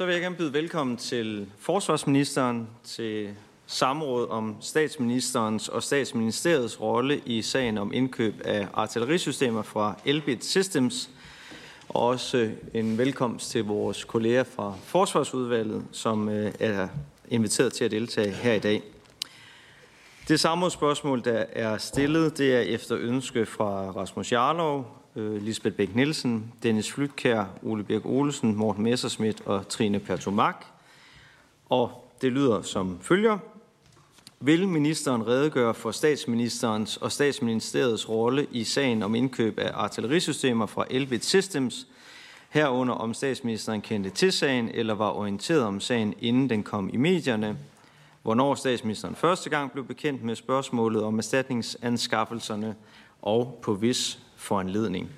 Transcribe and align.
Så 0.00 0.06
vil 0.06 0.12
jeg 0.12 0.22
gerne 0.22 0.36
byde 0.36 0.52
velkommen 0.52 0.96
til 0.96 1.46
forsvarsministeren 1.58 2.68
til 2.84 3.28
samråd 3.66 4.28
om 4.28 4.56
statsministerens 4.60 5.68
og 5.68 5.82
statsministeriets 5.82 6.80
rolle 6.80 7.20
i 7.26 7.42
sagen 7.42 7.78
om 7.78 7.92
indkøb 7.92 8.34
af 8.44 8.68
artillerisystemer 8.74 9.62
fra 9.62 9.94
Elbit 10.04 10.44
Systems. 10.44 11.10
Og 11.88 12.06
også 12.06 12.36
øh, 12.36 12.52
en 12.74 12.98
velkomst 12.98 13.50
til 13.50 13.64
vores 13.64 14.04
kolleger 14.04 14.44
fra 14.44 14.74
Forsvarsudvalget, 14.84 15.84
som 15.92 16.28
øh, 16.28 16.52
er 16.60 16.88
inviteret 17.28 17.72
til 17.72 17.84
at 17.84 17.90
deltage 17.90 18.30
her 18.30 18.52
i 18.52 18.58
dag. 18.58 18.82
Det 20.28 20.40
samme 20.40 20.70
spørgsmål, 20.70 21.24
der 21.24 21.44
er 21.52 21.78
stillet, 21.78 22.38
det 22.38 22.54
er 22.54 22.60
efter 22.60 22.96
ønske 23.00 23.46
fra 23.46 23.90
Rasmus 23.90 24.32
Jarlov, 24.32 24.99
øh, 25.16 25.42
Lisbeth 25.42 25.76
Bæk 25.76 25.94
Nielsen, 25.94 26.52
Dennis 26.62 26.92
Flytkær, 26.92 27.44
Ole 27.62 27.84
Birk 27.84 28.06
Olsen, 28.06 28.56
Morten 28.56 28.82
Messerschmidt 28.84 29.40
og 29.46 29.68
Trine 29.68 29.98
Pertomak. 29.98 30.64
Og 31.68 32.12
det 32.22 32.32
lyder 32.32 32.62
som 32.62 32.98
følger. 33.00 33.38
Vil 34.40 34.68
ministeren 34.68 35.26
redegøre 35.26 35.74
for 35.74 35.90
statsministerens 35.90 36.96
og 36.96 37.12
statsministeriets 37.12 38.08
rolle 38.08 38.46
i 38.50 38.64
sagen 38.64 39.02
om 39.02 39.14
indkøb 39.14 39.58
af 39.58 39.70
artillerisystemer 39.74 40.66
fra 40.66 40.84
Elbit 40.90 41.24
Systems, 41.24 41.86
herunder 42.48 42.94
om 42.94 43.14
statsministeren 43.14 43.80
kendte 43.80 44.10
til 44.10 44.32
sagen 44.32 44.68
eller 44.74 44.94
var 44.94 45.10
orienteret 45.10 45.62
om 45.62 45.80
sagen, 45.80 46.14
inden 46.20 46.50
den 46.50 46.62
kom 46.62 46.90
i 46.92 46.96
medierne, 46.96 47.58
hvornår 48.22 48.54
statsministeren 48.54 49.14
første 49.14 49.50
gang 49.50 49.72
blev 49.72 49.84
bekendt 49.86 50.22
med 50.22 50.36
spørgsmålet 50.36 51.02
om 51.02 51.18
erstatningsanskaffelserne 51.18 52.74
og 53.22 53.58
på 53.62 53.74
vis 53.74 54.18
foranledning. 54.40 55.10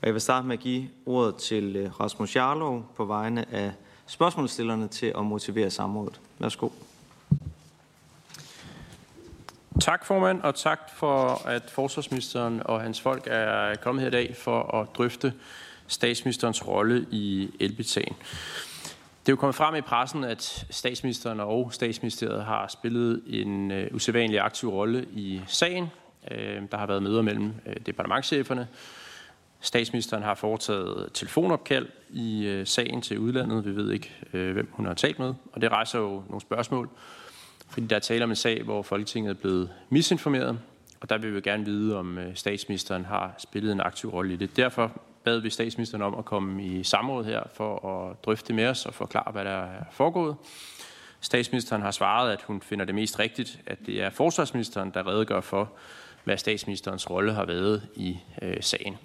Og 0.00 0.06
jeg 0.06 0.14
vil 0.14 0.20
starte 0.20 0.46
med 0.46 0.56
at 0.56 0.62
give 0.62 0.88
ordet 1.06 1.36
til 1.36 1.76
øh, 1.76 2.00
Rasmus 2.00 2.36
Jarlov 2.36 2.92
på 2.96 3.04
vegne 3.04 3.54
af 3.54 3.72
spørgsmålsstillerne 4.06 4.88
til 4.88 5.12
at 5.18 5.24
motivere 5.24 5.70
samrådet. 5.70 6.20
Værsgo. 6.38 6.68
Tak 9.80 10.06
formand, 10.06 10.42
og 10.42 10.54
tak 10.54 10.80
for, 10.96 11.48
at 11.48 11.70
forsvarsministeren 11.70 12.62
og 12.64 12.80
hans 12.80 13.00
folk 13.00 13.22
er 13.26 13.74
kommet 13.74 14.02
her 14.02 14.08
i 14.08 14.10
dag 14.10 14.36
for 14.36 14.80
at 14.80 14.88
drøfte 14.96 15.32
statsministerens 15.86 16.66
rolle 16.66 17.06
i 17.10 17.50
elbitsagen. 17.60 18.16
Det 19.20 19.28
er 19.28 19.32
jo 19.32 19.36
kommet 19.36 19.54
frem 19.54 19.74
i 19.74 19.80
pressen, 19.80 20.24
at 20.24 20.66
statsministeren 20.70 21.40
og 21.40 21.72
statsministeriet 21.72 22.44
har 22.44 22.68
spillet 22.68 23.22
en 23.26 23.70
øh, 23.70 23.94
usædvanlig 23.94 24.40
aktiv 24.40 24.68
rolle 24.68 25.06
i 25.12 25.40
sagen. 25.46 25.90
Øh, 26.30 26.62
der 26.70 26.76
har 26.76 26.86
været 26.86 27.02
møder 27.02 27.22
mellem 27.22 27.52
øh, 27.66 27.76
departementcheferne. 27.86 28.68
Statsministeren 29.60 30.22
har 30.22 30.34
foretaget 30.34 31.10
telefonopkald 31.14 31.88
i 32.10 32.46
øh, 32.46 32.66
sagen 32.66 33.02
til 33.02 33.18
udlandet. 33.18 33.64
Vi 33.64 33.76
ved 33.76 33.92
ikke, 33.92 34.12
hvem 34.30 34.68
hun 34.72 34.86
har 34.86 34.94
talt 34.94 35.18
med, 35.18 35.34
og 35.52 35.60
det 35.60 35.72
rejser 35.72 35.98
jo 35.98 36.22
nogle 36.28 36.40
spørgsmål. 36.40 36.90
Fordi 37.68 37.86
der 37.86 37.96
er 37.96 38.00
tale 38.00 38.24
om 38.24 38.30
en 38.30 38.36
sag, 38.36 38.62
hvor 38.62 38.82
Folketinget 38.82 39.30
er 39.30 39.40
blevet 39.40 39.70
misinformeret, 39.90 40.58
og 41.00 41.10
der 41.10 41.18
vil 41.18 41.34
vi 41.34 41.40
gerne 41.40 41.64
vide, 41.64 41.96
om 41.96 42.18
statsministeren 42.34 43.04
har 43.04 43.34
spillet 43.38 43.72
en 43.72 43.80
aktiv 43.80 44.10
rolle 44.10 44.34
i 44.34 44.36
det. 44.36 44.56
Derfor 44.56 44.92
bad 45.24 45.40
vi 45.40 45.50
statsministeren 45.50 46.02
om 46.02 46.14
at 46.14 46.24
komme 46.24 46.64
i 46.64 46.82
samråd 46.82 47.24
her 47.24 47.42
for 47.54 47.88
at 47.88 48.24
drøfte 48.24 48.52
med 48.52 48.66
os 48.66 48.86
og 48.86 48.94
forklare, 48.94 49.32
hvad 49.32 49.44
der 49.44 49.50
er 49.50 49.84
foregået. 49.90 50.36
Statsministeren 51.20 51.82
har 51.82 51.90
svaret, 51.90 52.32
at 52.32 52.42
hun 52.42 52.60
finder 52.60 52.84
det 52.84 52.94
mest 52.94 53.18
rigtigt, 53.18 53.60
at 53.66 53.78
det 53.86 54.02
er 54.02 54.10
forsvarsministeren, 54.10 54.90
der 54.90 55.06
redegør 55.06 55.40
for, 55.40 55.72
hvad 56.26 56.36
statsministerens 56.36 57.10
rolle 57.10 57.32
har 57.32 57.44
været 57.44 57.82
i 57.94 58.18
øh, 58.42 58.56
sagen. 58.60 58.96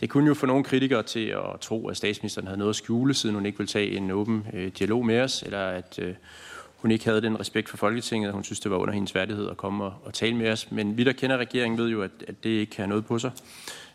Det 0.00 0.10
kunne 0.10 0.28
jo 0.28 0.34
få 0.34 0.46
nogle 0.46 0.64
kritikere 0.64 1.02
til 1.02 1.26
at 1.26 1.60
tro, 1.60 1.88
at 1.88 1.96
statsministeren 1.96 2.46
havde 2.46 2.58
noget 2.58 2.70
at 2.70 2.76
skjule, 2.76 3.14
siden 3.14 3.34
hun 3.34 3.46
ikke 3.46 3.58
ville 3.58 3.68
tage 3.68 3.96
en 3.96 4.10
åben 4.10 4.46
øh, 4.52 4.72
dialog 4.78 5.06
med 5.06 5.20
os, 5.20 5.42
eller 5.42 5.66
at 5.66 5.98
øh, 6.02 6.14
hun 6.76 6.90
ikke 6.90 7.04
havde 7.04 7.22
den 7.22 7.40
respekt 7.40 7.68
for 7.68 7.76
Folketinget, 7.76 8.28
at 8.28 8.34
hun 8.34 8.44
synes, 8.44 8.60
det 8.60 8.70
var 8.70 8.76
under 8.76 8.94
hendes 8.94 9.14
værdighed 9.14 9.50
at 9.50 9.56
komme 9.56 9.84
og, 9.84 9.94
og 10.04 10.14
tale 10.14 10.36
med 10.36 10.50
os. 10.50 10.70
Men 10.70 10.96
vi, 10.96 11.04
der 11.04 11.12
kender 11.12 11.36
regeringen, 11.36 11.78
ved 11.78 11.88
jo, 11.88 12.02
at, 12.02 12.10
at 12.28 12.44
det 12.44 12.50
ikke 12.50 12.76
har 12.76 12.86
noget 12.86 13.06
på 13.06 13.18
sig. 13.18 13.30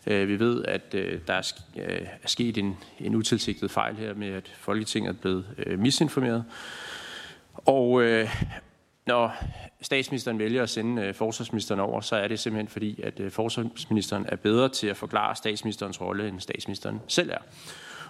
Øh, 0.06 0.28
vi 0.28 0.38
ved, 0.38 0.64
at 0.64 0.94
øh, 0.94 1.20
der 1.26 1.34
er, 1.34 1.52
øh, 1.76 2.06
er 2.22 2.28
sket 2.28 2.58
en, 2.58 2.76
en 3.00 3.14
utilsigtet 3.14 3.70
fejl 3.70 3.96
her 3.96 4.14
med, 4.14 4.28
at 4.28 4.52
Folketinget 4.58 5.10
er 5.10 5.20
blevet 5.20 5.44
øh, 5.66 5.78
misinformeret. 5.78 6.44
Og 7.54 8.02
øh, 8.02 8.28
når 9.06 9.34
statsministeren 9.80 10.38
vælger 10.38 10.62
at 10.62 10.70
sende 10.70 11.02
øh, 11.02 11.14
forsvarsministeren 11.14 11.80
over, 11.80 12.00
så 12.00 12.16
er 12.16 12.28
det 12.28 12.38
simpelthen 12.38 12.68
fordi, 12.68 13.00
at 13.02 13.20
øh, 13.20 13.30
forsvarsministeren 13.30 14.26
er 14.28 14.36
bedre 14.36 14.68
til 14.68 14.86
at 14.86 14.96
forklare 14.96 15.36
statsministerens 15.36 16.00
rolle, 16.00 16.28
end 16.28 16.40
statsministeren 16.40 17.00
selv 17.08 17.30
er. 17.30 17.38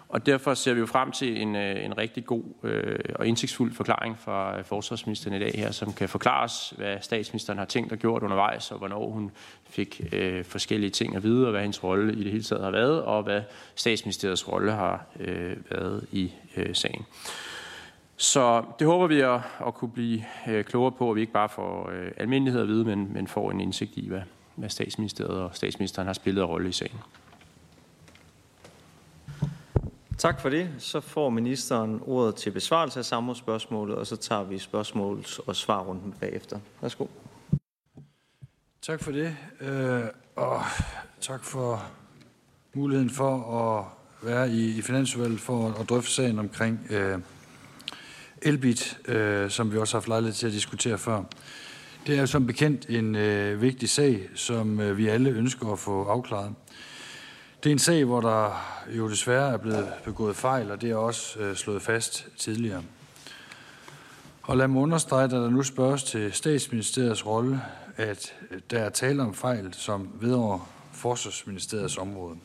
Og 0.08 0.26
derfor 0.26 0.54
ser 0.54 0.74
vi 0.74 0.80
jo 0.80 0.86
frem 0.86 1.10
til 1.12 1.42
en, 1.42 1.56
øh, 1.56 1.84
en 1.84 1.98
rigtig 1.98 2.26
god 2.26 2.42
øh, 2.62 2.98
og 3.14 3.26
indsigtsfuld 3.26 3.72
forklaring 3.72 4.18
fra 4.18 4.58
øh, 4.58 4.64
forsvarsministeren 4.64 5.36
i 5.36 5.38
dag 5.38 5.52
her, 5.54 5.70
som 5.70 5.92
kan 5.92 6.08
forklare 6.08 6.44
os, 6.44 6.74
hvad 6.76 6.96
statsministeren 7.00 7.58
har 7.58 7.64
tænkt 7.64 7.92
og 7.92 7.98
gjort 7.98 8.22
undervejs, 8.22 8.70
og 8.70 8.78
hvornår 8.78 9.10
hun 9.10 9.30
fik 9.68 10.00
øh, 10.12 10.44
forskellige 10.44 10.90
ting 10.90 11.16
at 11.16 11.22
vide, 11.22 11.46
og 11.46 11.50
hvad 11.50 11.60
hendes 11.60 11.84
rolle 11.84 12.12
i 12.12 12.24
det 12.24 12.32
hele 12.32 12.44
taget 12.44 12.64
har 12.64 12.70
været, 12.70 13.02
og 13.02 13.22
hvad 13.22 13.42
statsministeriets 13.74 14.48
rolle 14.48 14.72
har 14.72 15.06
øh, 15.20 15.56
været 15.70 16.06
i 16.12 16.32
øh, 16.56 16.74
sagen. 16.74 17.06
Så 18.16 18.64
det 18.78 18.86
håber 18.86 19.06
vi 19.06 19.20
at, 19.20 19.40
at 19.66 19.74
kunne 19.74 19.90
blive 19.90 20.24
øh, 20.48 20.64
klogere 20.64 20.92
på, 20.92 21.10
at 21.10 21.16
vi 21.16 21.20
ikke 21.20 21.32
bare 21.32 21.48
får 21.48 21.90
øh, 21.90 22.10
almindelighed 22.16 22.62
at 22.62 22.68
vide, 22.68 22.84
men, 22.84 23.12
men 23.12 23.26
får 23.26 23.50
en 23.50 23.60
indsigt 23.60 23.92
i, 23.96 24.08
hvad, 24.08 24.22
hvad 24.54 24.68
statsministeriet 24.68 25.40
og 25.40 25.50
statsministeren 25.52 26.06
har 26.06 26.12
spillet 26.12 26.42
af 26.42 26.46
rolle 26.46 26.68
i 26.68 26.72
sagen. 26.72 26.98
Tak 30.18 30.40
for 30.40 30.48
det. 30.48 30.70
Så 30.78 31.00
får 31.00 31.30
ministeren 31.30 32.00
ordet 32.06 32.34
til 32.34 32.50
besvarelse 32.50 32.98
af 32.98 33.04
samrådsspørgsmålet, 33.04 33.96
og 33.96 34.06
så 34.06 34.16
tager 34.16 34.44
vi 34.44 34.58
spørgsmåls- 34.58 35.38
og 35.46 35.56
svarrunden 35.56 36.14
bagefter. 36.20 36.58
Værsgo. 36.80 37.06
Tak 38.82 39.02
for 39.02 39.12
det, 39.12 39.36
øh, 39.60 40.04
og 40.36 40.60
tak 41.20 41.44
for 41.44 41.82
muligheden 42.74 43.10
for 43.10 43.52
at 43.60 43.84
være 44.28 44.50
i, 44.50 44.82
Finansudvalget 44.82 45.40
for 45.40 45.68
at, 45.68 45.80
at 45.80 45.88
drøfte 45.88 46.10
sagen 46.10 46.38
omkring 46.38 46.86
øh, 46.90 47.18
Elbit, 48.42 48.98
øh, 49.08 49.50
som 49.50 49.72
vi 49.72 49.78
også 49.78 49.96
har 49.96 50.00
haft 50.00 50.08
lejlighed 50.08 50.34
til 50.34 50.46
at 50.46 50.52
diskutere 50.52 50.98
før. 50.98 51.22
Det 52.06 52.18
er 52.18 52.26
som 52.26 52.46
bekendt 52.46 52.86
en 52.88 53.14
øh, 53.14 53.62
vigtig 53.62 53.90
sag, 53.90 54.28
som 54.34 54.80
øh, 54.80 54.98
vi 54.98 55.08
alle 55.08 55.30
ønsker 55.30 55.72
at 55.72 55.78
få 55.78 56.04
afklaret. 56.04 56.54
Det 57.62 57.70
er 57.70 57.72
en 57.72 57.78
sag, 57.78 58.04
hvor 58.04 58.20
der 58.20 58.66
jo 58.96 59.10
desværre 59.10 59.52
er 59.52 59.56
blevet 59.56 59.88
begået 60.04 60.36
fejl, 60.36 60.70
og 60.70 60.82
det 60.82 60.90
er 60.90 60.96
også 60.96 61.38
øh, 61.40 61.56
slået 61.56 61.82
fast 61.82 62.28
tidligere. 62.36 62.82
Og 64.42 64.56
lad 64.56 64.68
mig 64.68 64.82
understrege, 64.82 65.24
at 65.24 65.30
der 65.30 65.50
nu 65.50 65.62
spørges 65.62 66.02
til 66.02 66.32
statsministeriets 66.32 67.26
rolle, 67.26 67.60
at 67.96 68.34
øh, 68.50 68.60
der 68.70 68.78
er 68.78 68.90
tale 68.90 69.22
om 69.22 69.34
fejl, 69.34 69.74
som 69.74 70.08
vedrører 70.20 70.68
forsvarsministeriets 70.92 71.98
område. 71.98 72.36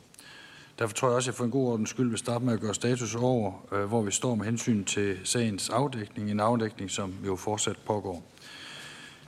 Derfor 0.79 0.93
tror 0.93 1.07
jeg 1.07 1.15
også, 1.15 1.29
at 1.29 1.33
jeg 1.33 1.37
for 1.37 1.45
en 1.45 1.51
god 1.51 1.71
ordens 1.71 1.89
skyld 1.89 2.09
vil 2.09 2.17
starte 2.17 2.45
med 2.45 2.53
at 2.53 2.59
gøre 2.59 2.73
status 2.73 3.15
over, 3.15 3.53
øh, 3.71 3.83
hvor 3.83 4.01
vi 4.01 4.11
står 4.11 4.35
med 4.35 4.45
hensyn 4.45 4.83
til 4.83 5.17
sagens 5.23 5.69
afdækning. 5.69 6.31
En 6.31 6.39
afdækning, 6.39 6.91
som 6.91 7.13
jo 7.25 7.35
fortsat 7.35 7.77
pågår. 7.85 8.31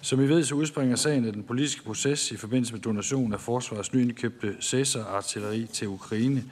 Som 0.02 0.22
I 0.22 0.28
ved, 0.28 0.44
så 0.44 0.56
udspringer 0.56 0.96
sagen 0.96 1.26
af 1.26 1.34
den 1.34 1.44
politiske 1.44 1.84
proces 1.84 2.32
i 2.32 2.38
forbindelse 2.38 2.74
med 2.74 2.82
donation 2.82 3.34
af 3.34 3.40
forsvarets 3.40 3.94
nyindkøbte 3.94 4.56
Cæsar-artilleri 4.62 5.68
til 5.74 5.88
Ukraine 5.88 6.44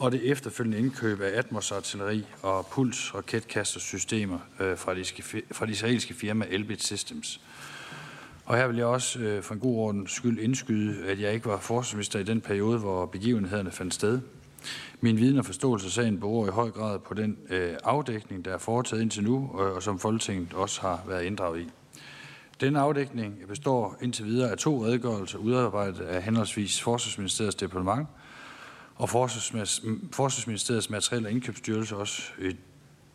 og 0.00 0.12
det 0.12 0.30
efterfølgende 0.30 0.78
indkøb 0.78 1.20
af 1.20 1.38
Atmos-artilleri 1.38 2.24
og 2.42 2.66
puls-raketkastersystemer 2.66 4.38
øh, 4.60 4.78
fra, 4.78 4.94
de, 4.94 5.04
fra 5.52 5.66
de 5.66 5.70
israelske 5.70 6.14
firma 6.14 6.46
Elbit 6.50 6.84
Systems. 6.84 7.40
Og 8.50 8.56
her 8.56 8.66
vil 8.66 8.76
jeg 8.76 8.86
også 8.86 9.18
øh, 9.18 9.42
for 9.42 9.54
en 9.54 9.60
god 9.60 9.76
ordens 9.76 10.12
skyld 10.12 10.38
indskyde, 10.38 11.06
at 11.06 11.20
jeg 11.20 11.32
ikke 11.32 11.46
var 11.46 11.56
forsvarsminister 11.56 12.18
i 12.18 12.22
den 12.22 12.40
periode, 12.40 12.78
hvor 12.78 13.06
begivenhederne 13.06 13.70
fandt 13.70 13.94
sted. 13.94 14.20
Min 15.00 15.16
viden 15.16 15.38
og 15.38 15.44
forståelse 15.44 15.86
af 15.86 15.92
sagen 15.92 16.20
beror 16.20 16.46
i 16.46 16.50
høj 16.50 16.70
grad 16.70 16.98
på 16.98 17.14
den 17.14 17.38
øh, 17.50 17.76
afdækning, 17.84 18.44
der 18.44 18.54
er 18.54 18.58
foretaget 18.58 19.02
indtil 19.02 19.24
nu, 19.24 19.50
og, 19.54 19.72
og 19.72 19.82
som 19.82 19.98
Folketinget 19.98 20.52
også 20.54 20.80
har 20.80 21.04
været 21.08 21.24
inddraget 21.24 21.60
i. 21.60 21.68
Denne 22.60 22.80
afdækning 22.80 23.34
består 23.48 23.96
indtil 24.02 24.24
videre 24.24 24.50
af 24.50 24.58
to 24.58 24.84
redegørelser 24.84 25.38
udarbejdet 25.38 26.00
af 26.00 26.22
henholdsvis 26.22 26.82
Forsvarsministeriets 26.82 27.56
departement 27.56 28.08
og 28.96 29.08
Forsvarsministeriets 29.08 30.90
Materiel- 30.90 31.26
og 31.26 31.30
Indkøbsstyrelse, 31.30 31.96
også 31.96 32.22
i 32.38 32.56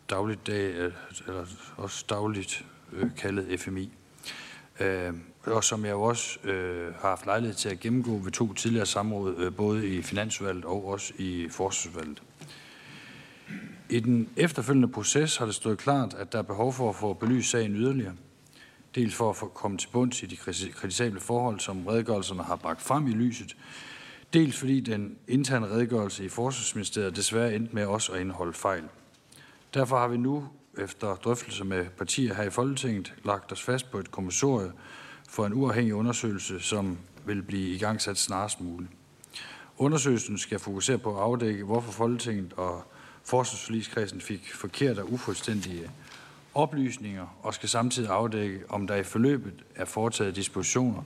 dagligt 0.10 0.48
dag, 0.48 0.76
øh, 0.76 0.92
eller 1.28 1.46
også 1.78 2.06
dagligt 2.10 2.66
øh, 2.94 3.10
kaldet 3.18 3.60
FMI. 3.60 3.92
Øh, 4.80 5.13
og 5.44 5.63
som 5.63 5.86
jeg 5.86 5.92
jo 5.92 6.01
også 6.01 6.39
øh, 6.44 6.94
har 6.94 7.10
haft 7.10 7.25
lejlighed 7.25 7.56
til 7.56 7.69
at 7.69 7.80
gennemgå 7.80 8.18
ved 8.18 8.31
to 8.31 8.54
tidligere 8.54 8.86
samråd, 8.86 9.36
øh, 9.38 9.56
både 9.56 9.88
i 9.88 10.01
Finansudvalget 10.01 10.66
og 10.66 10.88
også 10.88 11.13
i 11.18 11.48
Forsvarsudvalget. 11.51 12.24
I 13.89 14.00
den 14.00 14.30
efterfølgende 14.38 14.88
proces 14.88 15.38
har 15.38 15.45
det 15.45 15.56
stået 15.56 15.77
klart, 15.77 16.13
at 16.13 16.31
der 16.31 16.38
er 16.38 16.44
behov 16.44 16.74
for 16.74 16.89
at 16.89 16.95
få 16.95 17.13
belyst 17.13 17.50
sagen 17.50 17.75
yderligere 17.75 18.13
dels 18.95 19.16
for 19.16 19.30
at 19.30 19.36
få 19.36 19.48
komme 19.48 19.77
til 19.77 19.88
bunds 19.88 20.24
i 20.24 20.25
de 20.25 20.36
kritisable 20.74 21.19
forhold, 21.19 21.60
som 21.60 21.88
redegørelserne 21.88 22.44
har 22.44 22.56
bragt 22.56 22.81
frem 22.81 23.07
i 23.07 23.12
lyset, 23.12 23.57
dels 24.33 24.60
fordi 24.60 24.80
den 24.80 25.18
interne 25.28 25.68
redegørelse 25.68 26.25
i 26.25 26.30
Forsvarsministeriet 26.30 27.16
desværre 27.16 27.56
endte 27.56 27.75
med 27.75 27.86
også 27.86 28.12
at 28.12 28.21
indeholde 28.21 28.54
fejl. 28.54 28.83
Derfor 29.74 29.98
har 29.98 30.07
vi 30.07 30.18
nu 30.18 30.48
efter 30.77 31.16
drøftelse 31.16 31.63
med 31.66 31.86
partier 31.98 32.33
her 32.33 32.44
i 32.44 32.50
Folketinget 32.50 33.13
lagt 33.24 33.51
os 33.51 33.63
fast 33.63 33.92
på 33.92 34.00
et 34.00 34.12
kommissorie 34.12 34.72
for 35.30 35.45
en 35.45 35.54
uafhængig 35.54 35.94
undersøgelse, 35.94 36.60
som 36.60 36.98
vil 37.25 37.42
blive 37.42 37.69
i 37.69 37.77
gang 37.77 38.01
sat 38.01 38.18
snarest 38.18 38.62
muligt. 38.62 38.92
Undersøgelsen 39.77 40.38
skal 40.38 40.60
fokusere 40.60 40.98
på 40.98 41.16
at 41.16 41.22
afdække, 41.22 41.63
hvorfor 41.63 41.92
Folketinget 41.92 42.54
og 42.54 42.83
forsvarsforligskredsen 43.24 44.22
fik 44.22 44.54
forkerte 44.54 45.00
og 45.00 45.13
ufuldstændige 45.13 45.92
oplysninger, 46.54 47.38
og 47.42 47.54
skal 47.54 47.69
samtidig 47.69 48.10
afdække, 48.10 48.60
om 48.69 48.88
der 48.88 48.95
i 48.95 49.04
forløbet 49.04 49.63
er 49.75 49.86
foretaget 49.86 50.36
dispositioner 50.36 51.01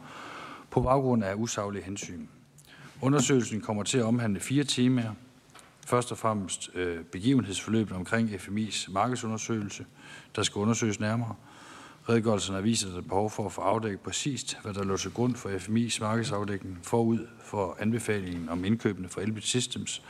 på 0.70 0.82
baggrund 0.82 1.24
af 1.24 1.34
usaglige 1.36 1.84
hensyn. 1.84 2.28
Undersøgelsen 3.02 3.62
kommer 3.62 3.84
til 3.84 3.98
at 3.98 4.04
omhandle 4.04 4.40
fire 4.40 4.64
timer. 4.64 5.04
Først 5.90 6.12
og 6.12 6.18
fremmest 6.18 6.70
øh, 6.76 7.04
begivenhedsforløbet 7.04 7.98
omkring 7.98 8.30
FMI's 8.30 8.92
markedsundersøgelse, 8.92 9.86
der 10.36 10.44
skal 10.44 10.60
undersøges 10.60 11.00
nærmere. 11.00 11.36
Redegørelsen 12.10 12.54
har 12.54 12.62
vist, 12.62 12.86
at 12.86 12.92
der 12.92 12.98
er 12.98 13.02
behov 13.02 13.30
for 13.30 13.46
at 13.46 13.52
få 13.52 13.62
afdækket 13.62 14.00
præcist, 14.00 14.58
hvad 14.62 14.74
der 14.74 14.84
lå 14.84 14.98
til 14.98 15.12
grund 15.12 15.36
for 15.36 15.50
FMI's 15.50 16.02
markedsafdækning 16.02 16.80
forud 16.84 17.28
for 17.44 17.78
anbefalingen 17.80 18.50
om 18.50 18.66
indkøbene 18.66 19.10
fra 19.10 19.22
Elbit 19.22 19.44
Systems, 19.44 20.04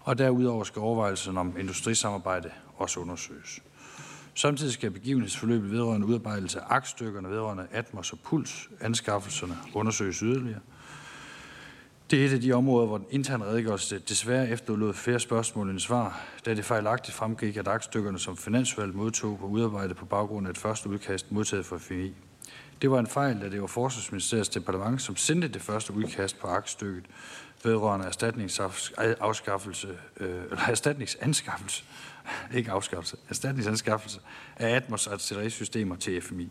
og 0.00 0.18
derudover 0.18 0.64
skal 0.64 0.80
overvejelsen 0.80 1.38
om 1.38 1.56
industrisamarbejde 1.58 2.50
også 2.76 3.00
undersøges. 3.00 3.60
Samtidig 4.34 4.72
skal 4.72 4.90
begivenhedsforløbet 4.90 5.70
vedrørende 5.70 6.06
udarbejdelse 6.06 6.60
af 6.60 6.64
aktstykkerne 6.68 7.30
vedrørende 7.30 7.66
Atmos 7.72 8.12
og 8.12 8.18
Puls 8.24 8.68
anskaffelserne 8.80 9.56
undersøges 9.74 10.18
yderligere. 10.18 10.60
Det 12.10 12.22
er 12.22 12.26
et 12.26 12.32
af 12.32 12.40
de 12.40 12.52
områder, 12.52 12.86
hvor 12.86 12.98
den 12.98 13.06
interne 13.10 13.44
redegørelse 13.44 13.98
desværre 13.98 14.48
efterlod 14.48 14.94
flere 14.94 15.20
spørgsmål 15.20 15.70
end 15.70 15.78
svar, 15.78 16.20
da 16.46 16.54
det 16.54 16.64
fejlagtigt 16.64 17.16
fremgik, 17.16 17.56
at 17.56 17.68
aktstykkerne, 17.68 18.18
som 18.18 18.36
Finansvalget 18.36 18.94
modtog, 18.94 19.38
var 19.40 19.48
udarbejdet 19.48 19.96
på 19.96 20.04
baggrund 20.04 20.46
af 20.46 20.50
et 20.50 20.58
første 20.58 20.88
udkast 20.88 21.32
modtaget 21.32 21.66
fra 21.66 21.78
FMI. 21.78 22.14
Det 22.82 22.90
var 22.90 22.98
en 22.98 23.06
fejl, 23.06 23.40
da 23.40 23.48
det 23.48 23.60
var 23.60 23.66
Forsvarsministeriets 23.66 24.48
departement, 24.48 25.02
som 25.02 25.16
sendte 25.16 25.48
det 25.48 25.62
første 25.62 25.92
udkast 25.92 26.40
på 26.40 26.46
aktstykket 26.46 27.04
vedrørende 27.64 28.06
erstatningsafskaffelse, 28.06 29.88
øh, 30.20 30.42
eller 30.44 30.68
erstatningsanskaffelse, 30.68 31.84
ikke 32.54 32.70
afskaffelse, 32.70 33.16
erstatningsanskaffelse 33.28 34.20
af 34.56 34.76
Atmos 34.76 35.06
artillerisystemer 35.06 35.96
til 35.96 36.22
FMI. 36.22 36.50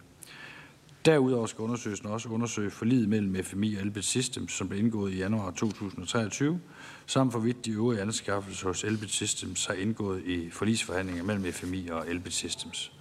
Derudover 1.05 1.45
skal 1.45 1.61
undersøgelsen 1.61 2.07
også 2.07 2.29
undersøge 2.29 2.71
forliget 2.71 3.09
mellem 3.09 3.43
FMI 3.43 3.75
og 3.75 3.81
Elbit 3.81 4.05
Systems, 4.05 4.51
som 4.51 4.69
blev 4.69 4.79
indgået 4.79 5.13
i 5.13 5.17
januar 5.17 5.51
2023, 5.51 6.59
samt 7.05 7.31
hvorvidt 7.31 7.65
de 7.65 7.71
øvrige 7.71 8.01
anskaffelser 8.01 8.67
hos 8.67 8.83
Elbit 8.83 9.09
Systems 9.09 9.65
har 9.65 9.73
indgået 9.73 10.23
i 10.25 10.49
forlisforhandlinger 10.49 11.23
mellem 11.23 11.53
FMI 11.53 11.87
og 11.87 12.09
Elbit 12.09 12.33
Systems. 12.33 12.91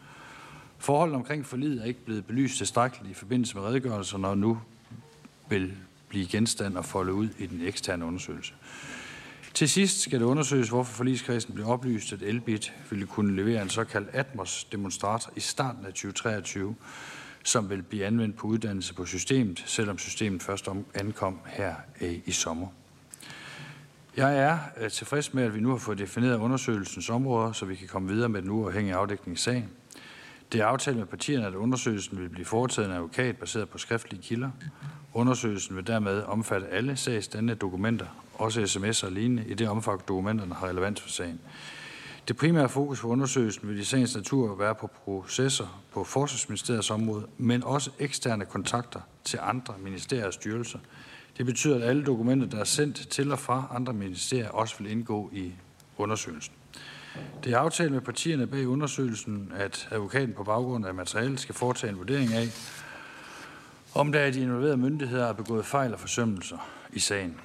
Forholdet 0.78 1.16
omkring 1.16 1.46
forliget 1.46 1.80
er 1.80 1.84
ikke 1.84 2.04
blevet 2.04 2.26
belyst 2.26 2.56
tilstrækkeligt 2.56 3.10
i 3.10 3.14
forbindelse 3.14 3.56
med 3.56 3.62
redegørelsen, 3.62 4.24
og 4.24 4.38
nu 4.38 4.58
vil 5.48 5.72
blive 6.08 6.26
genstand 6.26 6.76
og 6.76 6.84
folde 6.84 7.12
ud 7.12 7.28
i 7.38 7.46
den 7.46 7.60
eksterne 7.60 8.04
undersøgelse. 8.04 8.54
Til 9.54 9.68
sidst 9.68 10.00
skal 10.00 10.20
det 10.20 10.26
undersøges, 10.26 10.68
hvorfor 10.68 10.94
forligskredsen 10.94 11.54
blev 11.54 11.68
oplyst, 11.68 12.12
at 12.12 12.22
Elbit 12.22 12.72
ville 12.90 13.06
kunne 13.06 13.36
levere 13.36 13.62
en 13.62 13.68
såkaldt 13.68 14.08
Atmos-demonstrator 14.12 15.32
i 15.36 15.40
starten 15.40 15.86
af 15.86 15.92
2023, 15.92 16.74
som 17.48 17.70
vil 17.70 17.82
blive 17.82 18.06
anvendt 18.06 18.36
på 18.36 18.46
uddannelse 18.46 18.94
på 18.94 19.06
systemet, 19.06 19.62
selvom 19.66 19.98
systemet 19.98 20.42
først 20.42 20.68
ankom 20.94 21.38
her 21.46 21.74
øh, 22.00 22.14
i 22.26 22.32
sommer. 22.32 22.66
Jeg 24.16 24.38
er 24.38 24.58
øh, 24.80 24.90
tilfreds 24.90 25.34
med, 25.34 25.44
at 25.44 25.54
vi 25.54 25.60
nu 25.60 25.70
har 25.70 25.76
fået 25.76 25.98
defineret 25.98 26.36
undersøgelsens 26.36 27.10
områder, 27.10 27.52
så 27.52 27.66
vi 27.66 27.74
kan 27.74 27.88
komme 27.88 28.08
videre 28.08 28.28
med 28.28 28.42
den 28.42 28.50
uafhængige 28.50 28.94
afdækning 28.94 29.34
af 29.34 29.38
sagen. 29.38 29.68
Det 30.52 30.60
er 30.60 30.66
aftalt 30.66 30.96
med 30.96 31.06
partierne, 31.06 31.46
at 31.46 31.54
undersøgelsen 31.54 32.18
vil 32.18 32.28
blive 32.28 32.46
foretaget 32.46 32.88
af 32.88 32.90
en 32.90 32.96
advokat 32.96 33.36
baseret 33.36 33.68
på 33.68 33.78
skriftlige 33.78 34.22
kilder. 34.22 34.50
Undersøgelsen 35.14 35.76
vil 35.76 35.86
dermed 35.86 36.22
omfatte 36.22 36.68
alle 36.68 36.96
sagsdannende 36.96 37.54
dokumenter, 37.54 38.06
også 38.34 38.60
sms'er 38.60 39.06
og 39.06 39.12
lignende, 39.12 39.44
i 39.46 39.54
det 39.54 39.68
omfang 39.68 40.08
dokumenterne 40.08 40.54
har 40.54 40.66
relevans 40.68 41.00
for 41.00 41.08
sagen. 41.08 41.40
Det 42.28 42.36
primære 42.36 42.68
fokus 42.68 43.00
for 43.00 43.08
undersøgelsen 43.08 43.68
vil 43.68 43.78
i 43.78 43.84
sagens 43.84 44.16
natur 44.16 44.54
være 44.54 44.74
på 44.74 44.86
processer 44.86 45.82
på 45.92 46.04
Forsvarsministeriets 46.04 46.90
område, 46.90 47.26
men 47.38 47.64
også 47.64 47.90
eksterne 47.98 48.44
kontakter 48.44 49.00
til 49.24 49.38
andre 49.42 49.74
ministerier 49.78 50.26
og 50.26 50.32
styrelser. 50.32 50.78
Det 51.38 51.46
betyder, 51.46 51.76
at 51.76 51.82
alle 51.82 52.04
dokumenter, 52.04 52.46
der 52.46 52.58
er 52.58 52.64
sendt 52.64 53.08
til 53.10 53.32
og 53.32 53.38
fra 53.38 53.68
andre 53.74 53.92
ministerier, 53.92 54.48
også 54.48 54.74
vil 54.78 54.90
indgå 54.90 55.30
i 55.32 55.52
undersøgelsen. 55.96 56.54
Det 57.44 57.52
er 57.52 57.58
aftalt 57.58 57.92
med 57.92 58.00
partierne 58.00 58.46
bag 58.46 58.66
undersøgelsen, 58.66 59.52
at 59.56 59.88
advokaten 59.90 60.34
på 60.34 60.44
baggrund 60.44 60.86
af 60.86 60.94
materialet 60.94 61.40
skal 61.40 61.54
foretage 61.54 61.90
en 61.90 61.98
vurdering 61.98 62.32
af, 62.32 62.48
om 63.94 64.12
der 64.12 64.20
er 64.20 64.30
de 64.30 64.40
involverede 64.40 64.76
myndigheder 64.76 65.26
er 65.26 65.32
begået 65.32 65.66
fejl 65.66 65.92
og 65.92 66.00
forsømmelser 66.00 66.68
i 66.92 66.98
sagen. 66.98 67.40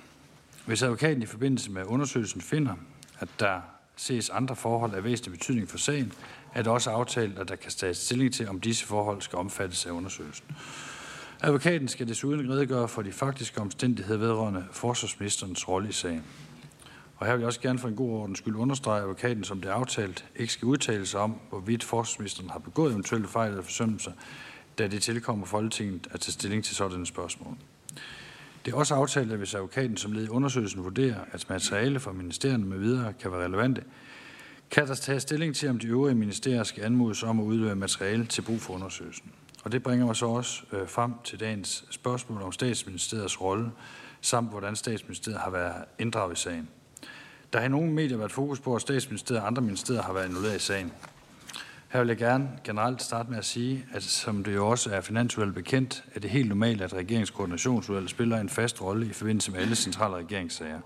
Hvis 0.65 0.83
advokaten 0.83 1.24
i 1.24 1.25
forbindelse 1.25 1.71
med 1.71 1.83
undersøgelsen 1.85 2.41
finder, 2.41 2.75
at 3.19 3.30
der 3.39 3.62
ses 3.95 4.30
andre 4.30 4.56
forhold 4.56 4.94
af 4.94 5.04
væsentlig 5.04 5.40
betydning 5.40 5.69
for 5.69 5.78
sagen, 5.78 6.13
er 6.54 6.62
det 6.62 6.72
også 6.72 6.90
aftalt, 6.90 7.40
at 7.40 7.48
der 7.48 7.56
kan 7.56 7.72
tages 7.72 7.98
stilling 7.98 8.34
til, 8.34 8.50
om 8.50 8.60
disse 8.60 8.86
forhold 8.86 9.22
skal 9.22 9.40
omfattes 9.40 9.86
af 9.86 9.92
undersøgelsen. 9.92 10.45
Advokaten 11.42 11.88
skal 11.88 12.07
desuden 12.07 12.51
redegøre 12.51 12.88
for 12.88 13.01
de 13.01 13.12
faktiske 13.12 13.62
omstændigheder 13.62 14.19
vedrørende 14.19 14.66
forsvarsministerens 14.72 15.68
rolle 15.68 15.90
i 15.90 15.92
sagen. 15.92 16.24
Og 17.18 17.25
her 17.25 17.34
vil 17.34 17.40
jeg 17.40 17.48
også 17.48 17.60
gerne 17.60 17.80
for 17.80 17.88
en 17.88 17.95
god 17.95 18.12
ordens 18.12 18.38
skyld 18.38 18.56
understrege, 18.56 18.98
at 18.98 19.04
advokaten, 19.04 19.44
som 19.44 19.62
det 19.62 19.69
er 19.69 19.74
aftalt, 19.74 20.25
ikke 20.36 20.54
skal 20.54 20.66
udtale 20.66 21.06
sig 21.06 21.19
om, 21.19 21.40
hvorvidt 21.50 21.84
forsvarsministeren 21.84 22.50
har 22.50 22.60
begået 22.60 22.92
eventuelle 22.92 23.28
fejl 23.28 23.50
eller 23.50 23.63
forsømmelser, 23.63 24.12
da 24.78 24.88
det 24.88 25.01
tilkommer 25.01 25.45
Folketinget 25.45 26.07
at 26.12 26.19
tage 26.19 26.34
stilling 26.34 26.63
til 26.63 26.75
sådanne 26.75 27.06
spørgsmål. 27.06 27.57
Det 28.65 28.73
er 28.73 28.77
også 28.77 28.95
aftalt, 28.95 29.31
at 29.31 29.37
hvis 29.37 29.53
advokaten 29.53 29.97
som 29.97 30.11
led 30.11 30.25
i 30.25 30.29
undersøgelsen 30.29 30.83
vurderer, 30.83 31.19
at 31.31 31.49
materiale 31.49 31.99
fra 31.99 32.11
ministerierne 32.11 32.65
med 32.65 32.77
videre 32.77 33.13
kan 33.13 33.31
være 33.31 33.45
relevante, 33.45 33.83
kan 34.71 34.87
der 34.87 34.95
tage 34.95 35.19
stilling 35.19 35.55
til, 35.55 35.69
om 35.69 35.79
de 35.79 35.87
øvrige 35.87 36.15
ministerier 36.15 36.63
skal 36.63 36.83
anmodes 36.83 37.23
om 37.23 37.39
at 37.39 37.43
udlevere 37.43 37.75
materiale 37.75 38.25
til 38.25 38.41
brug 38.41 38.61
for 38.61 38.73
undersøgelsen. 38.73 39.31
Og 39.63 39.71
det 39.71 39.83
bringer 39.83 40.05
mig 40.05 40.15
så 40.15 40.25
også 40.25 40.63
øh, 40.71 40.87
frem 40.87 41.13
til 41.23 41.39
dagens 41.39 41.85
spørgsmål 41.89 42.41
om 42.41 42.51
statsministeriets 42.51 43.41
rolle, 43.41 43.71
samt 44.21 44.49
hvordan 44.49 44.75
statsministeriet 44.75 45.39
har 45.39 45.49
været 45.49 45.85
inddraget 45.99 46.37
i 46.37 46.41
sagen. 46.41 46.69
Der 47.53 47.59
har 47.59 47.65
i 47.65 47.69
nogle 47.69 47.91
medier 47.91 48.17
været 48.17 48.31
fokus 48.31 48.59
på, 48.59 48.75
at 48.75 48.81
statsministeriet 48.81 49.41
og 49.41 49.47
andre 49.47 49.61
ministerier 49.61 50.01
har 50.01 50.13
været 50.13 50.29
involveret 50.29 50.55
i 50.55 50.59
sagen. 50.59 50.91
Her 51.94 52.00
vil 52.00 52.07
jeg 52.07 52.18
gerne 52.18 52.50
generelt 52.64 53.02
starte 53.02 53.30
med 53.30 53.38
at 53.38 53.45
sige, 53.45 53.85
at 53.94 54.04
som 54.04 54.44
det 54.44 54.54
jo 54.54 54.68
også 54.68 54.92
er 54.92 55.02
finansudvalget 55.02 55.56
bekendt, 55.56 56.04
er 56.16 56.19
det 56.19 56.30
helt 56.30 56.50
normalt, 56.50 56.81
at 56.81 56.94
regeringskoordinationsudvalget 56.94 58.09
spiller 58.09 58.38
en 58.38 58.50
fast 58.50 58.81
rolle 58.81 59.06
i 59.06 59.14
forbindelse 59.14 59.52
med 59.52 59.59
alle 59.59 59.76
centrale 59.76 60.16
regeringssager. 60.16 60.80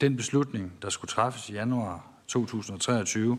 Den 0.00 0.16
beslutning, 0.16 0.72
der 0.82 0.90
skulle 0.90 1.08
træffes 1.08 1.48
i 1.48 1.52
januar 1.52 2.06
2023, 2.28 3.38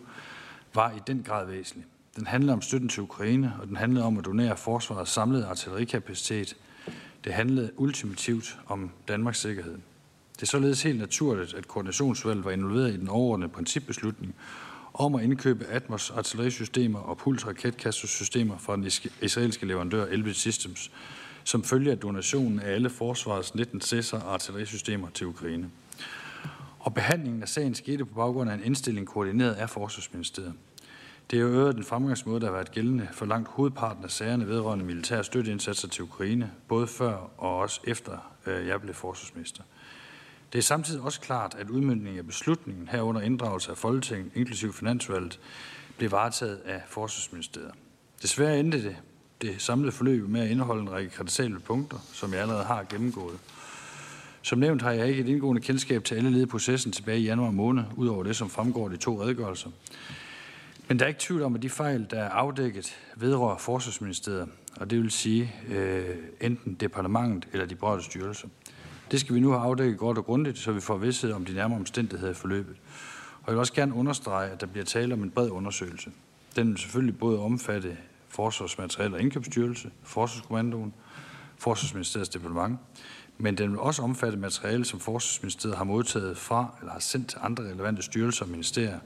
var 0.74 0.92
i 0.92 1.00
den 1.08 1.24
grad 1.24 1.46
væsentlig. 1.46 1.86
Den 2.16 2.28
handlede 2.28 2.54
om 2.54 2.62
støtten 2.62 2.90
til 2.90 3.04
Ukraine, 3.04 3.54
og 3.62 3.68
den 3.68 3.76
handlede 3.76 4.06
om 4.06 4.18
at 4.18 4.26
donere 4.26 4.58
forsvarets 4.58 5.12
samlede 5.12 5.46
artillerikapacitet. 5.46 6.56
Det 7.24 7.34
handlede 7.34 7.72
ultimativt 7.78 8.60
om 8.68 8.92
Danmarks 9.08 9.40
sikkerhed. 9.40 9.78
Det 10.36 10.42
er 10.42 10.46
således 10.46 10.84
helt 10.84 11.00
naturligt, 11.00 11.54
at 11.54 11.68
koordinationsudvalget 11.68 12.46
var 12.46 12.52
involveret 12.52 12.94
i 12.94 12.98
den 12.98 13.10
overordnede 13.10 13.50
principbeslutning 13.50 14.36
om 14.94 15.16
at 15.16 15.24
indkøbe 15.24 15.66
Atmos 15.66 16.10
artillerisystemer 16.10 17.00
og 17.00 17.18
Puls 17.18 17.48
raketkastersystemer 17.48 18.58
fra 18.58 18.76
den 18.76 18.86
israelske 19.22 19.66
leverandør 19.66 20.06
Elbit 20.06 20.36
Systems, 20.36 20.92
som 21.44 21.64
følge 21.64 21.92
af 21.92 21.98
donationen 21.98 22.60
af 22.60 22.72
alle 22.72 22.90
forsvarets 22.90 23.56
19 23.56 23.82
Cæsar 23.82 24.20
artillerisystemer 24.20 25.08
til 25.10 25.28
Ukraine. 25.28 25.70
Og 26.80 26.94
behandlingen 26.94 27.42
af 27.42 27.50
sagen 27.50 27.76
skete 27.76 28.06
på 28.06 28.14
baggrund 28.14 28.50
af 28.50 28.54
en 28.54 28.64
indstilling 28.64 29.08
koordineret 29.08 29.54
af 29.54 29.70
Forsvarsministeriet. 29.70 30.54
Det 31.32 31.38
er 31.38 31.42
jo 31.42 31.48
øvrigt 31.48 31.76
den 31.76 31.84
fremgangsmåde, 31.84 32.40
der 32.40 32.46
har 32.46 32.54
været 32.54 32.72
gældende 32.72 33.08
for 33.12 33.26
langt 33.26 33.50
hovedparten 33.50 34.04
af 34.04 34.12
sagerne 34.12 34.48
vedrørende 34.48 34.86
militære 34.86 35.24
støtteindsatser 35.24 35.88
til 35.88 36.04
Ukraine, 36.04 36.52
både 36.68 36.88
før 36.88 37.32
og 37.38 37.58
også 37.58 37.82
efter 37.84 38.34
øh, 38.46 38.68
jeg 38.68 38.82
blev 38.82 38.94
forsvarsminister. 38.94 39.64
Det 40.54 40.60
er 40.60 40.64
samtidig 40.64 41.02
også 41.02 41.22
klart, 41.22 41.56
at 41.60 41.70
udmyndningen 41.70 42.20
af 42.20 42.28
beslutningen 42.28 42.88
herunder 42.88 43.22
inddragelse 43.22 43.72
af 43.72 43.78
Folketinget, 43.78 44.32
inklusiv 44.36 44.74
Finansvalget, 44.74 45.40
blev 45.98 46.12
varetaget 46.12 46.60
af 46.66 46.82
Forsvarsministeriet. 46.88 47.72
Desværre 48.22 48.60
endte 48.60 48.84
det, 48.84 48.96
det 49.42 49.62
samlede 49.62 49.92
forløb 49.92 50.30
med 50.30 50.42
at 50.42 50.50
indeholde 50.50 50.82
en 50.82 50.92
række 50.92 51.10
kritisable 51.10 51.60
punkter, 51.60 51.98
som 52.14 52.34
jeg 52.34 52.42
allerede 52.42 52.64
har 52.64 52.84
gennemgået. 52.84 53.40
Som 54.42 54.60
nævnt 54.60 54.82
har 54.82 54.92
jeg 54.92 55.08
ikke 55.08 55.22
et 55.22 55.28
indgående 55.28 55.62
kendskab 55.62 56.04
til 56.04 56.16
alle 56.16 56.30
led 56.30 56.42
i 56.42 56.46
processen 56.46 56.92
tilbage 56.92 57.20
i 57.20 57.24
januar 57.24 57.52
måned, 57.52 57.84
udover 57.96 58.24
det, 58.24 58.36
som 58.36 58.50
fremgår 58.50 58.86
af 58.86 58.92
de 58.92 58.98
to 58.98 59.22
redegørelser. 59.22 59.70
Men 60.88 61.00
der 61.00 61.06
er 61.06 61.10
ikke 61.10 61.20
tvivl 61.20 61.42
om, 61.42 61.56
at 61.56 61.62
de 61.62 61.70
fejl, 61.70 62.08
der 62.12 62.20
er 62.20 62.30
afdækket, 62.30 62.98
vedrører 63.16 63.58
Forsvarsministeriet, 63.58 64.50
og 64.76 64.90
det 64.90 65.02
vil 65.02 65.12
sige 65.12 65.54
øh, 65.70 66.16
enten 66.42 66.74
departementet 66.74 67.50
eller 67.54 67.66
de 67.66 67.76
berørte 67.76 68.04
styrelser. 68.04 68.48
Det 69.14 69.22
skal 69.22 69.36
vi 69.36 69.40
nu 69.40 69.52
have 69.52 69.62
afdækket 69.62 69.98
godt 69.98 70.18
og 70.18 70.26
grundigt, 70.26 70.58
så 70.58 70.72
vi 70.72 70.80
får 70.80 70.98
vidsthed 70.98 71.32
om 71.32 71.46
de 71.46 71.54
nærmere 71.54 71.80
omstændigheder 71.80 72.32
i 72.32 72.36
forløbet. 72.36 72.76
Og 73.42 73.48
jeg 73.48 73.54
vil 73.54 73.60
også 73.60 73.74
gerne 73.74 73.94
understrege, 73.94 74.50
at 74.50 74.62
der 74.62 74.68
bliver 74.68 74.86
tale 74.86 75.14
om 75.14 75.24
en 75.24 75.32
bred 75.32 75.50
undersøgelse. 75.50 76.12
Den 76.56 76.70
vil 76.70 76.78
selvfølgelig 76.78 77.18
både 77.18 77.40
omfatte 77.40 77.98
Forsvarsmateriel 78.30 79.14
og 79.14 79.22
Indkøbsstyrelse, 79.22 79.92
Forsvarskommandoen, 80.04 80.94
Forsvarsministeriets 81.58 82.30
departement, 82.30 82.80
men 83.38 83.58
den 83.58 83.72
vil 83.72 83.80
også 83.80 84.02
omfatte 84.02 84.38
materiale, 84.38 84.86
som 84.86 85.00
Forsvarsministeriet 85.00 85.78
har 85.78 85.84
modtaget 85.84 86.38
fra 86.38 86.78
eller 86.80 86.92
har 86.92 87.00
sendt 87.00 87.28
til 87.28 87.40
andre 87.42 87.64
relevante 87.64 88.02
styrelser 88.02 88.46
og 88.46 88.52
ministerier. 88.52 89.00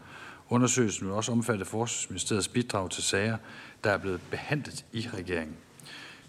Undersøgelsen 0.49 1.07
vil 1.07 1.13
også 1.13 1.31
omfatte 1.31 1.65
Forsvarsministeriets 1.65 2.47
bidrag 2.47 2.89
til 2.89 3.03
sager, 3.03 3.37
der 3.83 3.91
er 3.91 3.97
blevet 3.97 4.21
behandlet 4.31 4.85
i 4.93 5.07
regeringen. 5.13 5.55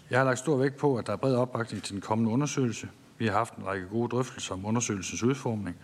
Jeg 0.09 0.19
har 0.19 0.25
lagt 0.25 0.39
stor 0.39 0.57
vægt 0.57 0.77
på, 0.77 0.97
at 0.97 1.07
der 1.07 1.13
er 1.13 1.17
bred 1.17 1.35
opbakning 1.35 1.83
til 1.83 1.93
den 1.93 2.01
kommende 2.01 2.31
undersøgelse. 2.31 2.87
Vi 3.19 3.27
har 3.27 3.33
haft 3.33 3.55
en 3.55 3.65
række 3.65 3.87
gode 3.87 4.09
drøftelser 4.09 4.53
om 4.53 4.65
undersøgelsens 4.65 5.23
udformning, 5.23 5.77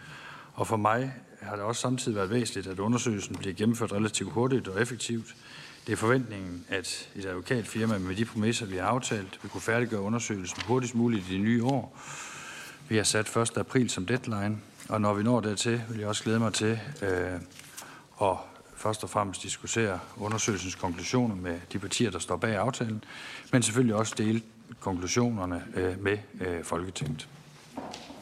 og 0.54 0.68
for 0.68 0.78
mig 0.78 1.14
har 1.42 1.56
det 1.56 1.66
også 1.66 1.82
samtidig 1.82 2.16
været 2.16 2.30
væsentligt, 2.30 2.68
at 2.68 2.80
undersøgelsen 2.80 3.36
bliver 3.36 3.54
gennemført 3.54 3.92
relativt 3.92 4.32
hurtigt 4.32 4.68
og 4.68 4.82
effektivt. 4.82 5.36
Det 5.88 5.94
er 5.94 5.98
forventningen, 5.98 6.66
at 6.70 7.10
et 7.16 7.26
advokatfirma 7.26 7.98
med 7.98 8.16
de 8.16 8.26
præmisser, 8.26 8.66
vi 8.66 8.78
har 8.78 8.86
aftalt, 8.86 9.40
vil 9.42 9.52
kunne 9.52 9.62
færdiggøre 9.62 10.02
undersøgelsen 10.02 10.62
hurtigst 10.68 10.96
muligt 10.96 11.30
i 11.30 11.34
det 11.34 11.42
nye 11.42 11.64
år. 11.64 12.00
Vi 12.90 12.98
har 12.98 13.04
sat 13.04 13.38
1. 13.38 13.58
april 13.58 13.90
som 13.90 14.06
deadline, 14.06 14.58
og 14.90 15.02
når 15.02 15.14
vi 15.14 15.24
når 15.24 15.40
dertil, 15.40 15.82
vil 15.90 16.00
jeg 16.00 16.08
også 16.08 16.24
glæde 16.24 16.40
mig 16.40 16.54
til 16.54 16.80
øh, 17.02 17.40
at 18.22 18.38
først 18.76 19.04
og 19.04 19.10
fremmest 19.10 19.44
diskutere 19.44 20.00
undersøgelsens 20.18 20.76
konklusioner 20.76 21.36
med 21.36 21.60
de 21.74 21.80
partier, 21.80 22.12
der 22.12 22.20
står 22.20 22.38
bag 22.38 22.56
aftalen, 22.56 23.04
men 23.52 23.62
selvfølgelig 23.64 23.96
også 23.96 24.16
dele 24.18 24.42
konklusionerne 24.80 25.64
øh, 25.76 26.04
med 26.04 26.18
øh, 26.42 26.64
Folketinget. 26.64 27.28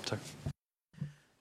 Tak. 0.05 0.19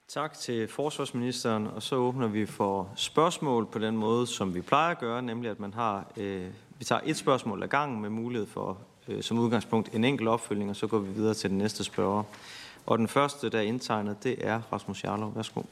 Tak 0.09 0.39
til 0.39 0.69
forsvarsministeren, 0.69 1.67
og 1.67 1.83
så 1.83 1.97
åbner 1.97 2.27
vi 2.27 2.47
for 2.47 2.93
spørgsmål 2.97 3.67
på 3.67 3.79
den 3.79 3.97
måde, 3.97 4.27
som 4.27 4.55
vi 4.55 4.61
plejer 4.61 4.91
at 4.91 4.99
gøre, 4.99 5.23
nemlig 5.23 5.51
at 5.51 5.61
man 5.61 5.75
har, 5.75 6.13
øh, 6.17 6.47
vi 6.79 6.85
tager 6.85 7.01
et 7.05 7.17
spørgsmål 7.17 7.63
ad 7.63 7.69
gangen 7.69 8.03
med 8.03 8.11
mulighed 8.11 8.47
for 8.47 8.79
øh, 9.09 9.23
som 9.23 9.39
udgangspunkt 9.39 9.95
en 9.95 10.05
enkelt 10.05 10.29
opfølgning, 10.29 10.71
og 10.71 10.77
så 10.77 10.87
går 10.87 10.99
vi 10.99 11.13
videre 11.13 11.35
til 11.35 11.51
den 11.51 11.59
næste 11.59 11.85
spørger. 11.85 12.23
Og 12.87 12.99
den 12.99 13.09
første, 13.09 13.49
der 13.49 13.59
er 13.59 13.63
indtegnet, 13.63 14.25
det 14.25 14.37
er 14.47 14.61
Rasmus 14.73 15.05
Jarlov. 15.05 15.37
Værsgo. 15.37 15.63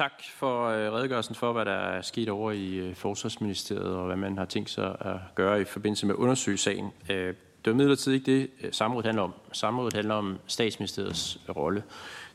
Tak 0.00 0.22
for 0.34 0.68
øh, 0.68 0.92
redegørelsen 0.92 1.34
for, 1.34 1.52
hvad 1.52 1.64
der 1.64 1.72
er 1.72 2.02
sket 2.02 2.28
over 2.28 2.52
i 2.52 2.74
øh, 2.74 2.94
Forsvarsministeriet, 2.94 3.94
og 3.94 4.06
hvad 4.06 4.16
man 4.16 4.38
har 4.38 4.44
tænkt 4.44 4.70
sig 4.70 4.96
at 5.00 5.16
gøre 5.34 5.60
i 5.60 5.64
forbindelse 5.64 6.06
med 6.06 6.14
undersøgelsesagen. 6.14 6.90
Øh, 7.10 7.26
det 7.64 7.66
var 7.66 7.72
midlertid 7.72 8.12
ikke 8.12 8.32
det, 8.32 8.74
samrådet 8.74 9.06
handler 9.06 9.22
om. 9.22 9.34
Samrådet 9.52 9.92
handler 9.92 10.14
om 10.14 10.38
statsministeriets 10.46 11.38
rolle. 11.56 11.82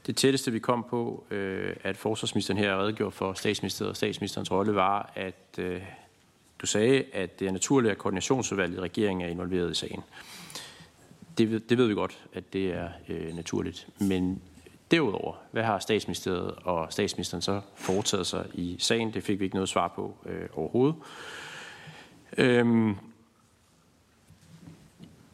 Det 0.06 0.16
tætteste, 0.16 0.52
vi 0.52 0.60
kom 0.60 0.86
på, 0.90 1.24
at 1.84 1.98
forsvarsministeren 1.98 2.58
her 2.58 2.82
redegjorde 2.82 3.12
for 3.12 3.34
statsministeriet 3.34 3.90
og 3.90 3.96
statsministerens 3.96 4.52
rolle, 4.52 4.76
var, 4.76 5.12
at 5.16 5.60
du 6.62 6.66
sagde, 6.66 7.04
at 7.14 7.40
det 7.40 7.48
er 7.48 7.52
naturligt, 7.52 7.92
at 7.92 7.98
koordinationsudvalget 7.98 8.78
i 8.78 8.82
regeringen 8.82 9.26
er 9.26 9.32
involveret 9.32 9.72
i 9.72 9.74
sagen. 9.74 10.04
Det, 11.38 11.70
det 11.70 11.78
ved 11.78 11.88
vi 11.88 11.94
godt, 11.94 12.20
at 12.34 12.54
det 12.54 12.74
er 12.74 12.90
øh, 13.10 13.36
naturligt. 13.36 13.88
Men 14.00 14.42
derudover, 14.92 15.36
hvad 15.51 15.63
har 15.63 15.80
statsministeriet 15.80 16.56
og 16.63 16.88
statsministeren 16.94 17.42
så 17.42 17.62
foretaget 17.75 18.27
sig 18.27 18.46
i 18.54 18.75
sagen? 18.80 19.13
Det 19.13 19.24
fik 19.24 19.39
vi 19.39 19.44
ikke 19.44 19.56
noget 19.56 19.70
svar 19.70 19.88
på 19.96 20.18
øh, 20.25 20.50
overhovedet. 20.54 20.96
Øhm, 22.38 22.88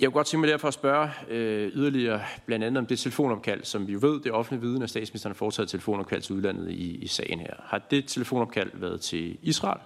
jeg 0.01 0.07
kunne 0.09 0.19
godt 0.19 0.27
tænke 0.27 0.41
mig 0.41 0.49
derfor 0.49 0.67
at 0.67 0.73
spørge 0.73 1.09
øh, 1.29 1.71
yderligere 1.73 2.21
blandt 2.45 2.65
andet 2.65 2.77
om 2.77 2.85
det 2.85 2.99
telefonopkald, 2.99 3.63
som 3.63 3.87
vi 3.87 3.93
jo 3.93 3.99
ved, 4.01 4.21
det 4.21 4.31
offentlige 4.31 4.61
viden, 4.61 4.81
at 4.81 4.89
statsministeren 4.89 5.31
har 5.31 5.37
foretaget 5.37 5.69
telefonopkald 5.69 6.21
til 6.21 6.35
udlandet 6.35 6.71
i, 6.71 6.95
i 6.95 7.07
sagen 7.07 7.39
her. 7.39 7.53
Har 7.59 7.77
det 7.91 8.07
telefonopkald 8.07 8.71
været 8.73 9.01
til 9.01 9.37
Israel? 9.41 9.81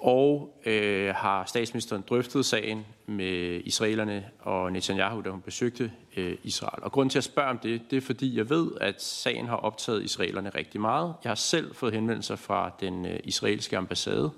Og 0.00 0.60
øh, 0.66 1.14
har 1.14 1.44
statsministeren 1.44 2.04
drøftet 2.08 2.46
sagen 2.46 2.86
med 3.06 3.60
israelerne 3.64 4.24
og 4.40 4.72
Netanyahu, 4.72 5.20
da 5.20 5.30
hun 5.30 5.40
besøgte 5.40 5.92
øh, 6.16 6.36
Israel? 6.42 6.82
Og 6.82 6.92
grunden 6.92 7.10
til 7.10 7.18
at 7.18 7.24
spørge 7.24 7.48
om 7.48 7.58
det, 7.58 7.82
det 7.90 7.96
er 7.96 8.00
fordi, 8.00 8.36
jeg 8.36 8.50
ved, 8.50 8.70
at 8.80 9.02
sagen 9.02 9.46
har 9.46 9.56
optaget 9.56 10.02
israelerne 10.02 10.50
rigtig 10.50 10.80
meget. 10.80 11.14
Jeg 11.24 11.30
har 11.30 11.34
selv 11.34 11.74
fået 11.74 11.94
henvendelser 11.94 12.36
fra 12.36 12.70
den 12.80 13.06
øh, 13.06 13.20
israelske 13.24 13.76
ambassade, 13.76 14.30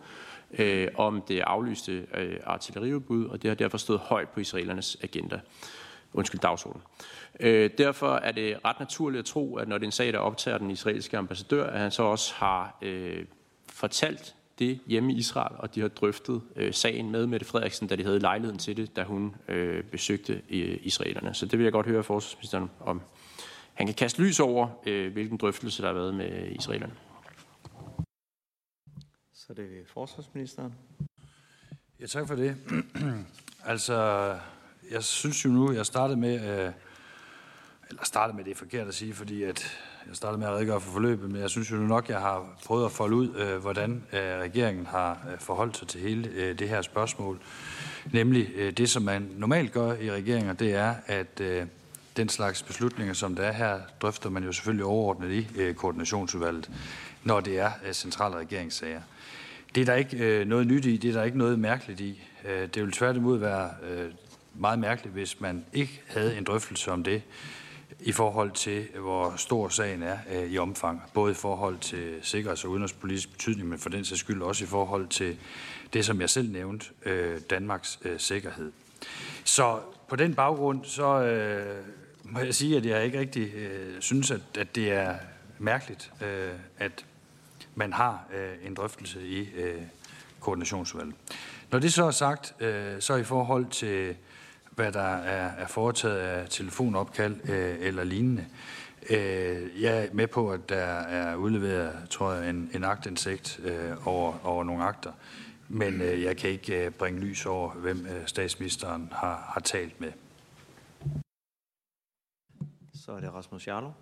øh, 0.59 0.89
om 0.95 1.23
det 1.29 1.41
aflyste 1.41 2.07
øh, 2.15 2.37
artilleriudbud, 2.45 3.27
og 3.27 3.43
det 3.43 3.49
har 3.49 3.55
derfor 3.55 3.79
stået 3.79 4.01
højt 4.01 4.29
på 4.29 4.41
israelernes 4.41 4.97
agenda. 5.03 5.41
Undskyld, 6.13 6.41
dagsorden. 6.41 6.83
Øh, 7.41 7.71
derfor 7.79 8.15
er 8.15 8.33
det 8.33 8.57
ret 8.65 8.81
naturligt 8.81 9.19
at 9.19 9.25
tro, 9.25 9.57
at 9.57 9.69
når 9.69 9.79
det 9.79 9.85
er 9.85 9.89
en 9.89 9.93
sag, 9.93 10.13
der 10.13 10.19
optager 10.19 10.59
den 10.59 10.71
israelske 10.71 11.19
ambassadør, 11.19 11.67
at 11.67 11.81
han 11.81 11.91
så 11.91 12.03
også 12.03 12.35
har 12.35 12.79
øh, 12.83 13.25
fortalt 13.69 14.35
det 14.59 14.81
hjemme 14.87 15.13
i 15.13 15.17
Israel, 15.17 15.57
og 15.59 15.75
de 15.75 15.81
har 15.81 15.89
drøftet 15.89 16.43
øh, 16.57 16.75
sagen 16.75 17.11
med 17.11 17.27
Mette 17.27 17.47
Frederiksen, 17.47 17.89
da 17.89 17.97
de 17.97 18.05
havde 18.05 18.19
lejligheden 18.19 18.59
til 18.59 18.77
det, 18.77 18.97
da 18.97 19.03
hun 19.03 19.35
øh, 19.49 19.85
besøgte 19.85 20.43
øh, 20.51 20.79
israelerne. 20.83 21.35
Så 21.35 21.47
det 21.47 21.59
vil 21.59 21.65
jeg 21.65 21.73
godt 21.73 21.87
høre 21.87 22.03
forsvarsministeren 22.03 22.71
om. 22.81 23.03
Han 23.75 23.87
kan 23.87 23.95
kaste 23.95 24.23
lys 24.23 24.41
over, 24.41 24.69
øh, 24.87 25.13
hvilken 25.13 25.37
drøftelse 25.37 25.83
der 25.83 25.89
har 25.89 25.95
været 25.95 26.15
med 26.15 26.51
israelerne. 26.51 26.95
Så 29.35 29.55
det 29.55 29.65
er 29.65 29.85
forsvarsministeren. 29.87 30.75
Ja, 32.01 32.07
tak 32.07 32.29
for 32.29 32.35
det. 32.35 32.57
altså, 33.65 33.97
jeg 34.91 35.05
synes 35.05 35.45
jo 35.45 35.51
nu, 35.51 35.73
jeg 35.73 35.87
startede 35.87 36.21
med, 36.21 36.67
øh, 36.67 36.73
eller 37.93 38.05
startede 38.05 38.37
med 38.37 38.45
det 38.45 38.51
er 38.51 38.55
forkert 38.55 38.89
at 38.89 38.95
sige, 38.95 39.15
fordi 39.15 39.43
at 39.43 39.79
jeg 40.07 40.17
startede 40.17 40.39
med 40.39 40.47
at 40.47 40.53
redegøre 40.53 40.81
for 40.81 40.91
forløbet, 40.91 41.31
men 41.31 41.41
jeg 41.41 41.51
synes 41.51 41.71
jo 41.71 41.77
nok, 41.77 42.09
jeg 42.09 42.21
har 42.21 42.47
prøvet 42.65 42.85
at 42.85 42.93
folde 42.93 43.17
ud, 43.17 43.35
øh, 43.37 43.57
hvordan 43.57 44.03
øh, 44.13 44.19
regeringen 44.21 44.87
har 44.87 45.27
øh, 45.33 45.39
forholdt 45.39 45.77
sig 45.77 45.89
til 45.89 46.01
hele 46.01 46.29
øh, 46.29 46.59
det 46.59 46.69
her 46.69 46.83
spørgsmål. 46.83 47.39
Nemlig 48.13 48.49
øh, 48.55 48.73
det, 48.73 48.91
som 48.91 49.03
man 49.03 49.29
normalt 49.37 49.73
gør 49.73 49.95
i 49.95 50.11
regeringer, 50.11 50.53
det 50.53 50.75
er, 50.75 50.95
at 51.07 51.41
øh, 51.41 51.67
den 52.17 52.29
slags 52.29 52.63
beslutninger, 52.63 53.15
som 53.15 53.35
der 53.35 53.43
er 53.43 53.53
her, 53.53 53.81
drøfter 54.03 54.31
man 54.31 54.45
jo 54.45 54.53
selvfølgelig 54.53 54.85
overordnet 54.85 55.31
i 55.31 55.49
øh, 55.57 55.75
koordinationsudvalget, 55.75 56.71
når 57.25 57.41
det 57.41 57.59
er 57.59 57.71
øh, 57.87 57.93
centrale 57.93 58.37
regeringssager. 58.37 59.01
Det 59.75 59.81
er 59.81 59.85
der 59.85 59.95
ikke 59.95 60.17
øh, 60.17 60.47
noget 60.47 60.67
nyt 60.67 60.85
i, 60.85 60.97
det 60.97 61.11
er 61.11 61.15
der 61.15 61.25
ikke 61.25 61.39
noget 61.39 61.59
mærkeligt 61.59 62.01
i. 62.01 62.23
Øh, 62.45 62.69
det 62.75 62.83
vil 62.83 62.93
tværtimod 62.93 63.39
være 63.39 63.71
øh, 63.91 64.11
meget 64.55 64.79
mærkeligt, 64.79 65.15
hvis 65.15 65.41
man 65.41 65.65
ikke 65.73 66.03
havde 66.07 66.37
en 66.39 66.45
drøftelse 66.45 66.93
om 66.93 67.05
det 67.05 67.23
i 68.01 68.13
forhold 68.13 68.51
til, 68.51 68.89
hvor 69.01 69.35
stor 69.37 69.69
sagen 69.69 70.03
er 70.03 70.19
øh, 70.33 70.53
i 70.53 70.59
omfang. 70.59 71.03
Både 71.15 71.31
i 71.31 71.35
forhold 71.35 71.79
til 71.79 72.19
sikkerheds- 72.23 72.65
og 72.65 72.71
udenrigspolitisk 72.71 73.33
betydning, 73.33 73.69
men 73.69 73.79
for 73.79 73.89
den 73.89 74.05
sags 74.05 74.21
skyld 74.21 74.43
også 74.43 74.65
i 74.65 74.67
forhold 74.67 75.09
til 75.09 75.39
det, 75.93 76.05
som 76.05 76.21
jeg 76.21 76.31
selv 76.31 76.51
nævnte, 76.51 76.87
øh, 77.05 77.41
Danmarks 77.51 77.99
øh, 78.03 78.21
sikkerhed. 78.21 78.73
Så 79.45 79.81
på 80.09 80.17
den 80.17 80.35
baggrund, 80.35 80.85
så 80.85 81.23
øh, 81.23 81.85
må 82.25 82.41
jeg 82.41 82.55
sige, 82.55 82.77
at 82.77 82.87
jeg 82.87 83.05
ikke 83.05 83.19
rigtig 83.19 83.55
øh, 83.55 84.01
synes, 84.01 84.31
at, 84.31 84.41
at 84.59 84.75
det 84.75 84.93
er 84.93 85.17
mærkeligt, 85.59 86.13
øh, 86.23 86.51
at 86.79 87.05
man 87.75 87.93
har 87.93 88.25
øh, 88.35 88.67
en 88.67 88.75
drøftelse 88.75 89.27
i 89.27 89.49
øh, 89.57 89.83
koordinationsudvalget. 90.41 91.15
Når 91.71 91.79
det 91.79 91.93
så 91.93 92.05
er 92.05 92.11
sagt, 92.11 92.55
øh, 92.61 93.01
så 93.01 93.15
i 93.15 93.25
forhold 93.25 93.67
til, 93.67 94.17
hvad 94.75 94.93
der 94.93 95.17
er, 95.17 95.53
er 95.63 95.67
foretaget 95.67 96.19
af 96.19 96.49
telefonopkald 96.49 97.51
øh, 97.51 97.77
eller 97.81 98.05
lignende, 98.05 98.47
øh, 99.11 99.83
jeg 99.83 100.05
er 100.05 100.09
med 100.13 100.27
på, 100.27 100.53
at 100.53 100.69
der 100.69 100.85
er 100.97 101.37
udleveret, 101.37 102.09
tror 102.11 102.33
jeg, 102.33 102.51
en, 102.51 102.71
en 102.75 102.85
agtindsigt 102.85 103.61
øh, 103.65 104.07
over, 104.07 104.47
over 104.47 104.65
nogle 104.65 104.85
akter, 104.85 105.13
men 105.69 106.01
øh, 106.01 106.23
jeg 106.23 106.37
kan 106.37 106.51
ikke 106.51 106.87
øh, 106.87 106.91
bringe 106.91 107.21
lys 107.21 107.47
over, 107.47 107.71
hvem 107.71 108.07
øh, 108.07 108.27
statsministeren 108.27 109.09
har, 109.13 109.51
har 109.55 109.61
talt 109.61 110.01
med. 110.01 110.13
Så 112.95 113.13
er 113.13 113.21
det 113.21 113.35
Rasmus 113.35 113.67
Jarlov. 113.67 113.95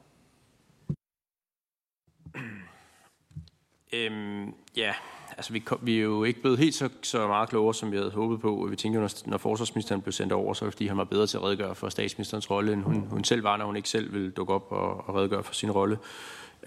Øhm, 3.92 4.54
ja, 4.76 4.94
altså 5.40 5.52
vi, 5.52 5.58
kom, 5.58 5.78
vi 5.82 5.98
er 5.98 6.02
jo 6.02 6.24
ikke 6.24 6.40
blevet 6.40 6.58
helt 6.58 6.74
så, 6.74 6.88
så 7.02 7.26
meget 7.26 7.48
klogere, 7.48 7.74
som 7.74 7.92
vi 7.92 7.96
havde 7.96 8.10
håbet 8.10 8.40
på. 8.40 8.66
Vi 8.70 8.76
tænker, 8.76 9.00
når, 9.00 9.10
når 9.26 9.38
forsvarsministeren 9.38 10.02
blev 10.02 10.12
sendt 10.12 10.32
over, 10.32 10.54
så 10.54 10.70
fordi 10.70 10.86
han 10.86 10.96
var 10.96 11.04
bedre 11.04 11.26
til 11.26 11.36
at 11.36 11.42
redegøre 11.42 11.74
for 11.74 11.88
statsministerens 11.88 12.50
rolle, 12.50 12.72
end 12.72 12.82
hun, 12.82 13.06
hun 13.10 13.24
selv 13.24 13.44
var, 13.44 13.56
når 13.56 13.66
hun 13.66 13.76
ikke 13.76 13.88
selv 13.88 14.12
ville 14.12 14.30
dukke 14.30 14.52
op 14.52 14.72
og, 14.72 15.08
og 15.08 15.14
redegøre 15.14 15.42
for 15.42 15.54
sin 15.54 15.70
rolle. 15.70 15.98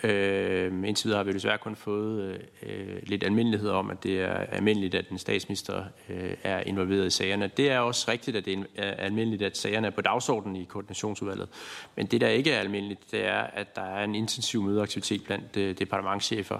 Øh, 0.04 0.88
indtil 0.88 1.06
videre 1.06 1.18
har 1.18 1.24
vi 1.24 1.34
desværre 1.34 1.58
kun 1.58 1.76
fået 1.76 2.22
øh, 2.22 2.40
øh, 2.64 2.98
lidt 3.04 3.24
almindelighed 3.24 3.70
om, 3.70 3.90
at 3.90 4.04
det 4.04 4.22
er 4.22 4.34
almindeligt, 4.34 4.96
at 4.96 5.10
en 5.10 5.18
statsminister 5.18 5.84
øh, 6.10 6.32
er 6.44 6.60
involveret 6.60 7.08
i 7.08 7.10
sagerne. 7.10 7.52
Det 7.58 7.72
er 7.72 7.80
også 7.80 8.12
rigtigt, 8.12 8.38
at 8.38 8.46
det 8.46 8.66
er 8.76 8.92
almindeligt, 8.92 9.42
at 9.42 9.58
sagerne 9.58 9.88
er 9.88 9.92
på 9.92 10.02
dagsordenen 10.02 10.56
i 10.56 10.64
koordinationsudvalget. 10.64 11.48
Men 11.96 12.06
det, 12.06 12.22
der 12.22 12.28
ikke 12.28 12.52
er 12.52 12.60
almindeligt, 12.60 13.12
det 13.12 13.26
er, 13.26 13.42
at 13.42 13.76
der 13.76 13.82
er 13.82 14.04
en 14.04 14.16
intensiv 14.16 14.64
mødeaktivitet 14.64 15.24
blandt 15.24 15.58
øh, 15.58 15.80
departementchefer, 15.80 16.60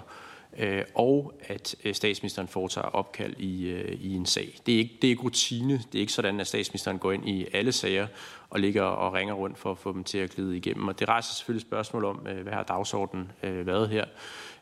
øh, 0.58 0.84
og 0.94 1.32
at 1.40 1.76
øh, 1.84 1.94
statsministeren 1.94 2.48
foretager 2.48 2.86
opkald 2.86 3.34
i, 3.38 3.66
øh, 3.66 4.00
i 4.00 4.14
en 4.14 4.26
sag. 4.26 4.58
Det 4.66 4.74
er, 4.74 4.78
ikke, 4.78 4.98
det 5.02 5.08
er 5.08 5.10
ikke 5.10 5.22
rutine. 5.22 5.74
Det 5.74 5.94
er 5.94 6.00
ikke 6.00 6.12
sådan, 6.12 6.40
at 6.40 6.46
statsministeren 6.46 6.98
går 6.98 7.12
ind 7.12 7.28
i 7.28 7.46
alle 7.52 7.72
sager 7.72 8.06
og 8.50 8.60
ligger 8.60 8.82
og 8.82 9.12
ringer 9.12 9.34
rundt 9.34 9.58
for 9.58 9.70
at 9.70 9.78
få 9.78 9.92
dem 9.92 10.04
til 10.04 10.18
at 10.18 10.30
glide 10.30 10.56
igennem. 10.56 10.88
Og 10.88 11.00
det 11.00 11.08
rejser 11.08 11.34
selvfølgelig 11.34 11.66
spørgsmål 11.66 12.04
om, 12.04 12.26
øh, 12.26 12.42
hvad 12.42 12.52
har 12.52 12.62
dagsordenen 12.62 13.32
øh, 13.42 13.66
været 13.66 13.88
her. 13.88 14.04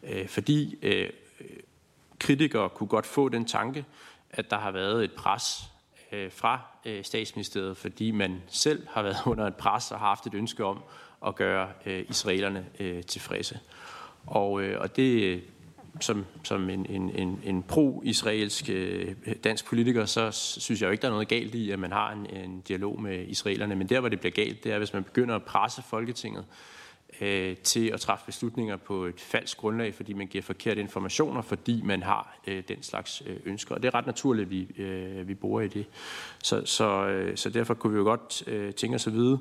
Øh, 0.02 0.28
fordi 0.28 0.78
øh, 0.82 1.10
kritikere 2.18 2.68
kunne 2.68 2.88
godt 2.88 3.06
få 3.06 3.28
den 3.28 3.44
tanke, 3.44 3.84
at 4.30 4.50
der 4.50 4.58
har 4.58 4.70
været 4.70 5.04
et 5.04 5.12
pres 5.12 5.62
øh, 6.12 6.32
fra 6.32 6.60
øh, 6.84 7.04
statsministeriet, 7.04 7.76
fordi 7.76 8.10
man 8.10 8.42
selv 8.48 8.86
har 8.90 9.02
været 9.02 9.16
under 9.32 9.46
et 9.46 9.56
pres 9.56 9.90
og 9.90 9.98
har 9.98 10.06
haft 10.06 10.26
et 10.26 10.34
ønske 10.34 10.64
om 10.64 10.78
at 11.26 11.34
gøre 11.34 11.68
øh, 11.86 12.04
israelerne 12.08 12.66
øh, 12.80 13.02
tilfredse. 13.02 13.60
Og, 14.26 14.62
øh, 14.62 14.80
og 14.80 14.96
det, 14.96 15.42
som, 16.00 16.24
som 16.44 16.70
en, 16.70 16.86
en, 16.86 17.10
en, 17.10 17.40
en 17.44 17.62
pro-israelsk 17.62 18.70
øh, 18.70 19.14
dansk 19.44 19.64
politiker, 19.64 20.04
så 20.04 20.30
synes 20.30 20.80
jeg 20.80 20.86
jo 20.86 20.92
ikke, 20.92 21.02
der 21.02 21.08
er 21.08 21.12
noget 21.12 21.28
galt 21.28 21.54
i, 21.54 21.70
at 21.70 21.78
man 21.78 21.92
har 21.92 22.12
en, 22.12 22.26
en 22.36 22.60
dialog 22.60 23.02
med 23.02 23.26
israelerne. 23.28 23.76
Men 23.76 23.88
der, 23.88 24.00
hvor 24.00 24.08
det 24.08 24.20
bliver 24.20 24.32
galt, 24.32 24.64
det 24.64 24.72
er, 24.72 24.78
hvis 24.78 24.92
man 24.92 25.04
begynder 25.04 25.34
at 25.34 25.42
presse 25.42 25.82
Folketinget 25.82 26.44
øh, 27.20 27.56
til 27.56 27.88
at 27.88 28.00
træffe 28.00 28.26
beslutninger 28.26 28.76
på 28.76 29.04
et 29.04 29.20
falsk 29.20 29.58
grundlag, 29.58 29.94
fordi 29.94 30.12
man 30.12 30.26
giver 30.26 30.42
forkerte 30.42 30.80
informationer, 30.80 31.42
fordi 31.42 31.82
man 31.84 32.02
har 32.02 32.38
øh, 32.46 32.62
den 32.68 32.82
slags 32.82 33.22
øh, 33.26 33.36
ønsker. 33.44 33.74
Og 33.74 33.82
det 33.82 33.88
er 33.88 33.94
ret 33.94 34.06
naturligt, 34.06 34.44
at 34.46 34.50
vi, 34.50 34.82
øh, 34.82 35.28
vi 35.28 35.34
bor 35.34 35.60
i 35.60 35.68
det. 35.68 35.86
Så, 36.42 36.62
så, 36.64 37.06
øh, 37.06 37.36
så 37.36 37.50
derfor 37.50 37.74
kunne 37.74 37.92
vi 37.92 37.98
jo 37.98 38.04
godt 38.04 38.48
øh, 38.48 38.74
tænke 38.74 38.94
os 38.94 39.06
at 39.06 39.12
vide, 39.12 39.38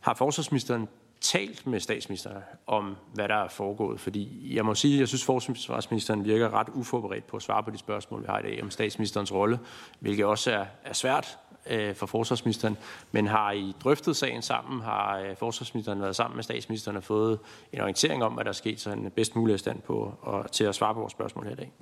har 0.00 0.14
forsvarsministeren 0.14 0.88
talt 1.22 1.66
med 1.66 1.80
statsministeren 1.80 2.42
om, 2.66 2.96
hvad 3.14 3.28
der 3.28 3.34
er 3.34 3.48
foregået. 3.48 4.00
Fordi 4.00 4.54
jeg 4.56 4.64
må 4.64 4.74
sige, 4.74 4.94
at 4.94 5.00
jeg 5.00 5.08
synes, 5.08 5.22
at 5.22 5.26
forsvarsministeren 5.26 6.24
virker 6.24 6.54
ret 6.54 6.68
uforberedt 6.68 7.26
på 7.26 7.36
at 7.36 7.42
svare 7.42 7.62
på 7.62 7.70
de 7.70 7.78
spørgsmål, 7.78 8.20
vi 8.20 8.26
har 8.26 8.38
i 8.38 8.42
dag 8.42 8.62
om 8.62 8.70
statsministerens 8.70 9.32
rolle, 9.32 9.58
hvilket 10.00 10.24
også 10.24 10.52
er, 10.52 10.66
er 10.84 10.92
svært 10.92 11.38
øh, 11.66 11.94
for 11.94 12.06
forsvarsministeren. 12.06 12.76
Men 13.12 13.26
har 13.26 13.52
I 13.52 13.74
drøftet 13.84 14.16
sagen 14.16 14.42
sammen? 14.42 14.82
Har 14.82 15.18
øh, 15.18 15.36
forsvarsministeren 15.36 16.00
været 16.00 16.16
sammen 16.16 16.36
med 16.36 16.44
statsministeren 16.44 16.96
og 16.96 17.04
fået 17.04 17.38
en 17.72 17.80
orientering 17.80 18.24
om, 18.24 18.32
hvad 18.32 18.44
der 18.44 18.50
er 18.50 18.54
sket, 18.54 18.80
så 18.80 18.90
han 18.90 19.06
er 19.06 19.10
bedst 19.10 19.36
muligt 19.36 19.60
stand 19.60 19.82
på 19.82 20.14
og, 20.20 20.52
til 20.52 20.64
at 20.64 20.74
svare 20.74 20.94
på 20.94 21.00
vores 21.00 21.12
spørgsmål 21.12 21.44
her 21.44 21.52
i 21.52 21.56
dag? 21.56 21.72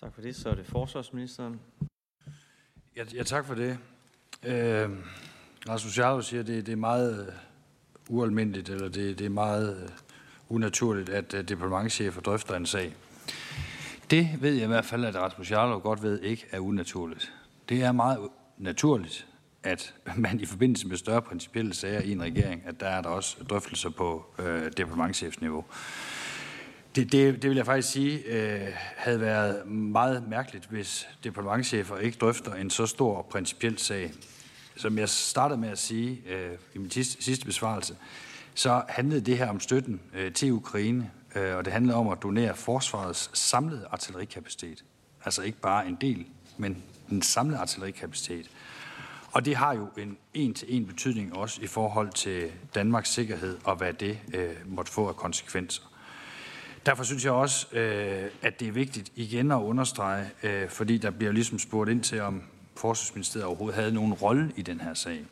Tak 0.00 0.14
for 0.14 0.22
det. 0.22 0.36
Så 0.36 0.48
er 0.48 0.54
det 0.54 0.66
forsvarsministeren. 0.66 1.60
Ja, 2.96 3.04
ja 3.14 3.22
tak 3.22 3.44
for 3.44 3.54
det. 3.54 3.78
Øh, 4.42 4.90
Rasmus 5.68 5.98
Jarlov 5.98 6.22
siger, 6.22 6.40
at 6.40 6.46
det, 6.46 6.66
det 6.66 6.72
er 6.72 6.76
meget 6.76 7.26
øh, 7.26 7.32
ualmindeligt, 8.08 8.68
eller 8.68 8.88
det, 8.88 9.18
det 9.18 9.24
er 9.24 9.30
meget 9.30 9.82
øh, 9.82 9.88
unaturligt, 10.48 11.08
at 11.08 11.34
øh, 11.34 11.40
uh, 11.40 11.48
departementchefer 11.48 12.20
drøfter 12.20 12.56
en 12.56 12.66
sag. 12.66 12.94
Det 14.10 14.28
ved 14.40 14.52
jeg 14.52 14.64
i 14.64 14.66
hvert 14.66 14.84
fald, 14.84 15.04
at 15.04 15.16
Rasmus 15.16 15.50
Jarlov 15.50 15.80
godt 15.80 16.02
ved 16.02 16.20
ikke 16.20 16.46
er 16.52 16.58
unaturligt. 16.58 17.32
Det 17.68 17.82
er 17.82 17.92
meget 17.92 18.18
naturligt, 18.58 19.26
at 19.62 19.94
man 20.16 20.40
i 20.40 20.46
forbindelse 20.46 20.88
med 20.88 20.96
større 20.96 21.22
principielle 21.22 21.74
sager 21.74 22.00
i 22.00 22.12
en 22.12 22.22
regering, 22.22 22.62
at 22.66 22.80
der 22.80 22.88
er 22.88 23.02
der 23.02 23.08
også 23.08 23.36
drøftelser 23.50 23.90
på 23.90 24.26
øh, 24.38 24.72
departementchefsniveau. 24.76 25.64
Det, 26.96 27.12
det, 27.12 27.42
det 27.42 27.50
vil 27.50 27.56
jeg 27.56 27.66
faktisk 27.66 27.90
sige 27.92 28.18
øh, 28.18 28.68
havde 28.96 29.20
været 29.20 29.66
meget 29.66 30.28
mærkeligt, 30.28 30.66
hvis 30.66 31.08
departementchefer 31.24 31.96
ikke 31.96 32.18
drøfter 32.18 32.54
en 32.54 32.70
så 32.70 32.86
stor 32.86 33.22
principiel 33.22 33.78
sag. 33.78 34.12
Som 34.76 34.98
jeg 34.98 35.08
startede 35.08 35.60
med 35.60 35.68
at 35.68 35.78
sige 35.78 36.22
øh, 36.28 36.52
i 36.74 36.78
min 36.78 36.90
sidste, 36.90 37.24
sidste 37.24 37.46
besvarelse, 37.46 37.96
så 38.54 38.82
handlede 38.88 39.20
det 39.20 39.38
her 39.38 39.48
om 39.48 39.60
støtten 39.60 40.00
øh, 40.14 40.32
til 40.32 40.52
Ukraine, 40.52 41.10
øh, 41.34 41.56
og 41.56 41.64
det 41.64 41.72
handlede 41.72 41.96
om 41.96 42.08
at 42.08 42.22
donere 42.22 42.54
forsvarets 42.56 43.30
samlede 43.38 43.86
artillerikapacitet. 43.90 44.84
Altså 45.24 45.42
ikke 45.42 45.58
bare 45.58 45.88
en 45.88 45.98
del, 46.00 46.26
men 46.56 46.82
den 47.08 47.22
samlede 47.22 47.58
artillerikapacitet. 47.58 48.50
Og 49.32 49.44
det 49.44 49.56
har 49.56 49.74
jo 49.74 49.88
en 49.98 50.16
en-til-en 50.34 50.86
betydning 50.86 51.36
også 51.36 51.62
i 51.62 51.66
forhold 51.66 52.12
til 52.12 52.52
Danmarks 52.74 53.10
sikkerhed 53.10 53.58
og 53.64 53.76
hvad 53.76 53.92
det 53.92 54.18
øh, 54.34 54.50
måtte 54.66 54.92
få 54.92 55.08
af 55.08 55.16
konsekvenser. 55.16 55.82
Derfor 56.86 57.04
synes 57.04 57.24
jeg 57.24 57.32
også, 57.32 57.76
øh, 57.76 58.30
at 58.42 58.60
det 58.60 58.68
er 58.68 58.72
vigtigt 58.72 59.12
igen 59.14 59.50
at 59.50 59.56
understrege, 59.56 60.30
øh, 60.42 60.68
fordi 60.68 60.98
der 60.98 61.10
bliver 61.10 61.32
ligesom 61.32 61.58
spurgt 61.58 61.90
ind 61.90 62.02
til, 62.02 62.20
om 62.20 62.42
Forsvarsministeriet 62.76 63.46
overhovedet 63.46 63.80
havde 63.80 63.92
nogen 63.92 64.12
rolle 64.12 64.52
i 64.56 64.62
den 64.62 64.80
her 64.80 64.94
sag. 64.94 65.24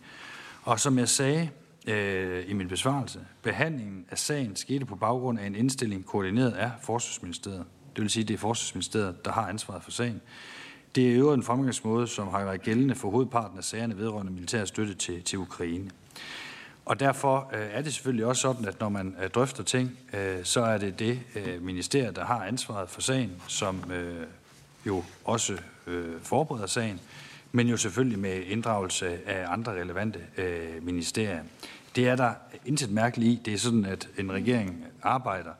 Og 0.63 0.81
som 0.81 0.99
jeg 0.99 1.09
sagde 1.09 1.51
øh, 1.87 2.51
i 2.51 2.53
min 2.53 2.69
besvarelse, 2.69 3.21
behandlingen 3.43 4.05
af 4.11 4.19
sagen 4.19 4.57
skete 4.57 4.85
på 4.85 4.97
baggrund 4.97 5.39
af 5.39 5.47
en 5.47 5.55
indstilling 5.55 6.07
koordineret 6.07 6.53
af 6.53 6.71
Forsvarsministeriet. 6.83 7.65
Det 7.97 8.03
vil 8.03 8.11
sige, 8.11 8.23
at 8.23 8.29
det 8.29 8.35
er 8.35 8.39
Forsvarsministeriet, 8.39 9.25
der 9.25 9.33
har 9.33 9.49
ansvaret 9.49 9.83
for 9.83 9.91
sagen. 9.91 10.21
Det 10.95 11.11
er 11.11 11.17
jo 11.17 11.33
en 11.33 11.43
fremgangsmåde, 11.43 12.07
som 12.07 12.29
har 12.29 12.45
været 12.45 12.63
gældende 12.63 12.95
for 12.95 13.11
hovedparten 13.11 13.59
af 13.59 13.65
sagerne 13.65 13.97
vedrørende 13.97 14.33
militær 14.33 14.65
støtte 14.65 14.95
til, 14.95 15.23
til 15.23 15.39
Ukraine. 15.39 15.91
Og 16.85 17.01
derfor 17.01 17.51
øh, 17.55 17.67
er 17.73 17.83
det 17.83 17.95
selvfølgelig 17.95 18.27
også 18.27 18.43
sådan, 18.43 18.65
at 18.65 18.81
når 18.81 18.89
man 18.89 19.17
øh, 19.23 19.31
drøfter 19.31 19.63
ting, 19.63 19.99
øh, 20.13 20.45
så 20.45 20.61
er 20.61 20.79
det 20.79 20.99
det 20.99 21.21
øh, 21.35 21.63
ministerium, 21.63 22.15
der 22.15 22.25
har 22.25 22.45
ansvaret 22.45 22.91
for 22.91 23.01
sagen, 23.01 23.33
som 23.49 23.91
øh, 23.93 24.27
jo 24.87 25.05
også 25.25 25.59
øh, 25.87 26.21
forbereder 26.23 26.67
sagen, 26.67 27.01
men 27.55 27.69
jo 27.69 27.77
selvfølgelig 27.77 28.19
med 28.19 28.43
inddragelse 28.47 29.29
af 29.29 29.45
andre 29.49 29.73
relevante 29.73 30.21
øh, 30.37 30.83
ministerier. 30.83 31.43
Det 31.97 32.09
er 32.09 32.17
der 32.17 32.33
intet 32.65 32.91
mærkeligt 32.91 33.33
i. 33.33 33.43
Det 33.45 33.55
er 33.55 33.59
sådan, 33.59 33.85
at 33.85 34.09
en 34.19 34.33
regering 34.33 34.85
arbejder. 35.03 35.51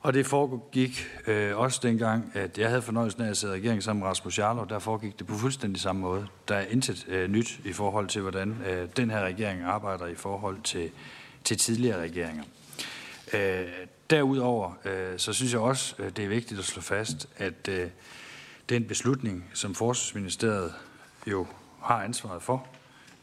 Og 0.00 0.14
det 0.14 0.26
foregik 0.26 1.06
øh, 1.26 1.58
også 1.58 1.80
dengang, 1.82 2.32
at 2.34 2.58
jeg 2.58 2.68
havde 2.68 2.82
fornøjelsen 2.82 3.22
af 3.22 3.30
at 3.30 3.36
sidde 3.36 3.54
i 3.54 3.56
regeringen 3.56 3.82
sammen 3.82 4.00
med 4.00 4.08
Rasmus 4.08 4.38
Jarlov. 4.38 4.68
Der 4.68 4.78
foregik 4.78 5.18
det 5.18 5.26
på 5.26 5.34
fuldstændig 5.34 5.80
samme 5.80 6.02
måde. 6.02 6.26
Der 6.48 6.54
er 6.54 6.66
intet 6.66 7.06
øh, 7.08 7.30
nyt 7.30 7.60
i 7.64 7.72
forhold 7.72 8.08
til, 8.08 8.22
hvordan 8.22 8.56
øh, 8.70 8.88
den 8.96 9.10
her 9.10 9.20
regering 9.20 9.62
arbejder 9.62 10.06
i 10.06 10.14
forhold 10.14 10.56
til, 10.64 10.90
til 11.44 11.58
tidligere 11.58 12.02
regeringer. 12.02 12.44
Øh, 13.34 13.66
derudover 14.10 14.72
øh, 14.84 15.18
så 15.18 15.32
synes 15.32 15.52
jeg 15.52 15.60
også, 15.60 15.94
øh, 15.98 16.10
det 16.16 16.24
er 16.24 16.28
vigtigt 16.28 16.60
at 16.60 16.66
slå 16.66 16.82
fast, 16.82 17.28
at 17.36 17.68
øh, 17.68 17.86
den 18.68 18.84
beslutning, 18.84 19.44
som 19.54 19.74
Forsvarsministeriet 19.74 20.74
jo 21.30 21.46
har 21.82 22.02
ansvaret 22.02 22.42
for, 22.42 22.66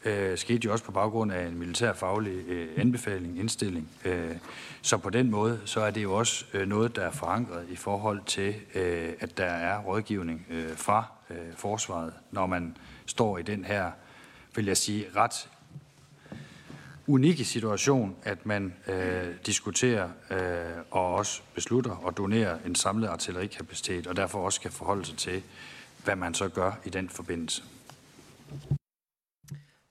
øh, 0.05 0.37
skete 0.37 0.65
jo 0.65 0.71
også 0.71 0.85
på 0.85 0.91
baggrund 0.91 1.31
af 1.31 1.47
en 1.47 1.59
militærfaglig 1.59 2.47
øh, 2.47 2.67
anbefaling, 2.77 3.39
indstilling. 3.39 3.89
Øh, 4.05 4.35
så 4.81 4.97
på 4.97 5.09
den 5.09 5.31
måde, 5.31 5.61
så 5.65 5.81
er 5.81 5.91
det 5.91 6.03
jo 6.03 6.13
også 6.13 6.45
øh, 6.53 6.67
noget, 6.67 6.95
der 6.95 7.01
er 7.01 7.11
forankret 7.11 7.65
i 7.69 7.75
forhold 7.75 8.21
til, 8.25 8.55
øh, 8.75 9.13
at 9.19 9.37
der 9.37 9.45
er 9.45 9.79
rådgivning 9.79 10.45
øh, 10.49 10.77
fra 10.77 11.05
øh, 11.29 11.37
forsvaret, 11.55 12.13
når 12.31 12.45
man 12.45 12.77
står 13.05 13.37
i 13.37 13.41
den 13.41 13.65
her, 13.65 13.91
vil 14.55 14.65
jeg 14.65 14.77
sige, 14.77 15.05
ret 15.15 15.49
unikke 17.07 17.45
situation, 17.45 18.15
at 18.23 18.45
man 18.45 18.73
øh, 18.87 19.33
diskuterer 19.45 20.09
øh, 20.31 20.39
og 20.91 21.13
også 21.13 21.41
beslutter 21.53 21.91
og 21.91 22.17
donerer 22.17 22.57
en 22.65 22.75
samlet 22.75 23.07
artillerikapacitet, 23.07 24.07
og 24.07 24.15
derfor 24.15 24.45
også 24.45 24.61
kan 24.61 24.71
forholde 24.71 25.05
sig 25.05 25.17
til, 25.17 25.43
hvad 26.03 26.15
man 26.15 26.33
så 26.33 26.47
gør 26.47 26.71
i 26.85 26.89
den 26.89 27.09
forbindelse. 27.09 27.63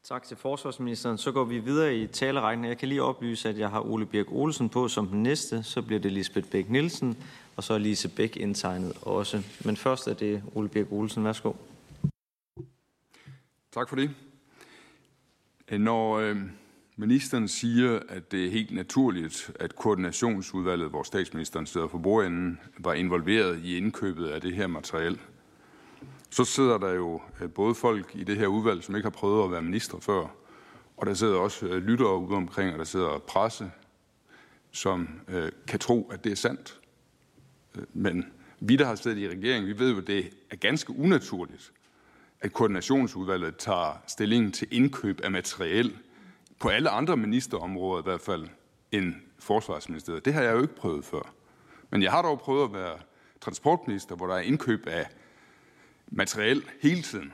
Tak 0.04 0.22
til 0.22 0.36
forsvarsministeren. 0.36 1.18
Så 1.18 1.32
går 1.32 1.44
vi 1.44 1.58
videre 1.58 1.96
i 1.96 2.06
talerækken. 2.06 2.64
Jeg 2.64 2.78
kan 2.78 2.88
lige 2.88 3.02
oplyse, 3.02 3.48
at 3.48 3.58
jeg 3.58 3.70
har 3.70 3.80
Ole 3.80 4.06
Birk 4.06 4.26
Olsen 4.32 4.68
på 4.68 4.88
som 4.88 5.06
den 5.06 5.22
næste. 5.22 5.62
Så 5.62 5.82
bliver 5.82 6.00
det 6.00 6.12
Lisbeth 6.12 6.50
Bæk 6.50 6.70
Nielsen, 6.70 7.16
og 7.56 7.64
så 7.64 7.74
er 7.74 7.78
Lise 7.78 8.08
Bæk 8.08 8.36
indtegnet 8.36 8.92
også. 9.02 9.42
Men 9.64 9.76
først 9.76 10.08
er 10.08 10.14
det 10.14 10.42
Ole 10.54 10.68
Birk 10.68 10.86
Olsen. 10.92 11.24
Værsgo. 11.24 11.52
Tak 13.72 13.88
for 13.88 13.96
det. 13.96 14.10
Når 15.70 16.18
øh, 16.18 16.36
ministeren 16.96 17.48
siger, 17.48 18.00
at 18.08 18.32
det 18.32 18.46
er 18.46 18.50
helt 18.50 18.74
naturligt, 18.74 19.50
at 19.60 19.76
koordinationsudvalget, 19.76 20.90
hvor 20.90 21.02
statsministeren 21.02 21.66
sidder 21.66 21.88
for 21.88 21.98
bordenden, 21.98 22.60
var 22.78 22.92
involveret 22.92 23.60
i 23.64 23.76
indkøbet 23.76 24.26
af 24.26 24.40
det 24.40 24.54
her 24.54 24.66
materiel, 24.66 25.20
så 26.35 26.44
sidder 26.44 26.79
der 26.79 26.92
jo 26.92 27.20
øh, 27.40 27.51
både 27.51 27.75
folk 27.75 28.11
i 28.14 28.25
det 28.25 28.37
her 28.37 28.47
udvalg, 28.47 28.85
som 28.85 28.97
ikke 28.97 29.07
har 29.07 29.11
prøvet 29.11 29.44
at 29.44 29.51
være 29.51 29.62
minister 29.62 29.99
før, 30.01 30.27
og 30.97 31.07
der 31.07 31.14
sidder 31.14 31.37
også 31.37 31.66
øh, 31.66 31.83
lyttere 31.83 32.18
ude 32.18 32.37
omkring, 32.37 32.73
og 32.73 32.79
der 32.79 32.85
sidder 32.85 33.18
presse, 33.18 33.70
som 34.70 35.20
øh, 35.29 35.53
kan 35.66 35.79
tro, 35.79 36.11
at 36.12 36.25
det 36.25 36.33
er 36.33 36.37
sandt. 36.37 36.81
Øh, 37.77 37.83
men 37.92 38.33
vi, 38.61 38.77
der 38.77 38.85
har 38.85 38.94
siddet 38.94 39.18
i 39.18 39.29
regeringen, 39.29 39.66
vi 39.66 39.79
ved 39.79 39.92
jo, 39.92 39.99
at 39.99 40.07
det 40.07 40.31
er 40.51 40.57
ganske 40.57 40.97
unaturligt, 40.99 41.73
at 42.40 42.53
koordinationsudvalget 42.53 43.57
tager 43.57 44.03
stilling 44.07 44.55
til 44.55 44.68
indkøb 44.70 45.20
af 45.25 45.31
materiel 45.31 45.97
på 46.59 46.68
alle 46.68 46.90
andre 46.90 47.16
ministerområder 47.16 48.03
i 48.03 48.05
hvert 48.05 48.20
fald 48.20 48.47
end 48.92 49.14
forsvarsministeriet. 49.38 50.25
Det 50.25 50.35
har 50.35 50.42
jeg 50.42 50.55
jo 50.55 50.62
ikke 50.62 50.77
prøvet 50.77 51.05
før. 51.05 51.33
Men 51.90 52.03
jeg 52.03 52.11
har 52.11 52.23
dog 52.23 52.40
prøvet 52.40 52.64
at 52.64 52.73
være 52.73 52.99
transportminister, 53.40 54.16
hvor 54.16 54.27
der 54.27 54.35
er 54.35 54.40
indkøb 54.40 54.87
af 54.87 55.07
materiel 56.06 56.64
hele 56.80 57.02
tiden. 57.02 57.32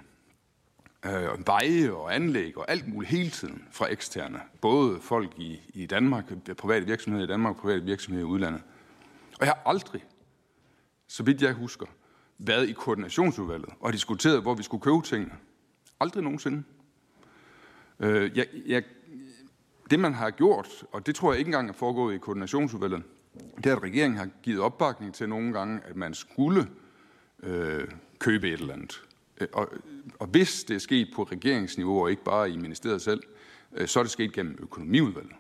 Øh, 1.06 1.46
veje 1.46 1.92
og 1.92 2.14
anlæg 2.14 2.58
og 2.58 2.70
alt 2.70 2.88
muligt 2.88 3.10
hele 3.10 3.30
tiden 3.30 3.64
fra 3.70 3.92
eksterne. 3.92 4.40
Både 4.60 5.00
folk 5.00 5.32
i, 5.38 5.60
i 5.74 5.86
Danmark, 5.86 6.24
private 6.58 6.86
virksomheder 6.86 7.24
i 7.24 7.28
Danmark 7.28 7.56
og 7.56 7.62
private 7.62 7.84
virksomheder 7.84 8.26
i 8.26 8.30
udlandet. 8.30 8.62
Og 9.40 9.46
jeg 9.46 9.48
har 9.48 9.62
aldrig, 9.66 10.04
så 11.06 11.22
vidt 11.22 11.42
jeg 11.42 11.52
husker, 11.52 11.86
været 12.38 12.68
i 12.68 12.72
koordinationsudvalget 12.72 13.70
og 13.80 13.92
diskuteret, 13.92 14.42
hvor 14.42 14.54
vi 14.54 14.62
skulle 14.62 14.82
købe 14.82 15.02
tingene. 15.04 15.32
Aldrig 16.00 16.22
nogensinde. 16.22 16.62
Øh, 18.00 18.38
jeg, 18.38 18.46
jeg, 18.66 18.82
det 19.90 20.00
man 20.00 20.14
har 20.14 20.30
gjort, 20.30 20.84
og 20.92 21.06
det 21.06 21.14
tror 21.14 21.32
jeg 21.32 21.38
ikke 21.38 21.48
engang 21.48 21.68
er 21.68 21.72
foregået 21.72 22.14
i 22.14 22.18
koordinationsudvalget, 22.18 23.02
det 23.56 23.66
er, 23.66 23.76
at 23.76 23.82
regeringen 23.82 24.18
har 24.18 24.28
givet 24.42 24.60
opbakning 24.60 25.14
til 25.14 25.28
nogle 25.28 25.52
gange, 25.52 25.80
at 25.84 25.96
man 25.96 26.14
skulle 26.14 26.68
øh, 27.42 27.88
købe 28.20 28.48
et 28.48 28.60
eller 28.60 28.74
andet. 28.74 29.02
Øh, 29.40 29.48
og, 29.52 29.68
og 30.18 30.26
hvis 30.26 30.64
det 30.64 30.74
er 30.74 30.78
sket 30.78 31.08
på 31.14 31.22
regeringsniveau 31.22 32.02
og 32.02 32.10
ikke 32.10 32.24
bare 32.24 32.50
i 32.50 32.56
ministeriet 32.56 33.02
selv, 33.02 33.22
øh, 33.72 33.88
så 33.88 33.98
er 33.98 34.04
det 34.04 34.12
sket 34.12 34.32
gennem 34.32 34.58
økonomiudvalget 34.60 35.32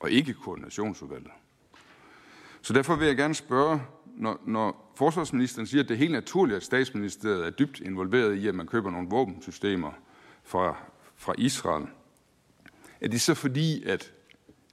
og 0.00 0.10
ikke 0.10 0.34
koordinationsudvalget. 0.34 1.30
Så 2.62 2.72
derfor 2.72 2.96
vil 2.96 3.06
jeg 3.06 3.16
gerne 3.16 3.34
spørge, 3.34 3.82
når, 4.16 4.42
når 4.46 4.92
forsvarsministeren 4.96 5.66
siger, 5.66 5.82
at 5.82 5.88
det 5.88 5.94
er 5.94 5.98
helt 5.98 6.12
naturligt, 6.12 6.56
at 6.56 6.62
statsministeriet 6.62 7.46
er 7.46 7.50
dybt 7.50 7.80
involveret 7.80 8.34
i, 8.34 8.48
at 8.48 8.54
man 8.54 8.66
køber 8.66 8.90
nogle 8.90 9.08
våbensystemer 9.08 9.92
fra, 10.44 10.76
fra 11.16 11.34
Israel, 11.38 11.86
er 13.00 13.08
det 13.08 13.20
så 13.20 13.34
fordi, 13.34 13.84
at, 13.84 14.12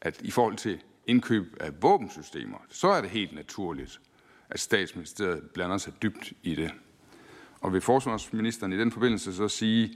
at 0.02 0.22
i 0.22 0.32
forhold 0.32 0.56
til 0.56 0.80
indkøb 1.08 1.58
af 1.60 1.82
våbensystemer, 1.82 2.58
så 2.70 2.88
er 2.88 3.02
det 3.02 3.10
helt 3.10 3.36
naturligt, 3.36 4.02
at 4.50 4.60
statsministeriet 4.60 5.44
blander 5.54 5.78
sig 5.78 5.94
dybt 6.02 6.34
i 6.44 6.56
det. 6.56 6.72
Og 7.64 7.74
vil 7.74 7.82
forsvarsministeren 7.82 8.74
i 8.74 8.78
den 8.78 8.92
forbindelse 8.92 9.34
så 9.34 9.48
sige, 9.48 9.94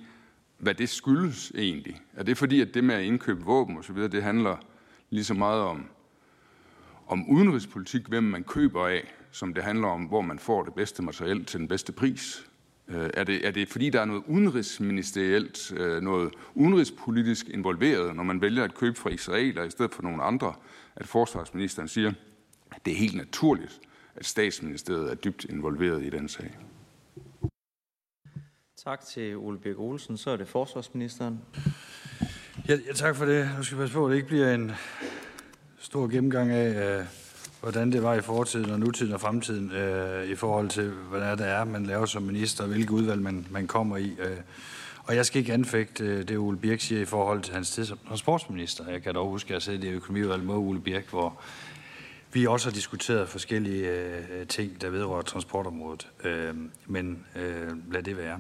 hvad 0.58 0.76
det 0.76 0.90
skyldes 0.90 1.52
egentlig? 1.56 2.02
Er 2.14 2.24
det 2.24 2.38
fordi, 2.38 2.62
at 2.62 2.74
det 2.74 2.84
med 2.84 2.96
at 2.96 3.04
indkøbe 3.04 3.44
våben 3.44 3.78
osv., 3.78 3.96
det 3.96 4.24
handler 4.24 4.58
lige 5.10 5.24
så 5.24 5.34
meget 5.34 5.62
om, 5.62 5.86
om 7.08 7.30
udenrigspolitik, 7.30 8.08
hvem 8.08 8.24
man 8.24 8.44
køber 8.44 8.88
af, 8.88 9.14
som 9.32 9.54
det 9.54 9.64
handler 9.64 9.88
om, 9.88 10.04
hvor 10.04 10.22
man 10.22 10.40
får 10.40 10.64
det 10.64 10.74
bedste 10.74 11.04
materiel 11.04 11.46
til 11.46 11.60
den 11.60 11.68
bedste 11.68 11.92
pris? 11.92 12.50
Øh, 12.88 13.10
er 13.14 13.24
det, 13.24 13.48
er 13.48 13.52
det 13.52 13.70
fordi, 13.70 13.90
der 13.90 14.02
er 14.02 14.06
noget 14.06 14.24
udenrigsministerielt, 14.28 15.74
øh, 15.78 16.02
noget 16.02 16.34
udenrigspolitisk 16.56 17.50
involveret, 17.50 18.16
når 18.16 18.24
man 18.24 18.42
vælger 18.42 18.64
at 18.64 18.76
købe 18.76 19.00
fra 19.00 19.10
israeler 19.10 19.64
i 19.64 19.70
stedet 19.70 19.94
for 19.94 20.04
nogle 20.04 20.24
andre, 20.24 20.54
at 20.96 21.08
forsvarsministeren 21.08 21.88
siger, 21.88 22.12
at 22.72 22.86
det 22.86 22.94
er 22.94 22.98
helt 22.98 23.16
naturligt, 23.16 23.80
at 24.16 24.26
statsministeriet 24.26 25.12
er 25.12 25.16
dybt 25.16 25.46
involveret 25.46 26.04
i 26.04 26.10
den 26.10 26.28
sag? 26.28 26.58
Tak 28.84 29.06
til 29.06 29.38
Ole 29.38 29.58
Birk 29.58 29.80
Olsen. 29.80 30.18
Så 30.18 30.30
er 30.30 30.38
det 30.38 30.48
forsvarsministeren. 30.48 31.42
Ja, 32.68 32.78
ja, 32.88 32.94
tak 32.96 33.16
for 33.16 33.26
det. 33.26 33.50
Nu 33.58 33.64
skal 33.64 33.78
vi 33.78 33.82
passe 33.82 33.94
på, 33.94 34.06
at 34.06 34.10
det 34.10 34.16
ikke 34.16 34.28
bliver 34.28 34.54
en 34.54 34.72
stor 35.80 36.08
gennemgang 36.08 36.52
af, 36.52 37.00
øh, 37.00 37.06
hvordan 37.62 37.92
det 37.92 38.04
var 38.04 38.14
i 38.14 38.22
fortiden 38.22 38.70
og 38.70 38.80
nutiden 38.80 39.14
og 39.14 39.22
fremtiden 39.22 39.72
øh, 39.72 40.26
i 40.26 40.36
forhold 40.36 40.70
til, 40.70 40.90
hvordan 40.90 41.38
det 41.38 41.48
er, 41.48 41.64
man 41.64 41.86
laver 41.86 42.06
som 42.06 42.24
minister, 42.24 42.64
og 42.64 42.70
hvilke 42.70 42.92
udvalg 42.92 43.22
man, 43.22 43.48
man 43.50 43.68
kommer 43.68 43.98
i. 43.98 44.16
Øh. 44.20 44.38
Og 45.04 45.16
jeg 45.16 45.26
skal 45.26 45.40
ikke 45.40 45.54
anfægte 45.54 46.04
øh, 46.04 46.28
det, 46.28 46.38
Ole 46.38 46.58
Birk 46.58 46.80
siger 46.80 47.02
i 47.02 47.06
forhold 47.06 47.42
til 47.42 47.54
hans 47.54 47.72
tid 47.72 47.86
som 47.86 48.00
transportminister. 48.08 48.90
Jeg 48.90 49.04
kan 49.04 49.16
dog 49.16 49.30
huske, 49.30 49.48
at 49.48 49.54
jeg 49.54 49.62
sad 49.62 49.84
i 49.84 49.90
økonomiudvalget 49.90 50.46
med 50.46 50.56
Ole 50.56 50.80
Birk, 50.80 51.10
hvor 51.10 51.40
vi 52.34 52.48
også 52.48 52.70
har 52.70 52.74
diskuteret 52.74 53.30
forskellige 53.30 53.90
øh, 53.90 54.48
ting, 54.48 54.82
der 54.82 54.90
vedrører 54.90 55.22
transportområdet. 55.22 56.08
Øh, 56.24 56.56
men 56.86 57.26
øh, 57.36 57.94
lad 57.94 58.04
det 58.04 58.18
være. 58.18 58.40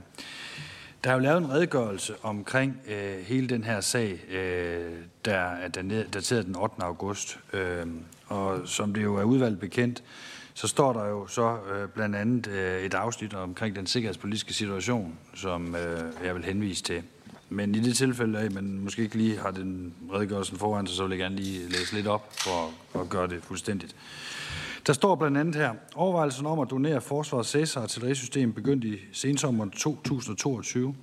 Der 1.04 1.10
er 1.10 1.14
jo 1.14 1.20
lavet 1.20 1.38
en 1.38 1.52
redegørelse 1.52 2.14
omkring 2.24 2.82
øh, 2.88 3.20
hele 3.20 3.50
den 3.50 3.64
her 3.64 3.82
sag, 3.82 4.20
øh, 4.30 4.92
der 5.26 5.38
er 5.38 5.68
dateret 6.14 6.46
den 6.46 6.56
8. 6.56 6.84
august. 6.84 7.40
Øh, 7.54 7.88
og 8.28 8.62
som 8.66 8.94
det 8.94 9.04
jo 9.04 9.16
er 9.16 9.24
udvalgt 9.24 9.60
bekendt, 9.60 10.04
så 10.54 10.68
står 10.68 10.94
der 10.94 11.06
jo 11.06 11.28
så 11.28 11.58
øh, 11.74 11.90
blandt 11.90 12.16
andet 12.16 12.48
øh, 12.48 12.82
et 12.82 12.94
afsnit 12.94 13.34
omkring 13.34 13.76
den 13.76 13.88
sikkerhedspolitiske 13.88 14.54
situation, 14.54 15.20
som 15.36 15.76
øh, 15.76 16.26
jeg 16.26 16.36
vil 16.36 16.44
henvise 16.44 16.84
til. 16.84 17.04
Men 17.50 17.76
i 17.76 17.80
det 17.80 17.98
tilfælde, 17.98 18.40
at 18.40 18.54
man 18.54 18.80
måske 18.80 19.02
ikke 19.02 19.16
lige 19.16 19.38
har 19.38 19.52
den 19.52 19.94
redegørelsen 20.14 20.58
foran 20.58 20.88
sig, 20.88 20.96
så 20.96 21.04
vil 21.04 21.10
jeg 21.10 21.20
gerne 21.20 21.36
lige 21.36 21.70
læse 21.70 21.96
lidt 21.96 22.08
op 22.08 22.34
for 22.40 22.72
at 23.00 23.10
gøre 23.10 23.28
det 23.28 23.44
fuldstændigt. 23.44 23.96
Der 24.88 24.94
står 24.94 25.16
blandt 25.16 25.38
andet 25.38 25.56
her, 25.56 25.74
overvejelsen 25.96 26.46
om 26.46 26.60
at 26.60 26.70
donere 26.70 27.02
forsvarets 27.02 27.50
Cæsar 27.50 27.82
artillerisystem 27.82 28.54
begyndte 28.54 28.88
i 28.88 28.98
sensommeren 29.12 29.72
2022 29.72 30.96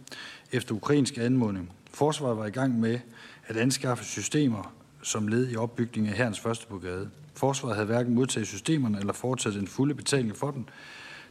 efter 0.52 0.74
ukrainsk 0.74 1.18
anmodning. 1.18 1.72
Forsvaret 1.90 2.36
var 2.36 2.46
i 2.46 2.50
gang 2.50 2.80
med 2.80 2.98
at 3.46 3.56
anskaffe 3.56 4.04
systemer 4.04 4.72
som 5.04 5.28
led 5.28 5.50
i 5.50 5.56
opbygningen 5.56 6.12
af 6.12 6.18
herrens 6.18 6.40
første 6.40 6.66
brigade. 6.66 7.10
Forsvaret 7.34 7.76
havde 7.76 7.86
hverken 7.86 8.14
modtaget 8.14 8.46
systemerne 8.46 8.98
eller 8.98 9.12
foretaget 9.12 9.58
den 9.58 9.68
fulde 9.68 9.94
betaling 9.94 10.36
for 10.36 10.50
dem, 10.50 10.64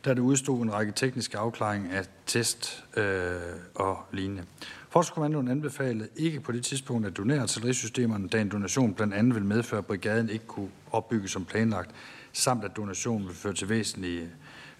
da 0.05 0.13
det 0.13 0.19
udstod 0.19 0.61
en 0.61 0.73
række 0.73 0.91
tekniske 0.95 1.37
afklaring 1.37 1.91
af 1.91 2.05
test 2.25 2.83
øh, 2.97 3.35
og 3.75 3.97
lignende. 4.11 4.43
Postkommandoen 4.93 5.47
anbefalede 5.47 6.09
ikke 6.15 6.39
på 6.39 6.51
det 6.51 6.65
tidspunkt 6.65 7.07
at 7.07 7.17
donere 7.17 7.41
artillerisystemerne, 7.41 8.27
da 8.27 8.41
en 8.41 8.49
donation 8.49 8.93
blandt 8.93 9.13
andet 9.13 9.35
ville 9.35 9.47
medføre, 9.47 9.77
at 9.77 9.85
brigaden 9.85 10.29
ikke 10.29 10.45
kunne 10.45 10.69
opbygges 10.91 11.31
som 11.31 11.45
planlagt, 11.45 11.91
samt 12.33 12.63
at 12.63 12.77
donationen 12.77 13.27
ville 13.27 13.35
føre 13.37 13.53
til 13.53 13.69
væsentlige 13.69 14.29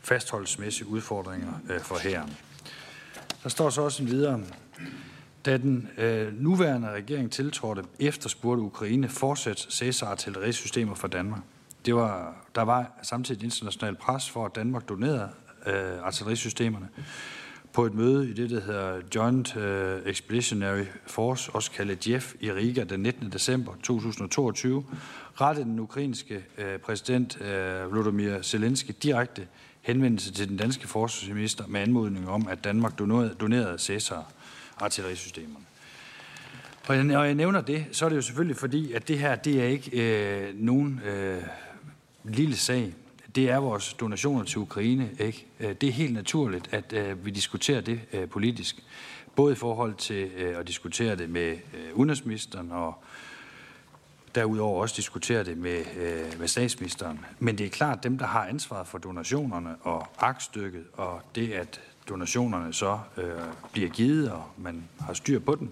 fastholdelsesmæssige 0.01 0.87
udfordringer 0.87 1.53
øh, 1.69 1.79
for 1.79 1.97
herren. 1.97 2.37
Der 3.43 3.49
står 3.49 3.69
så 3.69 3.81
også 3.81 4.03
en 4.03 4.09
videre, 4.09 4.39
da 5.45 5.57
den 5.57 5.89
øh, 5.97 6.41
nuværende 6.41 6.91
regering 6.91 7.31
tiltrådte, 7.31 7.83
efterspurgte 7.99 8.61
Ukraine 8.61 9.09
fortsat 9.09 9.67
Cæsar 9.71 10.07
artillerisystemer 10.07 10.95
fra 10.95 11.07
Danmark. 11.07 11.41
Det 11.85 11.95
var, 11.95 12.35
der 12.55 12.61
var 12.61 12.91
samtidig 13.01 13.43
internationalt 13.43 13.99
pres 13.99 14.29
for, 14.29 14.45
at 14.45 14.55
Danmark 14.55 14.89
donerede 14.89 15.29
øh, 15.67 16.03
artillerisystemerne. 16.03 16.89
På 17.73 17.85
et 17.85 17.93
møde 17.93 18.29
i 18.29 18.33
det, 18.33 18.49
der 18.49 18.61
hedder 18.61 19.01
Joint 19.15 19.55
øh, 19.55 20.01
Expeditionary 20.05 20.83
Force, 21.07 21.51
også 21.51 21.71
kaldet 21.71 22.07
JEF, 22.07 22.33
i 22.39 22.51
Riga 22.51 22.83
den 22.83 22.99
19. 22.99 23.31
december 23.31 23.73
2022, 23.83 24.85
rettede 25.41 25.65
den 25.65 25.79
ukrainske 25.79 26.43
øh, 26.57 26.77
præsident 26.79 27.41
øh, 27.41 27.91
Volodymyr 27.91 28.41
Zelensky 28.41 28.91
direkte 29.03 29.47
henvendelse 29.81 30.33
til 30.33 30.49
den 30.49 30.57
danske 30.57 30.87
forsvarsminister 30.87 31.67
med 31.67 31.81
anmodning 31.81 32.29
om, 32.29 32.47
at 32.47 32.63
Danmark 32.63 32.99
donerede, 32.99 33.35
donerede 33.39 33.79
Cæsar 33.79 34.31
artillerisystemerne. 34.77 35.65
Og 36.87 37.05
når 37.05 37.23
jeg 37.23 37.35
nævner 37.35 37.61
det, 37.61 37.85
så 37.91 38.05
er 38.05 38.09
det 38.09 38.15
jo 38.15 38.21
selvfølgelig 38.21 38.57
fordi, 38.57 38.93
at 38.93 39.07
det 39.07 39.19
her, 39.19 39.35
det 39.35 39.61
er 39.61 39.65
ikke 39.65 39.91
øh, 40.01 40.59
nogen 40.59 41.01
øh, 41.05 41.41
lille 42.23 42.55
sag. 42.55 42.93
Det 43.35 43.49
er 43.49 43.57
vores 43.57 43.93
donationer 43.93 44.43
til 44.43 44.57
Ukraine. 44.57 45.09
Ikke? 45.19 45.45
Øh, 45.59 45.75
det 45.81 45.89
er 45.89 45.93
helt 45.93 46.13
naturligt, 46.13 46.69
at 46.71 46.93
øh, 46.93 47.25
vi 47.25 47.31
diskuterer 47.31 47.81
det 47.81 47.99
øh, 48.13 48.29
politisk. 48.29 48.83
Både 49.35 49.51
i 49.51 49.55
forhold 49.55 49.95
til 49.95 50.29
at 50.59 50.67
diskutere 50.67 51.15
det 51.15 51.29
med 51.29 51.57
udenrigsministeren 51.93 52.71
og 52.71 53.03
derudover 54.35 54.81
også 54.81 54.95
diskutere 54.97 55.43
det 55.43 55.57
med, 55.57 55.83
øh, 55.97 56.39
med 56.39 56.47
statsministeren. 56.47 57.19
Men 57.39 57.57
det 57.57 57.65
er 57.65 57.69
klart, 57.69 57.97
at 57.97 58.03
dem, 58.03 58.17
der 58.17 58.25
har 58.25 58.45
ansvaret 58.45 58.87
for 58.87 58.97
donationerne 58.97 59.75
og 59.81 60.07
aktstykket 60.19 60.83
og 60.93 61.21
det, 61.35 61.51
at 61.51 61.81
donationerne 62.09 62.73
så 62.73 62.99
øh, 63.17 63.31
bliver 63.71 63.89
givet, 63.89 64.31
og 64.31 64.43
man 64.57 64.83
har 64.99 65.13
styr 65.13 65.39
på 65.39 65.55
den, 65.55 65.71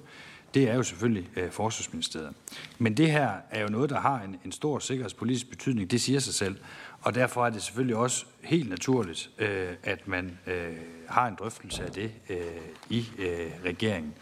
det 0.54 0.70
er 0.70 0.76
jo 0.76 0.84
selvfølgelig 0.84 1.30
øh, 1.36 1.52
Forsvarsministeriet. 1.52 2.34
Men 2.78 2.98
det 2.98 3.12
her 3.12 3.32
er 3.50 3.62
jo 3.62 3.68
noget, 3.68 3.90
der 3.90 4.00
har 4.00 4.22
en, 4.22 4.38
en 4.46 4.52
stor 4.52 4.80
sikkerhedspolitisk 4.80 5.50
betydning, 5.50 5.92
det 5.92 6.02
siger 6.02 6.20
sig 6.20 6.34
selv. 6.34 6.58
Og 7.02 7.16
derfor 7.16 7.46
er 7.46 7.50
det 7.50 7.62
selvfølgelig 7.62 7.96
også 7.96 8.26
helt 8.44 8.70
naturligt, 8.70 9.30
øh, 9.38 9.70
at 9.84 10.08
man 10.08 10.40
øh, 10.48 10.78
har 11.08 11.28
en 11.28 11.36
drøftelse 11.36 11.84
af 11.84 11.92
det 11.92 12.12
øh, 12.30 12.38
i 12.90 13.06
øh, 13.18 13.52
regeringen. 13.66 14.14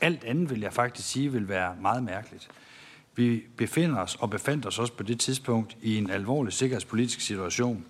Alt 0.00 0.24
andet 0.24 0.50
vil 0.50 0.60
jeg 0.60 0.72
faktisk 0.72 1.08
sige 1.08 1.32
vil 1.32 1.48
være 1.48 1.76
meget 1.80 2.02
mærkeligt. 2.02 2.48
Vi 3.14 3.42
befinder 3.56 4.00
os 4.00 4.16
og 4.20 4.30
befandt 4.30 4.66
os 4.66 4.78
også 4.78 4.92
på 4.92 5.02
det 5.02 5.20
tidspunkt 5.20 5.76
i 5.82 5.96
en 5.96 6.10
alvorlig 6.10 6.52
sikkerhedspolitisk 6.52 7.20
situation, 7.20 7.84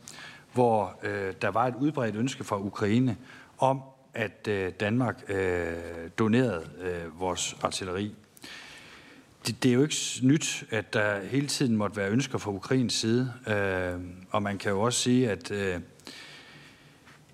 hvor 0.53 0.99
øh, 1.03 1.35
der 1.43 1.49
var 1.49 1.67
et 1.67 1.75
udbredt 1.75 2.17
ønske 2.17 2.45
fra 2.45 2.59
Ukraine 2.59 3.17
om, 3.59 3.81
at 4.15 4.49
øh, 4.49 4.73
Danmark 4.81 5.25
øh, 5.29 5.73
donerede 6.19 6.71
øh, 6.81 7.21
vores 7.21 7.57
artilleri. 7.63 8.15
Det, 9.47 9.63
det 9.63 9.69
er 9.69 9.75
jo 9.75 9.83
ikke 9.83 9.97
nyt, 10.23 10.65
at 10.71 10.95
der 10.95 11.21
hele 11.25 11.47
tiden 11.47 11.77
måtte 11.77 11.97
være 11.97 12.11
ønsker 12.11 12.39
fra 12.39 12.51
Ukrains 12.51 12.95
side, 12.95 13.33
øh, 13.47 14.01
og 14.31 14.43
man 14.43 14.59
kan 14.59 14.71
jo 14.71 14.81
også 14.81 15.01
sige, 15.01 15.31
at 15.31 15.51
øh, 15.51 15.81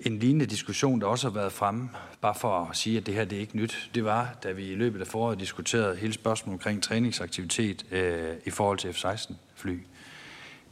en 0.01 0.19
lignende 0.19 0.47
diskussion, 0.47 1.01
der 1.01 1.07
også 1.07 1.29
har 1.29 1.35
været 1.35 1.53
fremme, 1.53 1.91
bare 2.21 2.35
for 2.35 2.69
at 2.71 2.77
sige, 2.77 2.97
at 2.97 3.07
det 3.07 3.15
her 3.15 3.25
det 3.25 3.37
er 3.37 3.41
ikke 3.41 3.57
nyt, 3.57 3.91
det 3.95 4.05
var, 4.05 4.37
da 4.43 4.53
vi 4.53 4.73
i 4.73 4.75
løbet 4.75 5.01
af 5.01 5.07
foråret 5.07 5.41
diskuterede 5.41 5.97
hele 5.97 6.13
spørgsmålet 6.13 6.55
omkring 6.55 6.83
træningsaktivitet 6.83 7.87
øh, 7.91 8.35
i 8.47 8.51
forhold 8.51 8.79
til 8.79 8.93
F-16-fly. 8.93 9.79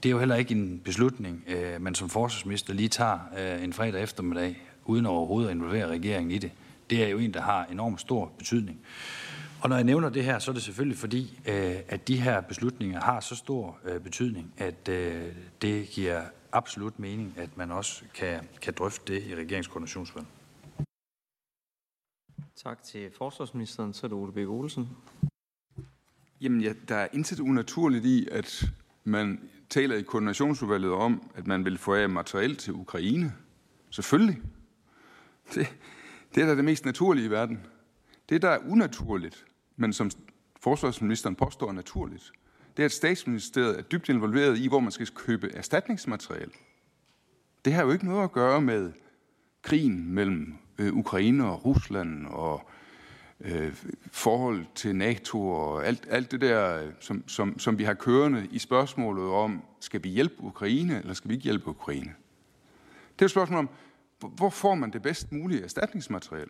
Det 0.03 0.09
er 0.09 0.11
jo 0.11 0.19
heller 0.19 0.37
ikke 0.37 0.55
en 0.55 0.81
beslutning, 0.85 1.45
øh, 1.47 1.81
man 1.81 1.95
som 1.95 2.09
forsvarsminister 2.09 2.75
lige 2.75 2.89
tager 2.89 3.19
øh, 3.39 3.65
en 3.65 3.73
fredag 3.73 4.03
eftermiddag 4.03 4.63
uden 4.85 5.07
overhovedet 5.07 5.49
at 5.49 5.55
involvere 5.55 5.87
regeringen 5.87 6.31
i 6.31 6.39
det. 6.39 6.51
Det 6.91 7.05
er 7.05 7.09
jo 7.09 7.19
en, 7.19 7.35
der 7.35 7.41
har 7.41 7.67
enormt 7.73 8.01
stor 8.01 8.33
betydning. 8.39 8.81
Og 9.65 9.71
når 9.71 9.77
jeg 9.77 9.85
nævner 9.85 10.09
det 10.09 10.25
her, 10.25 10.39
så 10.39 10.51
er 10.51 10.53
det 10.53 10.63
selvfølgelig 10.63 10.99
fordi, 10.99 11.41
øh, 11.49 11.77
at 11.89 12.09
de 12.09 12.21
her 12.21 12.41
beslutninger 12.41 13.01
har 13.01 13.21
så 13.21 13.37
stor 13.37 13.79
øh, 13.85 14.01
betydning, 14.01 14.55
at 14.57 14.89
øh, 14.89 15.23
det 15.63 15.89
giver 15.89 16.23
absolut 16.53 16.99
mening, 16.99 17.35
at 17.37 17.57
man 17.57 17.71
også 17.71 18.05
kan, 18.15 18.49
kan 18.63 18.75
drøfte 18.79 19.15
det 19.15 19.27
i 19.27 19.35
regeringskoordinationsvalget. 19.35 20.31
Tak 22.57 22.83
til 22.83 23.11
forsvarsministeren. 23.19 23.93
Så 23.93 24.07
er 24.07 24.09
det 24.09 24.19
Ole 24.19 24.33
Bæk 24.33 24.49
Olsen. 24.49 24.89
Jamen, 26.41 26.61
ja, 26.61 26.73
der 26.89 26.97
er 26.97 27.09
intet 27.13 27.41
unaturligt 27.41 28.05
i, 28.05 28.29
at 28.33 28.65
man 29.05 29.51
taler 29.71 29.97
i 29.97 30.03
koordinationsudvalget 30.03 30.93
om, 30.93 31.31
at 31.35 31.47
man 31.47 31.65
vil 31.65 31.79
forære 31.79 32.09
materiel 32.09 32.57
til 32.57 32.73
Ukraine. 32.73 33.33
Selvfølgelig. 33.91 34.43
Det, 35.55 35.77
det 36.35 36.43
er 36.43 36.47
da 36.47 36.57
det 36.57 36.65
mest 36.65 36.85
naturlige 36.85 37.27
i 37.27 37.31
verden. 37.31 37.67
Det, 38.29 38.43
der 38.43 38.49
er 38.49 38.59
unaturligt, 38.69 39.45
men 39.77 39.93
som 39.93 40.11
forsvarsministeren 40.61 41.37
påstår 41.37 41.69
er 41.69 41.73
naturligt, 41.73 42.33
det 42.77 42.83
er, 42.83 42.85
at 42.85 42.93
statsministeriet 42.93 43.79
er 43.79 43.83
dybt 43.83 44.09
involveret 44.09 44.59
i, 44.59 44.69
hvor 44.69 44.81
man 44.81 44.93
skal 44.93 45.07
købe 45.07 45.51
erstatningsmateriel. 45.55 46.51
Det 47.65 47.73
har 47.73 47.85
jo 47.85 47.91
ikke 47.91 48.05
noget 48.05 48.25
at 48.25 48.33
gøre 48.33 48.61
med 48.61 48.93
krigen 49.63 50.15
mellem 50.15 50.55
øh, 50.79 50.95
Ukraine 50.95 51.47
og 51.47 51.65
Rusland 51.65 52.27
og 52.27 52.69
øh, 53.41 53.77
forhold 54.13 54.67
til 54.75 54.97
NATO 54.97 55.51
og 55.51 55.87
alt, 55.87 56.07
alt 56.11 56.31
det 56.31 56.41
der, 56.41 56.91
som, 57.01 57.29
som, 57.29 57.59
som 57.59 57.79
vi 57.79 57.85
har 57.85 57.95
kørende 57.95 58.49
i 58.51 58.59
spørgsmålet 58.59 59.31
om, 59.31 59.63
skal 59.81 60.05
vi 60.05 60.09
hjælpe 60.09 60.35
Ukraine, 60.41 61.01
eller 61.01 61.15
skal 61.15 61.29
vi 61.29 61.35
ikke 61.35 61.45
hjælpe 61.45 61.69
Ukraine? 61.69 62.15
Det 63.13 63.23
er 63.23 63.25
et 63.25 63.31
spørgsmål 63.31 63.59
om, 63.59 63.69
hvor 64.19 64.51
får 64.51 64.75
man 64.75 64.91
det 64.91 65.03
bedst 65.03 65.33
mulige 65.33 65.63
erstatningsmateriel? 65.63 66.49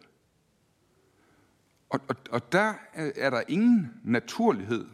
Og, 1.95 2.01
og, 2.09 2.17
og 2.31 2.53
der 2.53 2.75
er 2.95 3.31
der 3.31 3.43
ingen 3.49 3.91
naturlighed, 4.05 4.87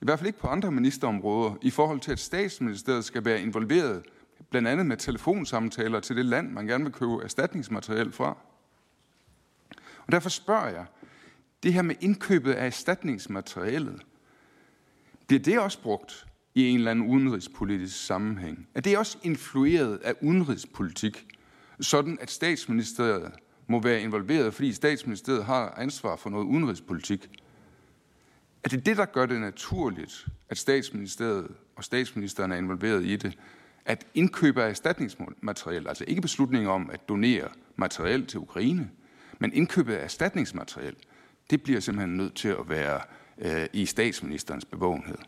i 0.00 0.04
hvert 0.04 0.18
fald 0.18 0.26
ikke 0.26 0.38
på 0.38 0.46
andre 0.46 0.72
ministerområder, 0.72 1.54
i 1.62 1.70
forhold 1.70 2.00
til, 2.00 2.12
at 2.12 2.18
statsministeriet 2.18 3.04
skal 3.04 3.24
være 3.24 3.40
involveret, 3.40 4.02
blandt 4.50 4.68
andet 4.68 4.86
med 4.86 4.96
telefonsamtaler 4.96 6.00
til 6.00 6.16
det 6.16 6.24
land, 6.24 6.50
man 6.50 6.66
gerne 6.66 6.84
vil 6.84 6.92
købe 6.92 7.22
erstatningsmateriel 7.22 8.12
fra. 8.12 8.36
Og 10.06 10.12
derfor 10.12 10.28
spørger 10.28 10.68
jeg, 10.68 10.86
det 11.62 11.72
her 11.72 11.82
med 11.82 11.94
indkøbet 12.00 12.52
af 12.52 12.66
erstatningsmaterialet, 12.66 14.02
bliver 15.26 15.42
det 15.42 15.60
også 15.60 15.82
brugt 15.82 16.26
i 16.54 16.68
en 16.68 16.78
eller 16.78 16.90
anden 16.90 17.06
udenrigspolitisk 17.06 18.06
sammenhæng? 18.06 18.68
Er 18.74 18.80
det 18.80 18.98
også 18.98 19.18
influeret 19.22 19.96
af 19.96 20.14
udenrigspolitik, 20.22 21.26
sådan 21.80 22.18
at 22.20 22.30
statsministeriet 22.30 23.32
må 23.68 23.80
være 23.80 24.00
involveret, 24.00 24.54
fordi 24.54 24.72
statsministeriet 24.72 25.44
har 25.44 25.74
ansvar 25.76 26.16
for 26.16 26.30
noget 26.30 26.44
udenrigspolitik? 26.44 27.28
Er 28.64 28.68
det 28.68 28.86
det, 28.86 28.96
der 28.96 29.04
gør 29.04 29.26
det 29.26 29.40
naturligt, 29.40 30.26
at 30.48 30.58
statsministeriet 30.58 31.48
og 31.76 31.84
statsministeren 31.84 32.52
er 32.52 32.56
involveret 32.56 33.04
i 33.04 33.16
det? 33.16 33.38
At 33.84 34.06
indkøbe 34.14 34.62
af 34.62 34.70
erstatningsmateriel, 34.70 35.88
altså 35.88 36.04
ikke 36.08 36.22
beslutninger 36.22 36.70
om 36.70 36.90
at 36.90 37.08
donere 37.08 37.48
materiel 37.76 38.26
til 38.26 38.40
Ukraine, 38.40 38.90
men 39.38 39.52
indkøbet 39.52 39.94
af 39.94 40.04
erstatningsmateriel, 40.04 40.96
det 41.50 41.62
bliver 41.62 41.80
simpelthen 41.80 42.16
nødt 42.16 42.34
til 42.34 42.48
at 42.48 42.68
være 42.68 43.00
øh, 43.38 43.68
i 43.72 43.86
statsministerens 43.86 44.64
bevågenhed. 44.64 45.18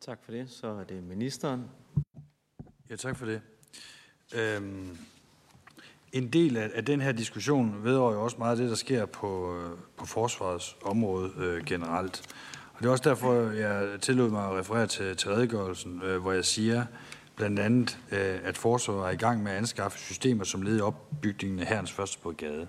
Tak 0.00 0.24
for 0.24 0.32
det. 0.32 0.50
Så 0.50 0.66
er 0.66 0.84
det 0.84 1.02
ministeren. 1.02 1.64
Ja, 2.90 2.96
tak 2.96 3.16
for 3.16 3.26
det. 3.26 3.40
Øhm, 4.34 4.98
en 6.12 6.28
del 6.28 6.56
af, 6.56 6.70
af 6.74 6.84
den 6.84 7.00
her 7.00 7.12
diskussion 7.12 7.84
vedrører 7.84 8.12
jo 8.12 8.22
også 8.22 8.36
meget 8.38 8.50
af 8.50 8.56
det, 8.56 8.70
der 8.70 8.76
sker 8.76 9.06
på, 9.06 9.56
øh, 9.56 9.70
på 9.96 10.06
forsvarets 10.06 10.76
område 10.84 11.30
øh, 11.38 11.64
generelt. 11.64 12.22
Og 12.74 12.82
det 12.82 12.86
er 12.86 12.90
også 12.90 13.08
derfor, 13.08 13.50
jeg 13.50 14.00
tillod 14.00 14.30
mig 14.30 14.44
at 14.46 14.58
referere 14.58 14.86
til, 14.86 15.16
til 15.16 15.30
redegørelsen, 15.30 16.02
øh, 16.04 16.22
hvor 16.22 16.32
jeg 16.32 16.44
siger 16.44 16.84
blandt 17.36 17.58
andet, 17.58 17.98
øh, 18.12 18.38
at 18.44 18.58
forsvaret 18.58 19.06
er 19.08 19.10
i 19.10 19.16
gang 19.16 19.42
med 19.42 19.52
at 19.52 19.58
anskaffe 19.58 19.98
systemer, 19.98 20.44
som 20.44 20.62
leder 20.62 20.78
i 20.78 20.80
opbygningen 20.80 21.60
af 21.60 21.66
herrens 21.66 21.92
første 21.92 22.18
brigade. 22.18 22.68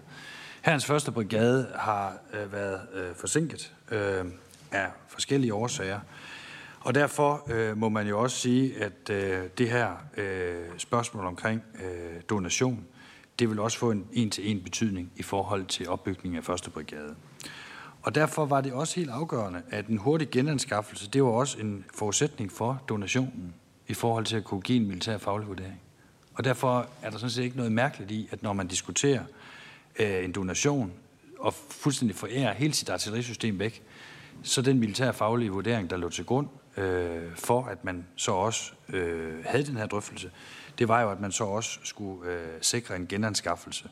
Herrens 0.61 0.85
første 0.85 1.11
brigade 1.11 1.67
har 1.75 2.17
øh, 2.33 2.53
været 2.53 2.81
øh, 2.93 3.15
forsinket 3.15 3.73
øh, 3.91 4.25
af 4.71 4.87
forskellige 5.07 5.53
årsager. 5.53 5.99
Og 6.79 6.95
derfor 6.95 7.51
øh, 7.51 7.77
må 7.77 7.89
man 7.89 8.07
jo 8.07 8.19
også 8.19 8.37
sige, 8.37 8.83
at 8.83 9.09
øh, 9.09 9.43
det 9.57 9.69
her 9.69 9.91
øh, 10.17 10.65
spørgsmål 10.77 11.25
omkring 11.25 11.63
øh, 11.83 12.21
donation, 12.29 12.85
det 13.39 13.49
vil 13.49 13.59
også 13.59 13.77
få 13.77 13.91
en 13.91 14.07
en-til-en 14.13 14.61
betydning 14.61 15.11
i 15.15 15.23
forhold 15.23 15.65
til 15.65 15.89
opbygningen 15.89 16.37
af 16.37 16.43
første 16.43 16.69
brigade. 16.69 17.15
Og 18.01 18.15
derfor 18.15 18.45
var 18.45 18.61
det 18.61 18.73
også 18.73 18.95
helt 18.95 19.09
afgørende, 19.09 19.61
at 19.69 19.87
en 19.87 19.97
hurtig 19.97 20.29
genanskaffelse, 20.29 21.09
det 21.09 21.23
var 21.23 21.29
også 21.29 21.59
en 21.59 21.85
forudsætning 21.95 22.51
for 22.51 22.81
donationen 22.89 23.53
i 23.87 23.93
forhold 23.93 24.25
til 24.25 24.37
at 24.37 24.43
kunne 24.43 24.61
give 24.61 24.81
en 24.81 24.87
militær 24.87 25.17
faglig 25.17 25.47
vurdering. 25.47 25.81
Og 26.33 26.43
derfor 26.43 26.87
er 27.01 27.09
der 27.09 27.17
sådan 27.17 27.29
set 27.29 27.43
ikke 27.43 27.57
noget 27.57 27.71
mærkeligt 27.71 28.11
i, 28.11 28.27
at 28.31 28.43
når 28.43 28.53
man 28.53 28.67
diskuterer 28.67 29.23
øh, 29.99 30.23
en 30.25 30.31
donation 30.31 30.93
og 31.39 31.53
fuldstændig 31.53 32.17
forærer 32.17 32.53
hele 32.53 32.73
sit 32.73 32.89
artillerisystem 32.89 33.59
væk, 33.59 33.83
så 34.43 34.61
den 34.61 34.79
militær 34.79 35.11
faglige 35.11 35.49
vurdering, 35.49 35.89
der 35.89 35.97
lå 35.97 36.09
til 36.09 36.25
grund 36.25 36.47
øh, 36.77 37.35
for, 37.35 37.65
at 37.65 37.85
man 37.85 38.05
så 38.15 38.31
også 38.31 38.71
øh, 38.89 39.45
havde 39.45 39.65
den 39.65 39.77
her 39.77 39.85
drøftelse, 39.85 40.31
det 40.77 40.87
var 40.87 41.01
jo, 41.01 41.11
at 41.11 41.19
man 41.19 41.31
så 41.31 41.43
også 41.43 41.79
skulle 41.83 42.31
øh, 42.31 42.47
sikre 42.61 42.95
en 42.95 43.07
genanskaffelse 43.07 43.89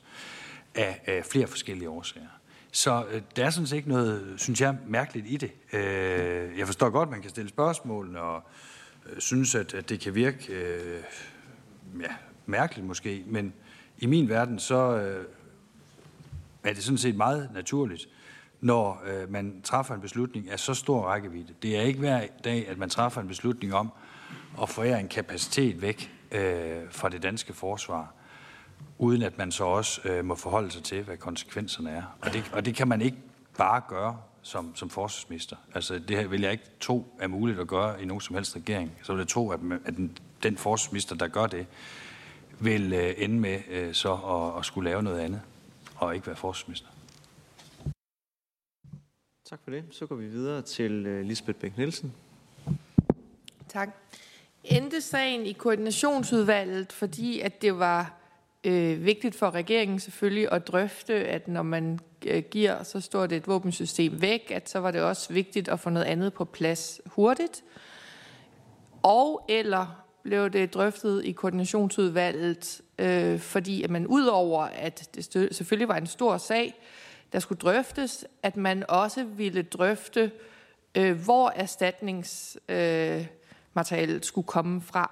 af, 0.75 1.01
af 1.05 1.25
flere 1.25 1.47
forskellige 1.47 1.89
årsager. 1.89 2.27
Så 2.71 3.05
øh, 3.11 3.21
der 3.35 3.45
er 3.45 3.49
sådan 3.49 3.67
set 3.67 3.77
ikke 3.77 3.89
noget, 3.89 4.33
synes 4.37 4.61
jeg, 4.61 4.77
mærkeligt 4.87 5.27
i 5.29 5.37
det. 5.37 5.51
Øh, 5.73 6.57
jeg 6.57 6.65
forstår 6.65 6.89
godt, 6.89 7.07
at 7.07 7.11
man 7.11 7.21
kan 7.21 7.29
stille 7.29 7.49
spørgsmål 7.49 8.17
og 8.17 8.43
øh, 9.05 9.19
synes, 9.19 9.55
at, 9.55 9.73
at 9.73 9.89
det 9.89 9.99
kan 9.99 10.15
virke 10.15 10.53
øh, 10.53 11.03
ja, 12.01 12.13
mærkeligt 12.45 12.87
måske, 12.87 13.23
men 13.27 13.53
i 13.97 14.05
min 14.05 14.29
verden, 14.29 14.59
så 14.59 14.97
øh, 14.97 15.25
er 16.63 16.73
det 16.73 16.83
sådan 16.83 16.97
set 16.97 17.15
meget 17.15 17.49
naturligt, 17.53 18.07
når 18.61 19.03
øh, 19.05 19.31
man 19.31 19.61
træffer 19.63 19.95
en 19.95 20.01
beslutning 20.01 20.51
af 20.51 20.59
så 20.59 20.73
stor 20.73 21.01
rækkevidde. 21.01 21.53
Det 21.61 21.77
er 21.77 21.81
ikke 21.81 21.99
hver 21.99 22.27
dag, 22.43 22.67
at 22.67 22.77
man 22.77 22.89
træffer 22.89 23.21
en 23.21 23.27
beslutning 23.27 23.73
om 23.73 23.91
at 24.61 24.69
forære 24.69 24.99
en 24.99 25.07
kapacitet 25.07 25.81
væk 25.81 26.14
øh, 26.35 26.91
fra 26.91 27.09
det 27.09 27.23
danske 27.23 27.53
forsvar, 27.53 28.13
uden 28.97 29.21
at 29.21 29.37
man 29.37 29.51
så 29.51 29.63
også 29.63 30.09
øh, 30.09 30.25
må 30.25 30.35
forholde 30.35 30.71
sig 30.71 30.83
til, 30.83 31.03
hvad 31.03 31.17
konsekvenserne 31.17 31.89
er. 31.89 32.03
Og 32.21 32.33
det, 32.33 32.51
og 32.53 32.65
det 32.65 32.75
kan 32.75 32.87
man 32.87 33.01
ikke 33.01 33.17
bare 33.57 33.81
gøre 33.87 34.17
som, 34.41 34.75
som 34.75 34.89
forsvarsminister. 34.89 35.55
Altså, 35.73 35.99
det 35.99 36.17
her 36.17 36.27
vil 36.27 36.41
jeg 36.41 36.51
ikke 36.51 36.63
tro 36.79 37.05
er 37.19 37.27
muligt 37.27 37.59
at 37.59 37.67
gøre 37.67 38.01
i 38.01 38.05
nogen 38.05 38.21
som 38.21 38.35
helst 38.35 38.55
regering. 38.55 38.91
Så 39.03 39.13
vil 39.13 39.19
jeg 39.19 39.27
tro, 39.27 39.51
at, 39.51 39.59
at 39.85 39.95
den, 39.95 40.17
den 40.43 40.57
forsvarsminister, 40.57 41.15
der 41.15 41.27
gør 41.27 41.47
det, 41.47 41.67
vil 42.59 42.93
øh, 42.93 43.13
ende 43.17 43.39
med 43.39 43.59
øh, 43.69 43.93
så 43.93 44.13
at, 44.13 44.59
at 44.59 44.65
skulle 44.65 44.89
lave 44.89 45.03
noget 45.03 45.19
andet, 45.19 45.41
og 45.95 46.15
ikke 46.15 46.27
være 46.27 46.35
forsvarsminister. 46.35 46.87
Tak 49.49 49.59
for 49.63 49.71
det. 49.71 49.83
Så 49.91 50.05
går 50.05 50.15
vi 50.15 50.27
videre 50.27 50.61
til 50.61 51.07
uh, 51.07 51.25
Lisbeth 51.25 51.59
Bæk 51.59 51.77
Nielsen. 51.77 52.13
Tak. 53.67 53.89
Endte 54.65 55.01
sagen 55.01 55.45
i 55.45 55.51
koordinationsudvalget, 55.51 56.93
fordi 56.93 57.39
at 57.39 57.61
det 57.61 57.79
var 57.79 58.13
øh, 58.63 59.05
vigtigt 59.05 59.35
for 59.35 59.51
regeringen 59.51 59.99
selvfølgelig 59.99 60.51
at 60.51 60.67
drøfte, 60.67 61.13
at 61.13 61.47
når 61.47 61.63
man 61.63 61.99
øh, 62.25 62.43
giver 62.51 62.83
så 62.83 62.99
stort 62.99 63.31
et 63.31 63.47
våbensystem 63.47 64.21
væk, 64.21 64.51
at 64.51 64.69
så 64.69 64.79
var 64.79 64.91
det 64.91 65.01
også 65.01 65.33
vigtigt 65.33 65.69
at 65.69 65.79
få 65.79 65.89
noget 65.89 66.05
andet 66.05 66.33
på 66.33 66.45
plads 66.45 67.01
hurtigt. 67.05 67.63
Og 69.03 69.45
eller 69.49 70.03
blev 70.23 70.49
det 70.49 70.73
drøftet 70.73 71.25
i 71.25 71.31
koordinationsudvalget, 71.31 72.81
øh, 72.99 73.39
fordi 73.39 73.83
at 73.83 73.89
man 73.89 74.07
udover, 74.07 74.61
at 74.61 75.09
det 75.15 75.55
selvfølgelig 75.55 75.87
var 75.87 75.97
en 75.97 76.07
stor 76.07 76.37
sag, 76.37 76.75
der 77.33 77.39
skulle 77.39 77.59
drøftes, 77.59 78.25
at 78.43 78.57
man 78.57 78.83
også 78.89 79.23
ville 79.23 79.61
drøfte, 79.61 80.31
øh, 80.95 81.23
hvor 81.23 81.49
erstatnings... 81.55 82.57
øh, 82.69 83.25
skulle 84.21 84.47
komme 84.47 84.81
fra. 84.81 85.11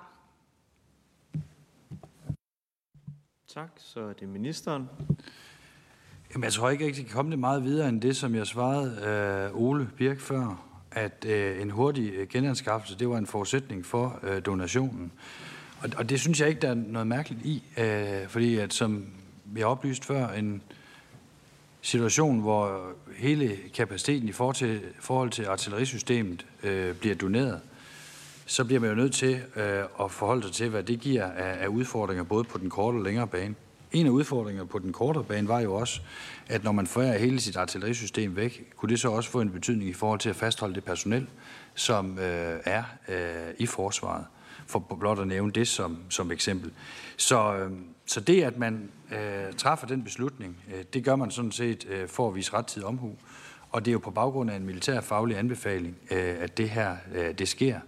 Tak. 3.53 3.69
Så 3.77 3.99
er 3.99 4.13
det 4.13 4.29
ministeren. 4.29 4.89
Jamen, 6.33 6.43
jeg 6.43 6.53
tror 6.53 6.69
ikke 6.69 6.85
rigtig, 6.85 7.05
kan 7.05 7.15
komme 7.15 7.31
det 7.31 7.39
meget 7.39 7.63
videre 7.63 7.89
end 7.89 8.01
det, 8.01 8.15
som 8.15 8.35
jeg 8.35 8.47
svarede 8.47 9.51
øh, 9.53 9.61
Ole 9.61 9.89
Birk 9.97 10.19
før, 10.19 10.63
at 10.91 11.25
øh, 11.25 11.61
en 11.61 11.69
hurtig 11.69 12.13
øh, 12.13 12.27
genanskaffelse, 12.27 12.99
det 12.99 13.09
var 13.09 13.17
en 13.17 13.27
forudsætning 13.27 13.85
for 13.85 14.19
øh, 14.23 14.41
donationen. 14.45 15.11
Og, 15.81 15.89
og 15.97 16.09
det 16.09 16.19
synes 16.19 16.39
jeg 16.39 16.49
ikke, 16.49 16.61
der 16.61 16.69
er 16.69 16.73
noget 16.73 17.07
mærkeligt 17.07 17.45
i, 17.45 17.63
øh, 17.77 18.27
fordi 18.27 18.57
at, 18.57 18.73
som 18.73 19.05
vi 19.45 19.59
har 19.59 19.67
oplyst 19.67 20.05
før, 20.05 20.27
en 20.27 20.61
situation, 21.81 22.39
hvor 22.39 22.93
hele 23.17 23.57
kapaciteten 23.73 24.29
i 24.29 24.31
forhold 24.31 24.55
til, 24.55 24.81
forhold 24.99 25.29
til 25.29 25.45
artillerisystemet 25.45 26.45
øh, 26.63 26.95
bliver 26.95 27.15
doneret, 27.15 27.61
så 28.45 28.65
bliver 28.65 28.79
man 28.79 28.89
jo 28.89 28.95
nødt 28.95 29.13
til 29.13 29.41
øh, 29.55 29.83
at 30.01 30.11
forholde 30.11 30.43
sig 30.43 30.51
til, 30.51 30.69
hvad 30.69 30.83
det 30.83 30.99
giver 30.99 31.25
af, 31.25 31.63
af 31.63 31.67
udfordringer, 31.67 32.23
både 32.23 32.43
på 32.43 32.57
den 32.57 32.69
korte 32.69 32.95
og 32.95 33.03
længere 33.03 33.27
bane. 33.27 33.55
En 33.91 34.05
af 34.05 34.09
udfordringerne 34.09 34.67
på 34.67 34.79
den 34.79 34.93
korte 34.93 35.23
bane 35.23 35.47
var 35.47 35.59
jo 35.59 35.73
også, 35.73 36.01
at 36.47 36.63
når 36.63 36.71
man 36.71 36.87
forærer 36.87 37.17
hele 37.17 37.39
sit 37.39 37.55
artillerisystem 37.55 38.35
væk, 38.35 38.73
kunne 38.75 38.89
det 38.89 38.99
så 38.99 39.09
også 39.11 39.29
få 39.29 39.41
en 39.41 39.49
betydning 39.49 39.89
i 39.89 39.93
forhold 39.93 40.19
til 40.19 40.29
at 40.29 40.35
fastholde 40.35 40.75
det 40.75 40.83
personel, 40.83 41.27
som 41.75 42.19
øh, 42.19 42.59
er 42.65 42.83
øh, 43.07 43.53
i 43.57 43.65
forsvaret. 43.65 44.25
For 44.67 44.79
blot 44.99 45.19
at 45.19 45.27
nævne 45.27 45.51
det 45.51 45.67
som, 45.67 45.97
som 46.09 46.31
eksempel. 46.31 46.71
Så, 47.17 47.55
øh, 47.55 47.71
så 48.05 48.19
det, 48.19 48.43
at 48.43 48.57
man 48.57 48.89
øh, 49.11 49.53
træffer 49.57 49.87
den 49.87 50.03
beslutning, 50.03 50.57
øh, 50.75 50.83
det 50.93 51.03
gør 51.03 51.15
man 51.15 51.31
sådan 51.31 51.51
set 51.51 51.87
øh, 51.89 52.07
for 52.07 52.27
at 52.27 52.35
vise 52.35 52.53
rettidig 52.53 52.87
omhu. 52.87 53.15
Og 53.71 53.85
det 53.85 53.91
er 53.91 53.93
jo 53.93 53.99
på 53.99 54.11
baggrund 54.11 54.51
af 54.51 54.55
en 54.55 54.65
militær 54.65 55.01
faglig 55.01 55.37
anbefaling, 55.37 55.97
øh, 56.11 56.35
at 56.39 56.57
det 56.57 56.69
her 56.69 56.95
øh, 57.15 57.37
det 57.37 57.47
sker 57.47 57.79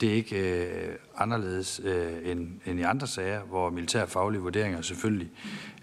det 0.00 0.08
er 0.08 0.14
ikke 0.14 0.64
øh, 0.64 0.96
anderledes 1.16 1.80
øh, 1.84 2.30
end, 2.30 2.60
end 2.66 2.80
i 2.80 2.82
andre 2.82 3.06
sager, 3.06 3.42
hvor 3.42 3.70
militærfaglige 3.70 4.42
vurderinger 4.42 4.82
selvfølgelig 4.82 5.30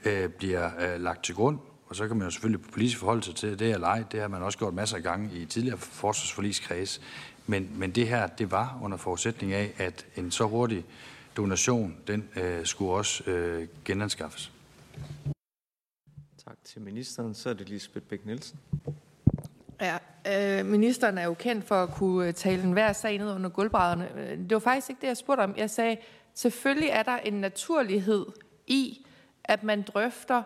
øh, 0.05 0.29
bliver 0.29 0.71
øh, 0.79 1.01
lagt 1.01 1.23
til 1.23 1.35
grund. 1.35 1.59
Og 1.85 1.95
så 1.95 2.07
kan 2.07 2.17
man 2.17 2.27
jo 2.27 2.31
selvfølgelig 2.31 2.65
på 2.65 2.71
politisk 2.71 2.97
forholde 2.97 3.23
sig 3.23 3.35
til 3.35 3.59
det 3.59 3.71
eller 3.71 3.87
ej. 3.87 4.03
Det 4.11 4.21
har 4.21 4.27
man 4.27 4.41
også 4.43 4.57
gjort 4.57 4.73
masser 4.73 4.97
af 4.97 5.03
gange 5.03 5.35
i 5.35 5.45
tidligere 5.45 5.77
forsvarsforligskreds. 5.77 7.01
Men, 7.47 7.69
men 7.75 7.91
det 7.91 8.07
her, 8.07 8.27
det 8.27 8.51
var 8.51 8.79
under 8.81 8.97
forudsætning 8.97 9.53
af, 9.53 9.73
at 9.77 10.05
en 10.15 10.31
så 10.31 10.47
hurtig 10.47 10.85
donation, 11.37 11.97
den 12.07 12.29
øh, 12.35 12.65
skulle 12.65 12.91
også 12.91 13.31
øh, 13.31 13.67
genanskaffes. 13.85 14.51
Tak 16.45 16.57
til 16.63 16.81
ministeren. 16.81 17.33
Så 17.33 17.49
er 17.49 17.53
det 17.53 17.69
Lisbeth 17.69 18.05
Bæk 18.05 18.25
Nielsen. 18.25 18.59
Ja, 19.81 19.97
øh, 20.59 20.65
ministeren 20.65 21.17
er 21.17 21.23
jo 21.23 21.33
kendt 21.33 21.65
for 21.65 21.83
at 21.83 21.89
kunne 21.89 22.27
øh, 22.27 22.33
tale 22.33 22.63
enhver 22.63 22.93
sag 22.93 23.17
ned 23.17 23.35
under 23.35 23.49
gulvbrædderne. 23.49 24.09
Øh, 24.17 24.37
det 24.37 24.51
var 24.51 24.59
faktisk 24.59 24.89
ikke 24.89 25.01
det, 25.01 25.07
jeg 25.07 25.17
spurgte 25.17 25.41
om. 25.41 25.53
Jeg 25.57 25.69
sagde, 25.69 25.97
selvfølgelig 26.33 26.89
er 26.89 27.03
der 27.03 27.17
en 27.17 27.33
naturlighed 27.33 28.25
i, 28.67 29.05
at 29.43 29.63
man 29.63 29.81
drøfter 29.81 30.43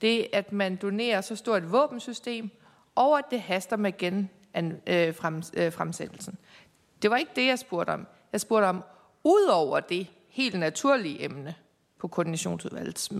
det, 0.00 0.26
at 0.32 0.52
man 0.52 0.76
donerer 0.76 1.20
så 1.20 1.36
stort 1.36 1.62
et 1.62 1.72
våbensystem, 1.72 2.50
og 2.94 3.18
at 3.18 3.24
det 3.30 3.40
haster 3.40 3.76
med 3.76 3.96
gen 3.98 4.30
øh, 4.86 5.14
frem, 5.14 5.42
øh. 5.56 6.34
Det 7.02 7.10
var 7.10 7.16
ikke 7.16 7.32
det, 7.36 7.46
jeg 7.46 7.58
spurgte 7.58 7.90
om. 7.90 8.06
Jeg 8.32 8.40
spurgte 8.40 8.66
om, 8.66 8.84
ud 9.24 9.48
over 9.52 9.80
det 9.80 10.06
helt 10.28 10.58
naturlige 10.58 11.24
emne 11.24 11.54
på 11.98 12.08
koordinationsudvalgets 12.08 13.10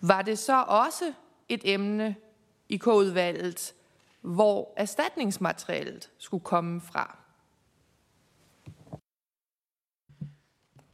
var 0.00 0.22
det 0.22 0.38
så 0.38 0.64
også 0.68 1.12
et 1.48 1.60
emne 1.64 2.14
i 2.68 2.76
K-udvalget, 2.76 3.74
hvor 4.34 4.74
erstatningsmaterialet 4.76 6.10
skulle 6.18 6.44
komme 6.44 6.80
fra. 6.80 7.18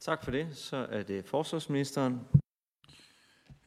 Tak 0.01 0.25
for 0.25 0.31
det. 0.31 0.49
Så 0.53 0.77
er 0.91 1.03
det 1.03 1.25
forsvarsministeren. 1.27 2.21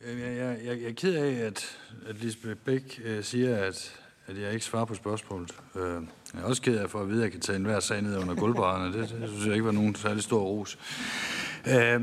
Jeg, 0.01 0.19
jeg, 0.19 0.37
jeg, 0.37 0.81
jeg 0.81 0.89
er 0.89 0.93
ked 0.93 1.15
af, 1.15 1.45
at, 1.45 1.79
at 2.07 2.15
Lisbeth 2.15 2.55
Bæk 2.55 3.01
uh, 3.05 3.23
siger, 3.23 3.57
at, 3.57 3.99
at 4.27 4.41
jeg 4.41 4.53
ikke 4.53 4.65
svarer 4.65 4.85
på 4.85 4.95
spørgsmålet. 4.95 5.59
Uh, 5.75 5.81
jeg 6.33 6.41
er 6.41 6.43
også 6.43 6.61
ked 6.61 6.77
af 6.77 6.89
for 6.89 7.01
at 7.01 7.09
vide, 7.09 7.19
at 7.19 7.23
jeg 7.23 7.31
kan 7.31 7.41
tage 7.41 7.55
enhver 7.55 7.79
sag 7.79 8.01
ned 8.01 8.17
under 8.17 8.35
gulvbrædderne. 8.35 8.93
Det, 8.93 9.09
det 9.09 9.29
synes 9.29 9.45
jeg 9.45 9.53
ikke 9.53 9.65
var 9.65 9.71
nogen 9.71 9.95
særlig 9.95 10.23
stor 10.23 10.41
ros. 10.41 10.77
Uh, 11.65 12.01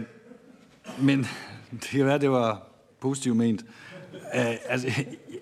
men 1.05 1.27
det 1.71 1.89
kan 1.91 2.05
være, 2.05 2.15
at 2.15 2.21
det 2.21 2.31
var 2.31 2.69
positivt 3.01 3.37
ment. 3.37 3.63
Uh, 4.13 4.55
altså, 4.65 4.89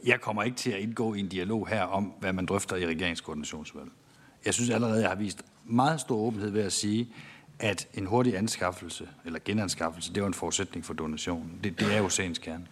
jeg 0.06 0.20
kommer 0.20 0.42
ikke 0.42 0.56
til 0.56 0.70
at 0.70 0.80
indgå 0.80 1.14
i 1.14 1.20
en 1.20 1.28
dialog 1.28 1.68
her 1.68 1.82
om, 1.82 2.04
hvad 2.04 2.32
man 2.32 2.46
drøfter 2.46 2.76
i 2.76 2.86
regeringskoordinationsudvalget. 2.86 3.92
Jeg 4.44 4.54
synes 4.54 4.70
allerede, 4.70 5.00
jeg 5.00 5.08
har 5.08 5.16
vist 5.16 5.42
meget 5.64 6.00
stor 6.00 6.16
åbenhed 6.16 6.50
ved 6.50 6.62
at 6.62 6.72
sige, 6.72 7.08
at 7.58 7.88
en 7.94 8.06
hurtig 8.06 8.36
anskaffelse, 8.36 9.08
eller 9.24 9.38
genanskaffelse, 9.44 10.14
det 10.14 10.22
var 10.22 10.26
en 10.26 10.34
forudsætning 10.34 10.84
for 10.84 10.94
donationen. 10.94 11.60
Det, 11.64 11.80
det 11.80 11.94
er 11.94 11.98
jo 11.98 12.08
sagens 12.08 12.38
kerne. 12.38 12.66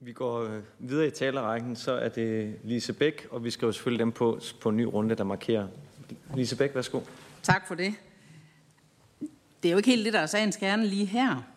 Vi 0.00 0.12
går 0.12 0.42
øh, 0.42 0.62
videre 0.78 1.06
i 1.06 1.10
talerrækken, 1.10 1.76
så 1.76 1.92
er 1.92 2.08
det 2.08 2.58
Lise 2.64 2.92
Bæk, 2.92 3.26
og 3.30 3.44
vi 3.44 3.50
skal 3.50 3.66
jo 3.66 3.72
selvfølgelig 3.72 4.00
dem 4.00 4.12
på, 4.12 4.40
på 4.60 4.68
en 4.68 4.76
ny 4.76 4.82
runde, 4.82 5.14
der 5.14 5.24
markerer. 5.24 5.68
Lise 6.34 6.56
Bæk, 6.56 6.74
værsgo. 6.74 7.00
Tak 7.42 7.68
for 7.68 7.74
det. 7.74 7.94
Det 9.62 9.68
er 9.68 9.72
jo 9.72 9.76
ikke 9.76 9.90
helt 9.90 10.04
det, 10.04 10.12
der 10.12 10.20
er 10.20 10.26
sagens 10.26 10.56
kerne 10.56 10.86
lige 10.86 11.06
her. 11.06 11.53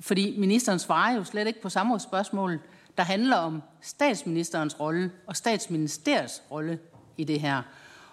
Fordi 0.00 0.34
ministeren 0.38 0.78
svarer 0.78 1.16
jo 1.16 1.24
slet 1.24 1.46
ikke 1.46 1.62
på 1.62 1.68
samme 1.68 2.00
spørgsmål, 2.00 2.60
der 2.96 3.02
handler 3.02 3.36
om 3.36 3.62
statsministerens 3.80 4.80
rolle 4.80 5.10
og 5.26 5.36
statsministeriets 5.36 6.42
rolle 6.50 6.78
i 7.16 7.24
det 7.24 7.40
her. 7.40 7.62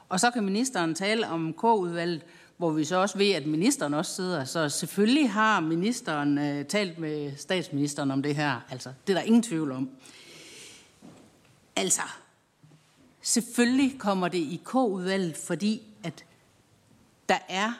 Og 0.09 0.19
så 0.19 0.31
kan 0.31 0.43
ministeren 0.43 0.95
tale 0.95 1.27
om 1.27 1.53
K-udvalget, 1.53 2.21
hvor 2.57 2.71
vi 2.71 2.83
så 2.85 2.95
også 2.95 3.17
ved, 3.17 3.31
at 3.31 3.45
ministeren 3.45 3.93
også 3.93 4.15
sidder. 4.15 4.43
Så 4.43 4.69
selvfølgelig 4.69 5.31
har 5.31 5.59
ministeren 5.59 6.37
øh, 6.37 6.65
talt 6.65 6.99
med 6.99 7.37
statsministeren 7.37 8.11
om 8.11 8.23
det 8.23 8.35
her. 8.35 8.59
Altså, 8.69 8.93
det 9.07 9.13
er 9.13 9.17
der 9.17 9.25
ingen 9.25 9.43
tvivl 9.43 9.71
om. 9.71 9.89
Altså, 11.75 12.01
selvfølgelig 13.21 13.99
kommer 13.99 14.27
det 14.27 14.37
i 14.37 14.61
K-udvalget, 14.65 15.37
fordi 15.37 15.81
at 16.03 16.25
der 17.29 17.37
er 17.49 17.71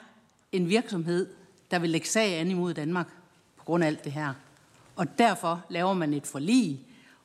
en 0.51 0.69
virksomhed, 0.69 1.29
der 1.71 1.79
vil 1.79 1.89
lægge 1.89 2.07
sag 2.07 2.39
an 2.39 2.51
imod 2.51 2.73
Danmark 2.73 3.07
på 3.63 3.65
grund 3.65 3.83
af 3.83 3.87
alt 3.87 4.03
det 4.03 4.11
her. 4.11 4.33
Og 4.95 5.17
derfor 5.17 5.65
laver 5.69 5.93
man 5.93 6.13
et 6.13 6.27
forlig, 6.27 6.79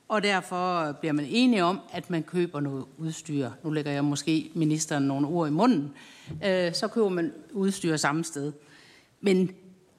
og 0.07 0.23
derfor 0.23 0.91
bliver 0.91 1.13
man 1.13 1.25
enige 1.25 1.63
om, 1.63 1.79
at 1.91 2.09
man 2.09 2.23
køber 2.23 2.59
noget 2.59 2.85
udstyr. 2.97 3.49
Nu 3.63 3.69
lægger 3.69 3.91
jeg 3.91 4.05
måske 4.05 4.51
ministeren 4.53 5.03
nogle 5.03 5.27
ord 5.27 5.47
i 5.47 5.51
munden. 5.51 5.93
Øh, 6.45 6.73
så 6.73 6.87
køber 6.87 7.09
man 7.09 7.33
udstyr 7.51 7.97
samme 7.97 8.23
sted. 8.23 8.53
Men 9.21 9.51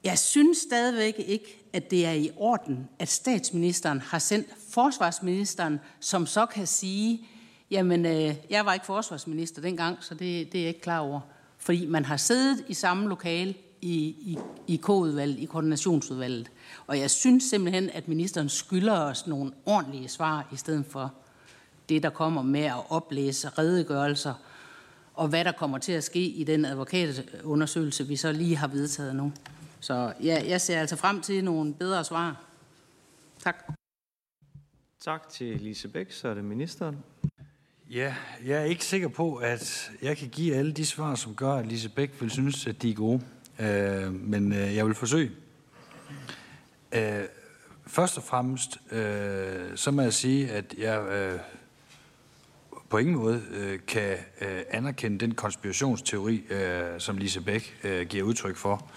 jeg 0.03 0.19
synes 0.19 0.57
stadigvæk 0.57 1.15
ikke, 1.17 1.63
at 1.73 1.91
det 1.91 2.05
er 2.05 2.11
i 2.11 2.31
orden, 2.37 2.89
at 2.99 3.09
statsministeren 3.09 3.99
har 3.99 4.19
sendt 4.19 4.47
forsvarsministeren, 4.69 5.79
som 5.99 6.25
så 6.25 6.45
kan 6.45 6.67
sige, 6.67 7.27
jamen, 7.71 8.05
øh, 8.05 8.35
jeg 8.49 8.65
var 8.65 8.73
ikke 8.73 8.85
forsvarsminister 8.85 9.61
dengang, 9.61 9.97
så 9.99 10.13
det, 10.13 10.51
det 10.51 10.55
er 10.55 10.61
jeg 10.61 10.67
ikke 10.67 10.81
klar 10.81 10.99
over. 10.99 11.19
Fordi 11.57 11.85
man 11.85 12.05
har 12.05 12.17
siddet 12.17 12.65
i 12.67 12.73
samme 12.73 13.09
lokale 13.09 13.55
i, 13.81 14.15
i, 14.19 14.37
i 14.67 14.75
K-udvalget, 14.77 15.39
i 15.39 15.45
koordinationsudvalget. 15.45 16.51
Og 16.87 16.99
jeg 16.99 17.11
synes 17.11 17.43
simpelthen, 17.43 17.89
at 17.89 18.07
ministeren 18.07 18.49
skylder 18.49 18.99
os 18.99 19.27
nogle 19.27 19.51
ordentlige 19.65 20.09
svar, 20.09 20.47
i 20.53 20.55
stedet 20.55 20.85
for 20.85 21.13
det, 21.89 22.03
der 22.03 22.09
kommer 22.09 22.41
med 22.41 22.63
at 22.63 22.83
oplæse 22.89 23.49
redegørelser, 23.49 24.33
og 25.13 25.27
hvad 25.27 25.45
der 25.45 25.51
kommer 25.51 25.77
til 25.77 25.91
at 25.91 26.03
ske 26.03 26.25
i 26.25 26.43
den 26.43 26.65
advokatundersøgelse, 26.65 28.07
vi 28.07 28.15
så 28.15 28.31
lige 28.31 28.55
har 28.55 28.67
vedtaget 28.67 29.15
nu. 29.15 29.31
Så 29.79 30.13
ja, 30.23 30.43
jeg 30.47 30.61
ser 30.61 30.79
altså 30.79 30.95
frem 30.95 31.21
til 31.21 31.43
nogle 31.43 31.73
bedre 31.73 32.03
svar. 32.03 32.43
Tak. 33.43 33.55
Tak 34.99 35.29
til 35.29 35.61
Lise 35.61 35.87
Bæk, 35.87 36.11
så 36.11 36.27
er 36.27 36.33
det 36.33 36.43
ministeren. 36.43 36.97
Ja, 37.89 38.15
jeg 38.45 38.61
er 38.61 38.63
ikke 38.63 38.85
sikker 38.85 39.07
på, 39.07 39.35
at 39.35 39.91
jeg 40.01 40.17
kan 40.17 40.29
give 40.29 40.55
alle 40.55 40.71
de 40.71 40.85
svar, 40.85 41.15
som 41.15 41.35
gør, 41.35 41.53
at 41.53 41.67
Lise 41.67 41.89
Bæk 41.89 42.21
vil 42.21 42.29
synes, 42.29 42.67
at 42.67 42.81
de 42.81 42.89
er 42.89 42.93
gode. 42.93 43.21
Øh, 43.61 44.13
men 44.13 44.53
øh, 44.53 44.75
jeg 44.75 44.85
vil 44.85 44.95
forsøge. 44.95 45.31
Øh, 46.91 47.23
først 47.87 48.17
og 48.17 48.23
fremmest, 48.23 48.77
øh, 48.91 49.77
så 49.77 49.91
må 49.91 50.01
jeg 50.01 50.13
sige, 50.13 50.51
at 50.51 50.75
jeg 50.77 51.01
øh, 51.01 51.39
på 52.89 52.97
ingen 52.97 53.15
måde 53.15 53.41
øh, 53.51 53.79
kan 53.87 54.17
øh, 54.41 54.61
anerkende 54.69 55.17
den 55.17 55.35
konspirationsteori, 55.35 56.43
øh, 56.49 56.99
som 56.99 57.17
Lise 57.17 57.41
Bæk 57.41 57.79
øh, 57.83 58.07
giver 58.07 58.23
udtryk 58.23 58.55
for, 58.55 58.91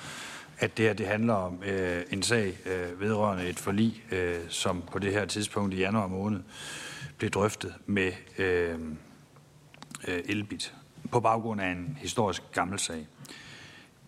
at 0.59 0.77
det 0.77 0.85
her 0.85 0.93
det 0.93 1.07
handler 1.07 1.35
om 1.35 1.63
øh, 1.67 2.03
en 2.11 2.23
sag 2.23 2.59
øh, 2.67 3.01
vedrørende 3.01 3.49
et 3.49 3.59
forlig, 3.59 4.05
øh, 4.13 4.41
som 4.49 4.83
på 4.93 4.99
det 4.99 5.13
her 5.13 5.27
tidspunkt 5.27 5.75
i 5.75 5.79
januar 5.79 6.07
måned 6.07 6.41
blev 7.19 7.31
drøftet 7.31 7.75
med 7.87 8.13
øh, 8.39 8.79
øh, 10.09 10.23
Elbit 10.25 10.75
på 11.11 11.21
baggrund 11.21 11.61
af 11.61 11.69
en 11.69 11.99
historisk 12.01 12.43
gammel 12.53 12.79
sag. 12.79 13.07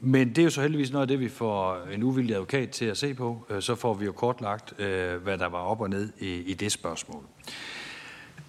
Men 0.00 0.28
det 0.28 0.38
er 0.38 0.42
jo 0.42 0.50
så 0.50 0.62
heldigvis 0.62 0.90
noget 0.90 1.02
af 1.02 1.08
det, 1.08 1.20
vi 1.20 1.28
får 1.28 1.86
en 1.92 2.02
uvildig 2.02 2.34
advokat 2.34 2.70
til 2.70 2.84
at 2.84 2.96
se 2.96 3.14
på. 3.14 3.46
Øh, 3.50 3.62
så 3.62 3.74
får 3.74 3.94
vi 3.94 4.04
jo 4.04 4.12
kortlagt, 4.12 4.80
øh, 4.80 5.22
hvad 5.22 5.38
der 5.38 5.46
var 5.46 5.58
op 5.58 5.80
og 5.80 5.90
ned 5.90 6.12
i, 6.18 6.34
i 6.34 6.54
det 6.54 6.72
spørgsmål. 6.72 7.22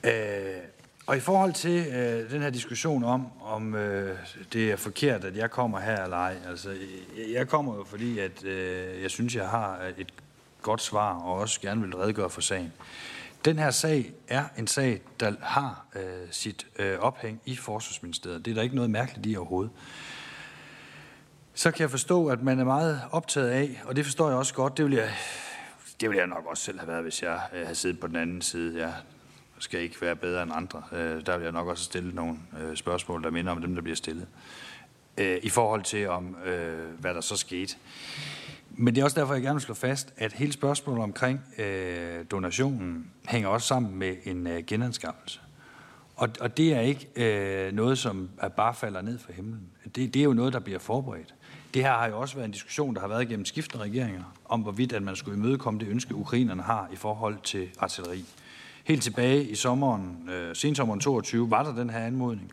Øh, 0.04 0.12
og 1.08 1.18
i 1.18 1.20
forhold 1.20 1.54
til 1.54 1.86
den 2.32 2.42
her 2.42 2.50
diskussion 2.50 3.04
om, 3.04 3.28
om 3.42 3.76
det 4.54 4.72
er 4.72 4.76
forkert, 4.76 5.24
at 5.24 5.38
jeg 5.38 5.52
kommer 5.52 5.80
her 5.80 6.04
eller 6.04 6.18
ej. 6.18 6.36
Altså, 6.50 6.76
jeg 7.34 7.48
kommer 7.48 7.76
jo 7.76 7.84
fordi, 7.84 8.20
at 8.20 8.44
jeg 9.02 9.12
synes, 9.12 9.36
jeg 9.36 9.50
har 9.50 9.80
et 9.98 10.14
godt 10.62 10.82
svar, 10.82 11.14
og 11.14 11.34
også 11.34 11.62
gerne 11.62 11.82
vil 11.82 11.96
redegøre 11.96 12.30
for 12.30 12.42
sagen. 12.42 12.74
Den 13.46 13.60
her 13.60 13.72
sag 13.72 14.12
er 14.28 14.44
en 14.58 14.68
sag, 14.68 15.02
der 15.20 15.34
har 15.42 15.86
sit 16.32 16.68
ophæng 17.00 17.42
i 17.46 17.56
Forsvarsministeriet. 17.56 18.46
Det 18.46 18.52
er 18.52 18.56
der 18.56 18.62
ikke 18.62 18.76
noget 18.76 18.92
mærkeligt 18.92 19.28
i 19.28 19.36
overhovedet 19.36 19.72
så 21.58 21.72
kan 21.72 21.82
jeg 21.82 21.92
forstå, 21.92 22.28
at 22.28 22.44
man 22.44 22.60
er 22.60 22.64
meget 22.64 23.02
optaget 23.12 23.50
af, 23.50 23.82
og 23.86 23.96
det 23.96 24.06
forstår 24.06 24.30
jeg 24.30 24.38
også 24.38 24.54
godt, 24.54 24.78
det 24.78 24.86
vil 24.86 24.94
jeg, 24.94 25.10
det 26.02 26.10
vil 26.10 26.18
jeg 26.18 26.28
nok 26.28 26.46
også 26.46 26.64
selv 26.64 26.80
have 26.80 26.88
været, 26.88 27.04
hvis 27.04 27.24
jeg 27.24 27.42
øh, 27.54 27.62
havde 27.62 27.76
siddet 27.76 28.00
på 28.00 28.08
den 28.08 28.16
anden 28.16 28.42
side. 28.42 28.80
Jeg 28.80 28.94
skal 29.60 29.80
ikke 29.80 30.02
være 30.02 30.16
bedre 30.16 30.44
end 30.44 30.52
andre. 30.56 30.84
Øh, 30.92 31.26
der 31.26 31.38
vil 31.38 31.44
jeg 31.44 31.52
nok 31.52 31.68
også 31.68 31.84
stille 31.84 32.16
nogle 32.16 32.38
øh, 32.62 32.76
spørgsmål, 32.76 33.24
der 33.24 33.32
minder 33.32 33.52
om 33.52 33.62
dem, 33.62 33.76
der 33.76 33.82
bliver 33.82 33.96
stillet. 33.96 34.28
Øh, 35.18 35.40
I 35.44 35.50
forhold 35.50 35.84
til, 35.84 36.10
om 36.10 36.36
øh, 36.46 37.00
hvad 37.00 37.14
der 37.14 37.22
så 37.22 37.38
skete. 37.38 37.76
Men 38.70 38.96
det 38.96 39.02
er 39.02 39.06
også 39.06 39.20
derfor, 39.20 39.34
jeg 39.34 39.44
gerne 39.44 39.56
vil 39.56 39.62
slå 39.62 39.74
fast, 39.74 40.14
at 40.18 40.34
hele 40.34 40.54
spørgsmålet 40.54 41.04
omkring 41.04 41.42
øh, 41.58 42.26
donationen 42.32 43.12
hænger 43.28 43.50
også 43.50 43.68
sammen 43.68 43.96
med 43.96 44.16
en 44.24 44.48
genanskaffelse. 44.68 45.40
Og, 46.16 46.30
og 46.40 46.58
det 46.58 46.74
er 46.74 46.82
ikke 46.82 47.08
øh, 47.16 47.74
noget, 47.74 47.98
som 47.98 48.30
bare 48.58 48.74
falder 48.74 49.02
ned 49.02 49.20
fra 49.20 49.34
himlen. 49.34 49.62
Det, 49.96 50.14
det 50.14 50.16
er 50.16 50.24
jo 50.24 50.34
noget, 50.34 50.54
der 50.54 50.60
bliver 50.60 50.80
forberedt. 50.80 51.34
Det 51.74 51.84
her 51.84 51.92
har 51.92 52.08
jo 52.08 52.20
også 52.20 52.36
været 52.36 52.46
en 52.46 52.52
diskussion, 52.52 52.96
der 52.96 53.02
har 53.02 53.08
været 53.08 53.28
gennem 53.28 53.46
skiftende 53.46 53.84
regeringer, 53.84 54.24
om 54.46 54.62
hvorvidt 54.62 54.94
at 54.94 55.04
man 55.04 55.16
skulle 55.16 55.38
imødekomme 55.38 55.80
det 55.80 55.88
ønske, 55.88 56.16
ukrainerne 56.16 56.62
har 56.64 56.90
i 56.94 56.96
forhold 56.96 57.38
til 57.44 57.70
artilleri. 57.80 58.26
Helt 58.84 59.04
tilbage 59.04 59.44
i 59.44 59.56
sommeren, 59.56 60.30
øh, 60.30 60.56
sensommeren 60.56 61.00
22, 61.00 61.52
var 61.52 61.64
der 61.64 61.76
den 61.76 61.90
her 61.90 62.00
anmodning. 62.00 62.52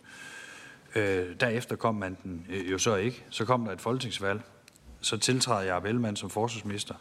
Øh, 0.94 1.26
derefter 1.40 1.76
kom 1.76 1.94
man 1.94 2.16
den 2.24 2.46
øh, 2.50 2.70
jo 2.70 2.78
så 2.78 2.96
ikke. 2.96 3.24
Så 3.30 3.44
kom 3.44 3.64
der 3.64 3.72
et 3.72 3.80
folketingsvalg. 3.80 4.40
Så 5.00 5.16
tiltræder 5.16 5.60
jeg 5.60 5.82
Ellemann 5.88 6.16
som 6.16 6.30
forsvarsminister. 6.30 6.94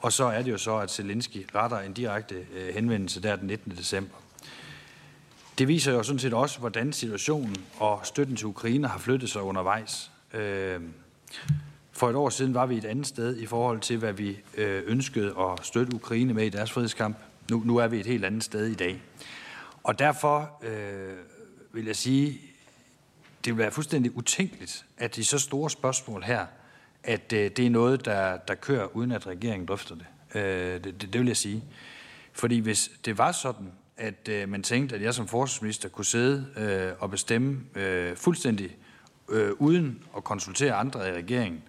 Og 0.00 0.12
så 0.12 0.24
er 0.24 0.42
det 0.42 0.50
jo 0.50 0.58
så, 0.58 0.76
at 0.76 0.90
Zelensky 0.90 1.46
retter 1.54 1.78
en 1.78 1.92
direkte 1.92 2.34
øh, 2.54 2.74
henvendelse 2.74 3.22
der 3.22 3.36
den 3.36 3.46
19. 3.46 3.72
december. 3.76 4.16
Det 5.58 5.68
viser 5.68 5.92
jo 5.92 6.02
sådan 6.02 6.18
set 6.18 6.34
også, 6.34 6.58
hvordan 6.58 6.92
situationen 6.92 7.56
og 7.78 8.00
støtten 8.04 8.36
til 8.36 8.46
Ukraine 8.46 8.88
har 8.88 8.98
flyttet 8.98 9.30
sig 9.30 9.42
undervejs. 9.42 10.10
Øh, 10.34 10.80
for 11.92 12.10
et 12.10 12.16
år 12.16 12.28
siden 12.28 12.54
var 12.54 12.66
vi 12.66 12.76
et 12.76 12.84
andet 12.84 13.06
sted 13.06 13.36
i 13.36 13.46
forhold 13.46 13.80
til, 13.80 13.98
hvad 13.98 14.12
vi 14.12 14.38
øh, 14.54 14.82
ønskede 14.86 15.34
at 15.40 15.66
støtte 15.66 15.94
Ukraine 15.94 16.34
med 16.34 16.46
i 16.46 16.48
deres 16.48 16.72
frihedskamp. 16.72 17.16
Nu, 17.50 17.62
nu 17.64 17.76
er 17.76 17.88
vi 17.88 18.00
et 18.00 18.06
helt 18.06 18.24
andet 18.24 18.44
sted 18.44 18.66
i 18.66 18.74
dag. 18.74 19.02
Og 19.82 19.98
derfor 19.98 20.50
øh, 20.62 21.16
vil 21.72 21.86
jeg 21.86 21.96
sige, 21.96 22.40
det 23.44 23.52
vil 23.52 23.58
være 23.58 23.70
fuldstændig 23.70 24.16
utænkeligt, 24.16 24.84
at 24.98 25.18
i 25.18 25.24
så 25.24 25.38
store 25.38 25.70
spørgsmål 25.70 26.22
her, 26.22 26.46
at 27.02 27.32
øh, 27.32 27.50
det 27.50 27.66
er 27.66 27.70
noget, 27.70 28.04
der, 28.04 28.36
der 28.36 28.54
kører, 28.54 28.96
uden 28.96 29.12
at 29.12 29.26
regeringen 29.26 29.68
drøfter 29.68 29.94
det. 29.94 30.06
Øh, 30.34 30.84
det, 30.84 30.84
det. 30.84 31.12
Det 31.12 31.20
vil 31.20 31.26
jeg 31.26 31.36
sige. 31.36 31.64
Fordi 32.32 32.58
hvis 32.58 32.90
det 33.04 33.18
var 33.18 33.32
sådan, 33.32 33.72
at 33.96 34.28
øh, 34.28 34.48
man 34.48 34.62
tænkte, 34.62 34.96
at 34.96 35.02
jeg 35.02 35.14
som 35.14 35.28
forsvarsminister 35.28 35.88
kunne 35.88 36.04
sidde 36.04 36.46
øh, 36.56 36.92
og 37.02 37.10
bestemme 37.10 37.60
øh, 37.74 38.16
fuldstændig 38.16 38.76
øh, 39.28 39.52
uden 39.58 40.04
at 40.16 40.24
konsultere 40.24 40.74
andre 40.74 41.08
i 41.08 41.12
regeringen, 41.12 41.62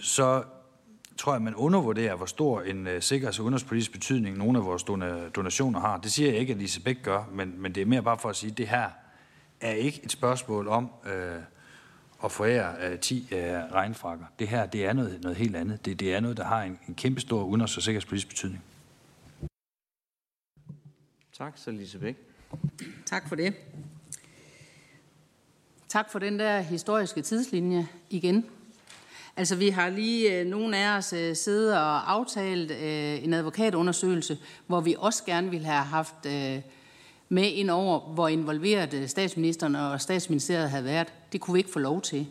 så 0.00 0.44
tror 1.16 1.32
jeg, 1.32 1.42
man 1.42 1.54
undervurderer, 1.54 2.14
hvor 2.14 2.26
stor 2.26 2.60
en 2.60 2.86
uh, 2.86 2.92
sikkerheds- 3.00 3.38
og 3.38 3.44
udenrigspolitisk 3.44 3.92
betydning 3.92 4.38
nogle 4.38 4.58
af 4.58 4.64
vores 4.64 4.82
donationer 5.34 5.80
har. 5.80 5.98
Det 5.98 6.12
siger 6.12 6.30
jeg 6.30 6.40
ikke, 6.40 6.52
at 6.52 6.58
Lise 6.58 6.80
Bæk 6.80 7.02
gør, 7.02 7.24
men, 7.32 7.54
men 7.62 7.74
det 7.74 7.80
er 7.80 7.86
mere 7.86 8.02
bare 8.02 8.18
for 8.18 8.28
at 8.28 8.36
sige, 8.36 8.50
at 8.50 8.58
det 8.58 8.68
her 8.68 8.90
er 9.60 9.72
ikke 9.72 10.00
et 10.04 10.12
spørgsmål 10.12 10.68
om 10.68 10.90
uh, 11.04 11.10
at 12.24 12.32
forære 12.32 12.92
uh, 12.92 12.98
10 13.00 13.28
uh, 13.32 13.38
regnfrakker. 13.72 14.24
Det 14.38 14.48
her 14.48 14.66
det 14.66 14.86
er 14.86 14.92
noget, 14.92 15.22
noget 15.22 15.36
helt 15.36 15.56
andet. 15.56 15.84
Det, 15.84 16.00
det 16.00 16.14
er 16.14 16.20
noget, 16.20 16.36
der 16.36 16.44
har 16.44 16.62
en, 16.62 16.78
en 16.88 16.94
kæmpe 16.94 17.20
stor 17.20 17.44
udenrigs- 17.44 17.76
og 17.76 17.82
sikkerhedspolitisk 17.82 18.28
betydning. 18.28 18.62
Tak, 21.38 21.52
så 21.56 21.70
Lise 21.70 21.98
Bæk. 21.98 22.16
Tak 23.06 23.28
for 23.28 23.36
det. 23.36 23.54
Tak 25.94 26.10
for 26.10 26.18
den 26.18 26.38
der 26.38 26.60
historiske 26.60 27.22
tidslinje 27.22 27.88
igen. 28.10 28.44
Altså, 29.36 29.56
vi 29.56 29.68
har 29.68 29.88
lige 29.88 30.40
øh, 30.40 30.46
nogle 30.46 30.76
af 30.76 30.96
os 30.96 31.12
øh, 31.12 31.36
siddet 31.36 31.74
og 31.74 32.12
aftalt 32.12 32.70
øh, 32.70 33.24
en 33.24 33.34
advokatundersøgelse, 33.34 34.38
hvor 34.66 34.80
vi 34.80 34.96
også 34.98 35.24
gerne 35.24 35.50
ville 35.50 35.66
have 35.66 35.84
haft 35.84 36.26
øh, 36.26 36.60
med 37.28 37.52
ind 37.52 37.70
over, 37.70 38.00
hvor 38.00 38.28
involveret 38.28 38.94
øh, 38.94 39.08
statsministeren 39.08 39.74
og 39.74 40.00
statsministeriet 40.00 40.70
havde 40.70 40.84
været. 40.84 41.12
Det 41.32 41.40
kunne 41.40 41.52
vi 41.52 41.58
ikke 41.58 41.72
få 41.72 41.78
lov 41.78 42.00
til. 42.00 42.26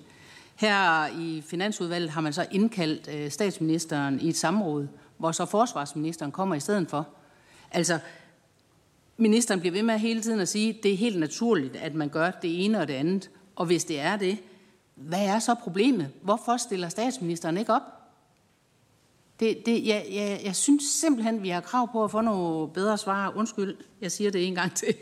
Her 0.55 1.07
i 1.19 1.43
Finansudvalget 1.47 2.09
har 2.09 2.21
man 2.21 2.33
så 2.33 2.45
indkaldt 2.51 3.09
øh, 3.13 3.31
statsministeren 3.31 4.19
i 4.21 4.29
et 4.29 4.37
samråd, 4.37 4.87
hvor 5.17 5.31
så 5.31 5.45
forsvarsministeren 5.45 6.31
kommer 6.31 6.55
i 6.55 6.59
stedet 6.59 6.89
for. 6.89 7.07
Altså, 7.71 7.99
ministeren 9.17 9.59
bliver 9.59 9.73
ved 9.73 9.83
med 9.83 9.99
hele 9.99 10.21
tiden 10.21 10.39
at 10.39 10.47
sige, 10.47 10.69
at 10.69 10.83
det 10.83 10.93
er 10.93 10.97
helt 10.97 11.19
naturligt, 11.19 11.75
at 11.75 11.95
man 11.95 12.09
gør 12.09 12.31
det 12.31 12.65
ene 12.65 12.79
og 12.79 12.87
det 12.87 12.93
andet. 12.93 13.29
Og 13.55 13.65
hvis 13.65 13.85
det 13.85 13.99
er 13.99 14.17
det, 14.17 14.37
hvad 14.95 15.25
er 15.25 15.39
så 15.39 15.55
problemet? 15.55 16.11
Hvorfor 16.21 16.57
stiller 16.57 16.89
statsministeren 16.89 17.57
ikke 17.57 17.73
op? 17.73 17.81
Det, 19.39 19.65
det, 19.65 19.87
jeg, 19.87 20.07
jeg, 20.11 20.41
jeg 20.43 20.55
synes 20.55 20.83
simpelthen, 20.83 21.43
vi 21.43 21.49
har 21.49 21.61
krav 21.61 21.91
på 21.91 22.03
at 22.03 22.11
få 22.11 22.21
nogle 22.21 22.73
bedre 22.73 22.97
svar. 22.97 23.29
Undskyld, 23.35 23.77
jeg 24.01 24.11
siger 24.11 24.31
det 24.31 24.47
en 24.47 24.55
gang 24.55 24.75
til. 24.75 24.95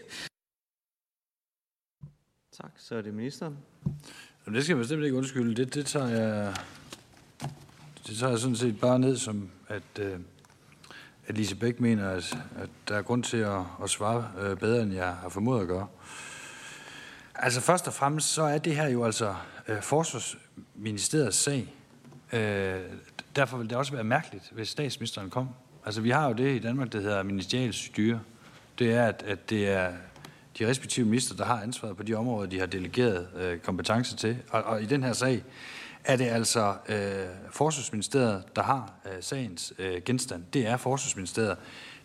Tak, 2.62 2.72
så 2.78 2.96
er 2.96 3.02
det 3.02 3.14
ministeren. 3.14 3.58
Jamen, 4.46 4.56
det 4.56 4.64
skal 4.64 4.74
jeg 4.74 4.80
bestemt 4.82 5.04
ikke 5.04 5.18
undskylde. 5.18 5.56
Det, 5.56 5.74
det, 5.74 5.86
tager 5.86 6.08
jeg, 6.08 6.56
det 8.08 8.18
tager 8.18 8.30
jeg 8.30 8.40
sådan 8.40 8.56
set 8.56 8.80
bare 8.80 9.00
ned 9.00 9.18
som, 9.18 9.50
at, 9.68 10.00
øh, 10.00 10.20
at 11.28 11.38
Lise 11.38 11.56
Bæk 11.56 11.80
mener, 11.80 12.10
at, 12.10 12.38
at 12.56 12.70
der 12.88 12.96
er 12.96 13.02
grund 13.02 13.24
til 13.24 13.38
at, 13.38 13.62
at 13.84 13.90
svare 13.90 14.32
øh, 14.40 14.58
bedre, 14.58 14.84
end 14.84 14.94
jeg 14.94 15.14
har 15.16 15.30
formået 15.30 15.62
at 15.62 15.68
gøre. 15.68 15.88
Altså 17.44 17.62
først 17.62 17.88
og 17.88 17.94
fremmest, 17.94 18.34
så 18.34 18.44
er 18.44 18.58
det 18.58 18.76
her 18.76 18.88
jo 18.88 19.06
altså 19.06 19.36
øh, 19.68 19.82
Forsvarsministeriets 19.82 21.38
sag. 21.38 21.74
Øh, 22.34 22.80
derfor 23.36 23.58
vil 23.58 23.70
det 23.70 23.78
også 23.78 23.92
være 23.92 24.04
mærkeligt, 24.04 24.50
hvis 24.52 24.70
statsministeren 24.70 25.30
kom. 25.30 25.50
Altså 25.86 26.02
vi 26.02 26.10
har 26.10 26.28
jo 26.28 26.34
det 26.34 26.56
i 26.56 26.60
Danmark, 26.60 26.94
der 26.94 27.02
hedder 27.02 27.24
ministerielt 27.24 27.76
styre. 27.76 28.20
Det 28.80 28.94
er, 28.94 29.06
at, 29.06 29.24
at 29.28 29.50
det 29.50 29.70
er 29.70 29.92
de 30.60 30.68
respektive 30.68 31.06
minister, 31.06 31.36
der 31.36 31.46
har 31.46 31.62
ansvaret 31.62 31.98
på 31.98 32.04
de 32.04 32.14
områder, 32.14 32.50
de 32.50 32.60
har 32.60 32.66
delegeret 32.66 33.28
øh, 33.36 33.60
kompetence 33.60 34.16
til. 34.16 34.38
Og, 34.50 34.64
og 34.64 34.82
i 34.82 34.86
den 34.86 35.04
her 35.04 35.14
sag 35.14 35.44
er 36.04 36.16
det 36.16 36.26
altså 36.26 36.76
øh, 36.90 37.28
Forsvarsministeriet, 37.52 38.44
der 38.56 38.64
har 38.64 38.94
øh, 39.06 39.12
sagens 39.24 39.74
øh, 39.80 40.02
genstand. 40.06 40.44
Det 40.54 40.68
er 40.68 40.78
Forsvarsministeriet, 40.78 41.58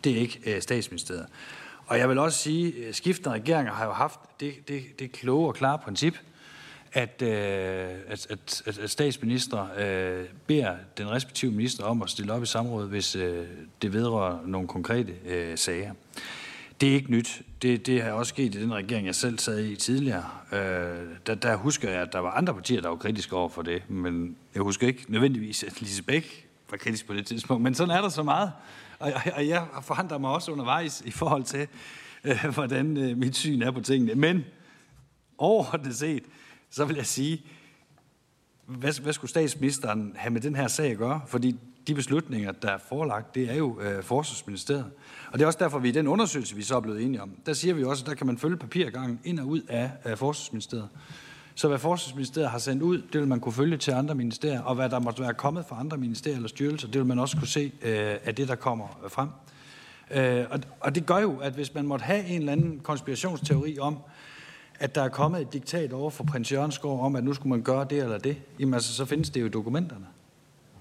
det 0.05 0.13
er 0.13 0.17
ikke 0.17 0.41
øh, 0.47 0.63
statsministeriet. 0.63 1.27
Og 1.87 1.99
jeg 1.99 2.09
vil 2.09 2.19
også 2.19 2.39
sige, 2.39 2.87
at 2.87 2.97
skiftende 2.97 3.35
regeringer 3.35 3.73
har 3.73 3.85
jo 3.85 3.93
haft 3.93 4.21
det, 4.41 4.69
det, 4.69 4.83
det 4.99 5.13
kloge 5.13 5.49
og 5.49 5.55
klare 5.55 5.79
princip, 5.79 6.19
at, 6.93 7.23
øh, 7.23 7.31
at, 8.09 8.27
at, 8.31 8.63
at 8.81 8.91
statsminister 8.91 9.67
øh, 9.79 10.25
beder 10.47 10.77
den 10.99 11.11
respektive 11.11 11.53
minister 11.53 11.85
om 11.85 12.03
at 12.03 12.11
stille 12.11 12.33
op 12.33 12.43
i 12.43 12.47
samrådet, 12.47 12.89
hvis 12.89 13.17
øh, 13.17 13.47
det 13.83 13.93
vedrører 13.93 14.39
nogle 14.47 14.69
konkrete 14.69 15.13
øh, 15.27 15.59
sager. 15.59 15.93
Det 16.81 16.89
er 16.89 16.95
ikke 16.95 17.11
nyt. 17.11 17.43
Det, 17.63 17.87
det 17.87 18.03
har 18.03 18.13
også 18.13 18.31
sket 18.31 18.55
i 18.55 18.63
den 18.63 18.75
regering, 18.75 19.07
jeg 19.07 19.15
selv 19.15 19.39
sad 19.39 19.65
i 19.65 19.77
tidligere. 19.77 20.25
Øh, 20.53 20.59
der, 21.27 21.35
der 21.35 21.57
husker 21.57 21.91
jeg, 21.91 22.03
at 22.03 22.13
der 22.13 22.19
var 22.19 22.31
andre 22.31 22.55
partier, 22.55 22.81
der 22.81 22.89
var 22.89 22.97
kritiske 22.97 23.37
over 23.37 23.49
for 23.49 23.63
det, 23.63 23.91
men 23.91 24.37
jeg 24.55 24.63
husker 24.63 24.87
ikke 24.87 25.05
nødvendigvis, 25.09 25.63
at 25.63 25.81
Lise 25.81 26.03
Bæk 26.03 26.47
var 26.71 26.77
kritisk 26.77 27.07
på 27.07 27.15
det 27.15 27.27
tidspunkt. 27.27 27.63
Men 27.63 27.75
sådan 27.75 27.97
er 27.97 28.01
der 28.01 28.09
så 28.09 28.23
meget. 28.23 28.53
Og, 28.99 29.13
og, 29.13 29.33
og 29.37 29.49
jeg 29.49 29.67
forandrer 29.83 30.19
mig 30.19 30.31
også 30.31 30.53
undervejs 30.53 31.03
i 31.07 31.11
forhold 31.11 31.45
til, 31.45 31.69
øh, 32.25 32.45
hvordan 32.55 32.97
øh, 32.97 33.19
mit 33.19 33.37
syn 33.37 33.63
er 33.63 33.71
på 33.71 33.81
tingene. 33.81 34.15
Men 34.15 34.45
overordnet 35.39 35.97
set, 35.97 36.23
så 36.71 36.85
vil 36.85 36.97
jeg 36.97 37.07
sige, 37.07 37.43
hvad, 38.67 39.01
hvad 39.01 39.13
skulle 39.13 39.31
statsministeren 39.31 40.13
have 40.17 40.33
med 40.33 40.41
den 40.41 40.57
her 40.57 40.69
sag 40.69 40.91
at 40.91 40.99
gøre? 40.99 41.21
Fordi 41.27 41.57
de 41.87 41.95
beslutninger, 41.95 42.53
der 42.53 42.71
er 42.71 42.79
forelagt, 42.79 43.35
det 43.35 43.51
er 43.51 43.55
jo 43.55 43.81
øh, 43.81 44.03
Forsvarsministeriet. 44.03 44.91
Og 45.33 45.39
det 45.39 45.43
er 45.43 45.47
også 45.47 45.59
derfor, 45.59 45.79
vi 45.79 45.89
i 45.89 45.93
den 45.93 46.07
undersøgelse, 46.07 46.57
vi 46.57 46.63
så 46.63 46.77
er 46.77 46.81
blevet 46.81 47.03
enige 47.03 47.23
om, 47.23 47.31
der 47.47 47.53
siger 47.53 47.75
vi 47.75 47.85
også, 47.85 48.05
at 48.05 48.09
der 48.09 48.15
kan 48.15 48.27
man 48.27 48.39
følge 48.39 48.57
papirgangen 48.57 49.21
ind 49.25 49.41
og 49.41 49.47
ud 49.47 49.61
af, 49.69 49.91
af 50.05 50.19
Forsvarsministeriet. 50.19 50.89
Så 51.59 51.69
hvad 51.69 51.79
Forsvarsministeriet 51.79 52.51
har 52.51 52.59
sendt 52.59 52.83
ud, 52.83 53.03
det 53.13 53.21
vil 53.21 53.29
man 53.29 53.41
kunne 53.41 53.53
følge 53.53 53.77
til 53.77 53.91
andre 53.91 54.15
ministerier, 54.15 54.63
og 54.63 54.75
hvad 54.75 54.91
der 54.91 54.99
måtte 54.99 55.23
være 55.23 55.35
kommet 55.35 55.65
fra 55.67 55.81
andre 55.81 55.97
ministerier 55.97 56.37
eller 56.37 56.49
styrelser, 56.49 56.89
det 56.89 56.99
vil 56.99 57.07
man 57.07 57.19
også 57.19 57.37
kunne 57.37 57.49
se 57.49 57.73
øh, 57.83 58.17
af 58.25 58.35
det, 58.35 58.49
der 58.49 58.55
kommer 58.55 58.87
frem. 59.09 59.29
Øh, 60.11 60.45
og, 60.51 60.61
og 60.81 60.95
det 60.95 61.07
gør 61.07 61.19
jo, 61.19 61.37
at 61.39 61.53
hvis 61.53 61.75
man 61.75 61.87
måtte 61.87 62.03
have 62.03 62.27
en 62.27 62.41
eller 62.41 62.53
anden 62.53 62.81
konspirationsteori 62.81 63.79
om, 63.79 63.99
at 64.79 64.95
der 64.95 65.03
er 65.03 65.09
kommet 65.09 65.41
et 65.41 65.53
diktat 65.53 65.93
over 65.93 66.11
for 66.11 66.25
prins 66.25 66.53
Jørgensgaard 66.53 67.01
om, 67.01 67.17
at 67.17 67.25
nu 67.25 67.35
skulle 67.35 67.51
man 67.51 67.63
gøre 67.63 67.87
det 67.91 67.99
eller 67.99 68.19
det, 68.19 68.37
jamen 68.59 68.75
altså, 68.75 68.95
så 68.95 69.05
findes 69.05 69.31
det 69.31 69.41
jo 69.41 69.47
i 69.47 69.49
dokumenterne. 69.49 70.07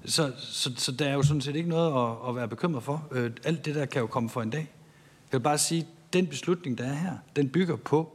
Så, 0.06 0.32
så, 0.38 0.72
så 0.78 0.92
der 0.92 1.06
er 1.06 1.14
jo 1.14 1.24
sådan 1.24 1.42
set 1.42 1.56
ikke 1.56 1.70
noget 1.70 2.10
at, 2.10 2.30
at 2.30 2.36
være 2.36 2.48
bekymret 2.48 2.84
for. 2.84 3.08
Øh, 3.12 3.32
alt 3.44 3.66
det 3.66 3.76
der 3.76 3.86
kan 3.86 4.02
jo 4.02 4.08
komme 4.08 4.30
for 4.30 4.42
en 4.42 4.50
dag. 4.50 4.68
Jeg 5.32 5.40
vil 5.40 5.44
bare 5.44 5.58
sige, 5.58 5.82
at 5.82 6.14
den 6.14 6.28
beslutning, 6.28 6.78
der 6.78 6.84
er 6.84 6.94
her, 6.94 7.18
den 7.36 7.50
bygger 7.50 7.76
på 7.76 8.15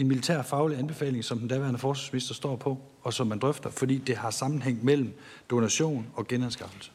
en 0.00 0.08
militær 0.08 0.42
faglig 0.42 0.78
anbefaling, 0.78 1.24
som 1.24 1.38
den 1.38 1.48
daværende 1.48 1.78
forsvarsminister 1.78 2.34
står 2.34 2.56
på, 2.56 2.78
og 3.02 3.12
som 3.12 3.26
man 3.26 3.38
drøfter, 3.38 3.70
fordi 3.70 3.98
det 3.98 4.16
har 4.16 4.30
sammenhæng 4.30 4.84
mellem 4.84 5.12
donation 5.50 6.06
og 6.14 6.26
genanskaffelse. 6.26 6.90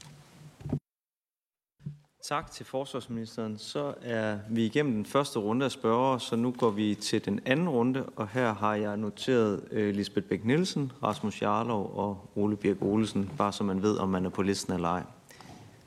Tak 2.24 2.52
til 2.52 2.66
forsvarsministeren. 2.66 3.58
Så 3.58 3.94
er 4.02 4.38
vi 4.50 4.66
igennem 4.66 4.94
den 4.94 5.06
første 5.06 5.40
runde 5.40 5.66
af 5.66 5.72
spørger, 5.72 6.18
så 6.18 6.36
nu 6.36 6.52
går 6.52 6.70
vi 6.70 6.96
til 6.96 7.26
den 7.26 7.40
anden 7.46 7.70
runde, 7.70 8.06
og 8.16 8.28
her 8.28 8.54
har 8.54 8.76
jeg 8.76 8.98
noteret 8.98 9.64
uh, 9.72 9.78
Lisbeth 9.78 10.28
Bæk 10.28 10.46
Nielsen, 10.46 10.92
Rasmus 11.04 11.42
Jarlov 11.42 11.92
og 11.96 12.32
Ole 12.36 12.58
Birk 12.58 12.82
Olesen, 12.82 13.32
bare 13.38 13.54
så 13.54 13.64
man 13.64 13.82
ved, 13.82 13.98
om 13.98 14.10
man 14.10 14.26
er 14.26 14.30
på 14.30 14.42
listen 14.42 14.74
eller 14.74 14.90
ej. 14.90 15.04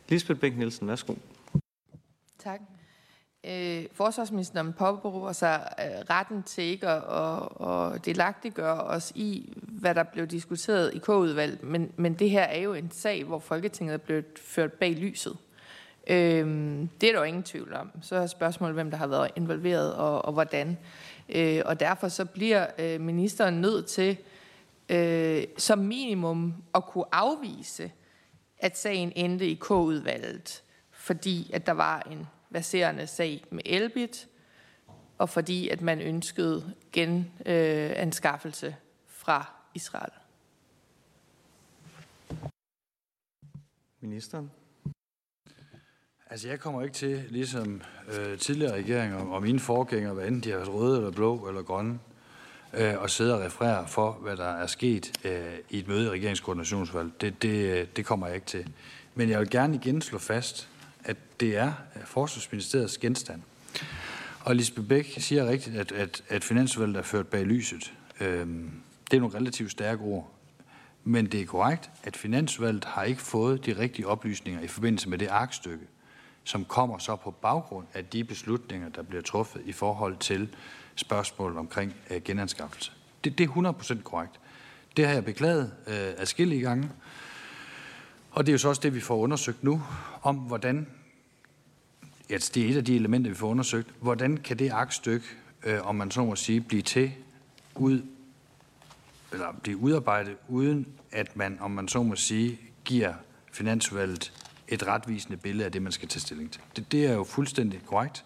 Lisbeth 0.09 0.41
Bæk 0.41 0.57
Nielsen, 0.57 0.89
værsgo. 0.89 1.15
Tak. 2.39 2.61
Øh, 3.49 3.85
forsvarsministeren 3.93 4.73
påberåber 4.73 5.33
sig 5.33 5.69
øh, 5.79 6.05
retten 6.11 6.43
til 6.43 6.65
ikke 6.65 6.89
at, 6.89 7.03
at, 7.03 7.95
at 7.95 8.05
delagtiggøre 8.05 8.81
os 8.81 9.13
i, 9.15 9.53
hvad 9.57 9.95
der 9.95 10.03
blev 10.03 10.27
diskuteret 10.27 10.95
i 10.95 10.99
K-udvalget, 10.99 11.63
men, 11.63 11.93
men 11.97 12.15
det 12.15 12.31
her 12.31 12.43
er 12.43 12.61
jo 12.61 12.75
en 12.75 12.91
sag, 12.91 13.25
hvor 13.25 13.39
Folketinget 13.39 13.95
er 13.95 13.99
blevet 13.99 14.25
ført 14.37 14.73
bag 14.73 14.93
lyset. 14.93 15.37
Øhm, 16.07 16.89
det 17.01 17.09
er 17.09 17.13
der 17.13 17.19
jo 17.19 17.25
ingen 17.25 17.43
tvivl 17.43 17.75
om. 17.75 17.91
Så 18.03 18.17
er 18.17 18.27
spørgsmålet, 18.27 18.75
hvem 18.75 18.91
der 18.91 18.99
har 18.99 19.07
været 19.07 19.31
involveret 19.37 19.95
og, 19.95 20.25
og 20.25 20.33
hvordan. 20.33 20.79
Øh, 21.29 21.63
og 21.65 21.81
derfor 21.81 22.09
så 22.09 22.25
bliver 22.25 22.67
øh, 22.79 23.01
ministeren 23.01 23.61
nødt 23.61 23.87
til 23.87 24.17
øh, 24.89 25.45
som 25.59 25.79
minimum 25.79 26.55
at 26.75 26.85
kunne 26.87 27.05
afvise, 27.13 27.93
at 28.59 28.79
sagen 28.79 29.13
endte 29.17 29.49
i 29.49 29.55
K-udvalget, 29.55 30.63
fordi 30.91 31.51
at 31.55 31.67
der 31.67 31.73
var 31.73 32.07
en 32.11 32.27
baserende 32.53 33.07
sag 33.07 33.45
med 33.51 33.63
Elbit, 33.65 34.29
og 35.19 35.29
fordi 35.29 35.69
at 35.69 35.81
man 35.81 36.01
ønskede 36.01 36.75
genanskaffelse 36.93 38.67
øh, 38.67 38.73
fra 39.07 39.53
Israel. 39.75 40.13
Ministeren. 44.01 44.51
Altså, 46.31 46.49
jeg 46.49 46.61
kommer 46.61 46.83
ikke 46.83 46.95
til, 46.95 47.25
ligesom 47.29 47.83
øh, 48.13 48.39
tidligere 48.39 48.75
regeringer 48.75 49.19
og 49.19 49.43
mine 49.43 49.61
forgængere, 49.61 50.15
hvad 50.15 50.27
enten 50.27 50.43
de 50.43 50.51
har 50.51 50.57
været 50.57 50.73
røde 50.73 50.97
eller 50.97 51.11
blå 51.11 51.49
eller 51.49 51.63
grønne, 51.63 51.99
øh, 52.73 52.99
og 52.99 53.11
sidde 53.11 53.35
og 53.35 53.41
referere 53.41 53.89
for, 53.89 54.13
hvad 54.13 54.37
der 54.37 54.49
er 54.49 54.67
sket 54.67 55.27
øh, 55.27 55.59
i 55.71 55.79
et 55.79 55.89
møde 55.89 56.07
i 56.07 56.11
regeringskoordinationsvalg. 56.11 57.21
Det, 57.21 57.43
det, 57.43 57.97
det 57.97 58.07
kommer 58.07 58.27
jeg 58.27 58.35
ikke 58.35 58.47
til. 58.47 58.73
Men 59.15 59.29
jeg 59.29 59.41
vil 59.41 59.51
gerne 59.51 59.75
igen 59.75 60.03
slå 60.03 60.19
fast, 60.19 60.69
det 61.41 61.57
er 61.57 61.73
øh, 61.97 62.03
Forsvarsministeriets 62.05 62.99
genstand. 62.99 63.43
Og 64.41 64.57
Lisbeth 64.57 64.89
Bæk 64.89 65.15
siger 65.19 65.47
rigtigt, 65.47 65.77
at, 65.77 65.93
at, 65.93 66.23
at 66.29 66.45
finansvalget 66.45 66.97
er 66.97 67.03
ført 67.03 67.27
bag 67.27 67.45
lyset. 67.45 67.93
Øhm, 68.21 68.71
det 69.11 69.17
er 69.17 69.21
nogle 69.21 69.37
relativt 69.37 69.71
stærke 69.71 70.03
ord. 70.03 70.33
Men 71.05 71.27
det 71.27 71.41
er 71.41 71.47
korrekt, 71.47 71.91
at 72.05 72.17
Finansvalget 72.17 72.85
har 72.85 73.03
ikke 73.03 73.23
fået 73.23 73.67
de 73.67 73.79
rigtige 73.79 74.07
oplysninger 74.07 74.61
i 74.61 74.67
forbindelse 74.67 75.09
med 75.09 75.19
det 75.19 75.27
arkstykke, 75.27 75.85
som 76.45 76.65
kommer 76.65 76.99
så 76.99 77.17
på 77.17 77.31
baggrund 77.31 77.87
af 77.95 78.05
de 78.05 78.25
beslutninger, 78.25 78.89
der 78.89 79.03
bliver 79.03 79.23
truffet 79.23 79.63
i 79.65 79.73
forhold 79.73 80.17
til 80.17 80.49
spørgsmål 80.95 81.57
omkring 81.57 81.95
øh, 82.11 82.23
genanskaffelse. 82.23 82.93
Det, 83.25 83.39
det 83.39 83.45
er 83.45 83.73
100% 83.99 84.03
korrekt. 84.03 84.41
Det 84.97 85.07
har 85.07 85.13
jeg 85.13 85.25
beklaget 85.25 85.73
øh, 85.87 85.95
adskillige 85.95 86.61
gange. 86.61 86.91
Og 88.31 88.47
det 88.47 88.53
er 88.53 88.55
jo 88.55 88.59
så 88.59 88.69
også 88.69 88.81
det, 88.81 88.95
vi 88.95 89.01
får 89.01 89.17
undersøgt 89.17 89.65
nu, 89.65 89.83
om 90.23 90.37
hvordan, 90.37 90.87
at 92.31 92.51
det 92.55 92.67
er 92.67 92.71
et 92.71 92.77
af 92.77 92.85
de 92.85 92.97
elementer, 92.97 93.31
vi 93.31 93.37
får 93.37 93.49
undersøgt, 93.49 93.89
hvordan 94.01 94.37
kan 94.37 94.59
det 94.59 94.71
aktstykke, 94.71 95.27
øh, 95.65 95.87
om 95.87 95.95
man 95.95 96.11
så 96.11 96.25
må 96.25 96.37
sige, 96.37 96.61
blive 96.61 96.83
til 96.83 97.13
ud, 97.75 98.03
eller 99.33 99.53
blive 99.63 99.77
udarbejdet, 99.77 100.37
uden 100.49 100.87
at 101.13 101.37
man, 101.37 101.59
om 101.61 101.71
man 101.71 101.89
så 101.89 102.03
må 102.03 102.17
sige, 102.17 102.59
giver 102.85 103.15
finansvalget 103.53 104.33
et 104.69 104.87
retvisende 104.87 105.37
billede 105.37 105.65
af 105.65 105.73
det, 105.73 105.83
man 105.83 105.93
skal 105.93 106.09
tage 106.09 106.21
stilling 106.21 106.53
til. 106.53 106.61
Det, 106.77 106.93
det 106.93 107.07
er 107.07 107.13
jo 107.13 107.25
fuldstændig 107.25 107.81
korrekt, 107.87 108.25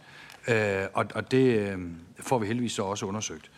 øh, 0.48 0.84
og, 0.92 1.06
og 1.14 1.30
det 1.30 1.58
øh, 1.58 1.78
får 2.20 2.38
vi 2.38 2.46
heldigvis 2.46 2.72
så 2.72 2.82
også 2.82 3.06
undersøgt. 3.06 3.50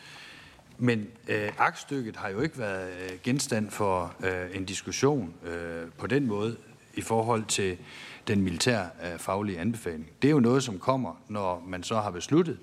Men 0.79 1.07
øh, 1.29 1.53
aktstykket 1.59 2.17
har 2.17 2.29
jo 2.29 2.41
ikke 2.41 2.59
været 2.59 2.93
øh, 2.93 3.19
genstand 3.23 3.71
for 3.71 4.15
øh, 4.25 4.57
en 4.57 4.65
diskussion 4.65 5.35
øh, 5.47 5.91
på 5.99 6.07
den 6.07 6.27
måde 6.27 6.57
i 6.95 7.01
forhold 7.01 7.45
til 7.45 7.79
den 8.29 8.43
militære 8.43 8.89
øh, 9.05 9.19
faglige 9.19 9.59
anbefaling. 9.59 10.11
Det 10.23 10.29
er 10.29 10.33
jo 10.33 10.41
noget, 10.41 10.63
som 10.63 10.79
kommer, 10.79 11.23
når 11.29 11.65
man 11.67 11.83
så 11.83 12.01
har 12.01 12.11
besluttet, 12.11 12.59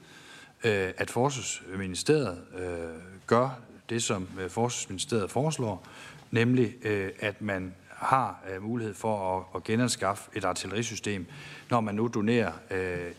øh, 0.63 0.91
at 0.97 1.09
Forsvarsministeriet 1.09 2.41
øh, 2.57 3.01
gør 3.27 3.59
det, 3.89 4.03
som 4.03 4.27
Forsvarsministeriet 4.49 5.31
foreslår, 5.31 5.87
nemlig 6.31 6.85
at 7.19 7.41
man 7.41 7.73
har 7.89 8.39
mulighed 8.61 8.93
for 8.93 9.47
at, 9.55 9.63
genanskaffe 9.63 10.29
et 10.35 10.45
artillerisystem, 10.45 11.25
når 11.69 11.81
man 11.81 11.95
nu 11.95 12.07
donerer 12.13 12.51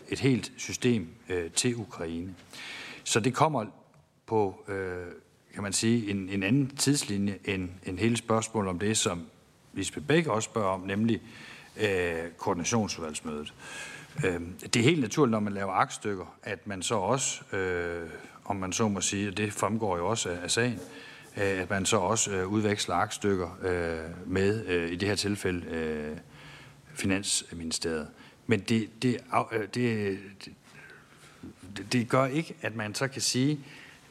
et 0.09 0.19
helt 0.19 0.51
system 0.57 1.07
til 1.55 1.75
Ukraine. 1.75 2.35
Så 3.03 3.19
det 3.19 3.33
kommer 3.33 3.65
på, 4.25 4.63
kan 5.53 5.63
man 5.63 5.73
sige, 5.73 6.11
en, 6.11 6.29
en 6.29 6.43
anden 6.43 6.75
tidslinje 6.75 7.37
end, 7.45 7.69
end 7.85 7.97
hele 7.99 8.17
spørgsmålet 8.17 8.69
om 8.69 8.79
det, 8.79 8.97
som 8.97 9.25
Lisbeth 9.73 10.07
Bæk 10.07 10.27
også 10.27 10.45
spørger 10.45 10.69
om, 10.69 10.79
nemlig 10.79 11.15
øh, 11.15 11.52
Øh, 11.77 12.31
koordinationsudvalgsmødet. 12.37 13.53
Øh, 14.25 14.41
det 14.61 14.75
er 14.75 14.83
helt 14.83 15.01
naturligt, 15.01 15.31
når 15.31 15.39
man 15.39 15.53
laver 15.53 15.73
aktstykker, 15.73 16.35
at 16.43 16.67
man 16.67 16.83
så 16.83 16.95
også, 16.95 17.55
øh, 17.55 18.09
om 18.45 18.55
man 18.55 18.73
så 18.73 18.87
må 18.87 19.01
sige, 19.01 19.27
og 19.27 19.37
det 19.37 19.53
fremgår 19.53 19.97
jo 19.97 20.07
også 20.07 20.29
af, 20.29 20.43
af 20.43 20.51
sagen, 20.51 20.79
øh, 21.37 21.61
at 21.61 21.69
man 21.69 21.85
så 21.85 21.97
også 21.97 22.31
øh, 22.31 22.47
udveksler 22.47 22.95
aktstykker 22.95 23.57
øh, 23.61 24.31
med, 24.31 24.65
øh, 24.65 24.91
i 24.91 24.95
det 24.95 25.07
her 25.07 25.15
tilfælde, 25.15 25.65
øh, 25.65 26.17
Finansministeriet. 26.95 28.07
Men 28.47 28.59
det, 28.59 28.89
det, 29.01 29.17
øh, 29.51 29.67
det, 29.73 30.19
det, 31.77 31.93
det 31.93 32.09
gør 32.09 32.25
ikke, 32.25 32.55
at 32.61 32.75
man 32.75 32.95
så 32.95 33.07
kan 33.07 33.21
sige, 33.21 33.59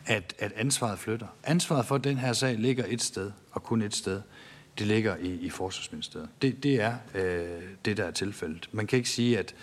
at, 0.07 0.35
at 0.39 0.53
ansvaret 0.57 0.99
flytter. 0.99 1.27
Ansvaret 1.45 1.87
for 1.87 1.99
den 1.99 2.19
her 2.19 2.33
sag 2.33 2.59
ligger 2.59 2.85
et 2.89 3.03
sted, 3.03 3.33
og 3.53 3.63
kun 3.63 3.83
et 3.83 3.95
sted. 3.95 4.23
Det 4.79 4.87
ligger 4.87 5.17
i, 5.17 5.29
i 5.29 5.51
Forsvarsministeriet. 5.51 6.29
Det, 6.43 6.63
det 6.63 6.81
er 6.81 6.95
øh, 7.15 7.63
det, 7.85 7.97
der 7.97 8.05
er 8.05 8.11
tilfældet. 8.11 8.69
Man 8.73 8.87
kan 8.87 8.97
ikke 8.97 9.09
sige, 9.09 9.39
at, 9.39 9.55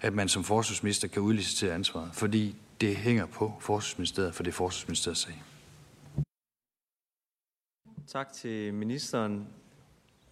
at 0.00 0.12
man 0.12 0.28
som 0.28 0.44
forsvarsminister 0.44 1.08
kan 1.08 1.22
udlicitere 1.22 1.74
ansvaret, 1.74 2.10
fordi 2.14 2.56
det 2.80 2.96
hænger 2.96 3.26
på 3.26 3.54
Forsvarsministeriet, 3.60 4.34
for 4.34 4.42
det 4.42 4.50
er 4.50 4.54
Forsvarsministeriets 4.54 5.20
sag. 5.20 5.42
Tak 8.06 8.32
til 8.32 8.74
ministeren. 8.74 9.46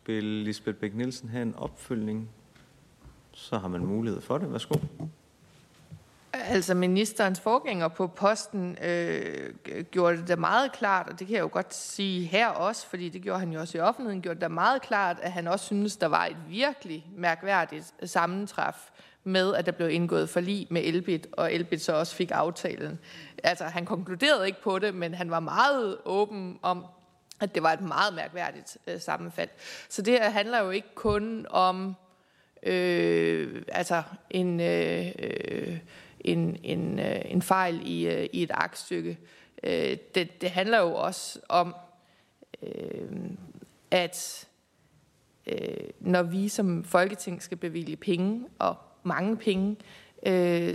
Vil 0.07 0.25
Lisbeth 0.25 0.79
Bæk-Nielsen 0.79 1.29
have 1.29 1.43
en 1.43 1.55
opfølgning? 1.55 2.31
Så 3.33 3.59
har 3.59 3.69
man 3.69 3.87
mulighed 3.87 4.21
for 4.21 4.39
det. 4.39 4.53
Værsgo. 4.53 4.79
Altså 6.43 6.75
ministerens 6.75 7.41
forgænger 7.41 7.89
på 7.89 8.07
posten 8.07 8.79
øh, 8.83 9.55
gjorde 9.91 10.17
det 10.17 10.29
da 10.29 10.37
meget 10.37 10.73
klart, 10.73 11.09
og 11.09 11.19
det 11.19 11.27
kan 11.27 11.37
jeg 11.37 11.43
jo 11.43 11.51
godt 11.53 11.75
sige 11.75 12.27
her 12.27 12.49
også, 12.49 12.87
fordi 12.87 13.09
det 13.09 13.23
gjorde 13.23 13.41
han 13.41 13.53
jo 13.53 13.61
også 13.61 13.79
i 13.79 13.81
offentligheden, 13.81 14.23
gjorde 14.23 14.35
det 14.35 14.43
da 14.43 14.49
meget 14.49 14.83
klart, 14.83 15.17
at 15.23 15.33
han 15.33 15.49
også 15.49 15.65
synes, 15.65 15.97
der 15.97 16.07
var 16.07 16.27
et 16.27 16.37
virkelig 16.49 17.07
mærkværdigt 17.17 17.95
sammentræf 18.05 18.75
med, 19.25 19.55
at 19.55 19.67
der 19.67 19.73
blev 19.73 19.91
indgået 19.91 20.29
forlig 20.29 20.67
med 20.71 20.83
Elbit, 20.85 21.27
og 21.33 21.55
Elbit 21.55 21.83
så 21.83 21.93
også 21.93 22.15
fik 22.15 22.31
aftalen. 22.31 22.99
Altså, 23.45 23.65
han 23.65 23.87
konkluderede 23.87 24.47
ikke 24.47 24.63
på 24.63 24.79
det, 24.79 24.95
men 24.95 25.15
han 25.15 25.31
var 25.31 25.41
meget 25.41 25.99
åben 26.05 26.59
om, 26.63 26.87
at 27.41 27.55
det 27.55 27.63
var 27.63 27.73
et 27.73 27.81
meget 27.81 28.15
mærkværdigt 28.15 28.79
øh, 28.87 29.01
sammenfald. 29.01 29.49
Så 29.89 30.03
det 30.03 30.13
her 30.13 30.31
handler 30.31 30.63
jo 30.63 30.71
ikke 30.71 30.95
kun 30.95 31.47
om 31.51 31.95
øh, 32.63 33.63
altså 33.69 34.03
en... 34.31 34.61
Øh, 34.61 35.07
øh, 35.19 35.79
en, 36.25 36.57
en, 36.63 36.99
øh, 36.99 37.21
en 37.25 37.43
fejl 37.43 37.81
i, 37.85 38.07
øh, 38.07 38.27
i 38.33 38.43
et 38.43 38.51
aktstykke. 38.55 39.19
Øh, 39.63 39.97
det, 40.15 40.41
det 40.41 40.51
handler 40.51 40.79
jo 40.79 40.95
også 40.95 41.39
om, 41.49 41.75
at 43.91 44.49
når 46.01 46.23
vi 46.23 46.49
som 46.49 46.85
Folketing 46.85 47.43
skal 47.43 47.57
bevilge 47.57 47.97
penge, 47.97 48.45
og 48.59 48.77
mange 49.03 49.37
penge, 49.37 49.77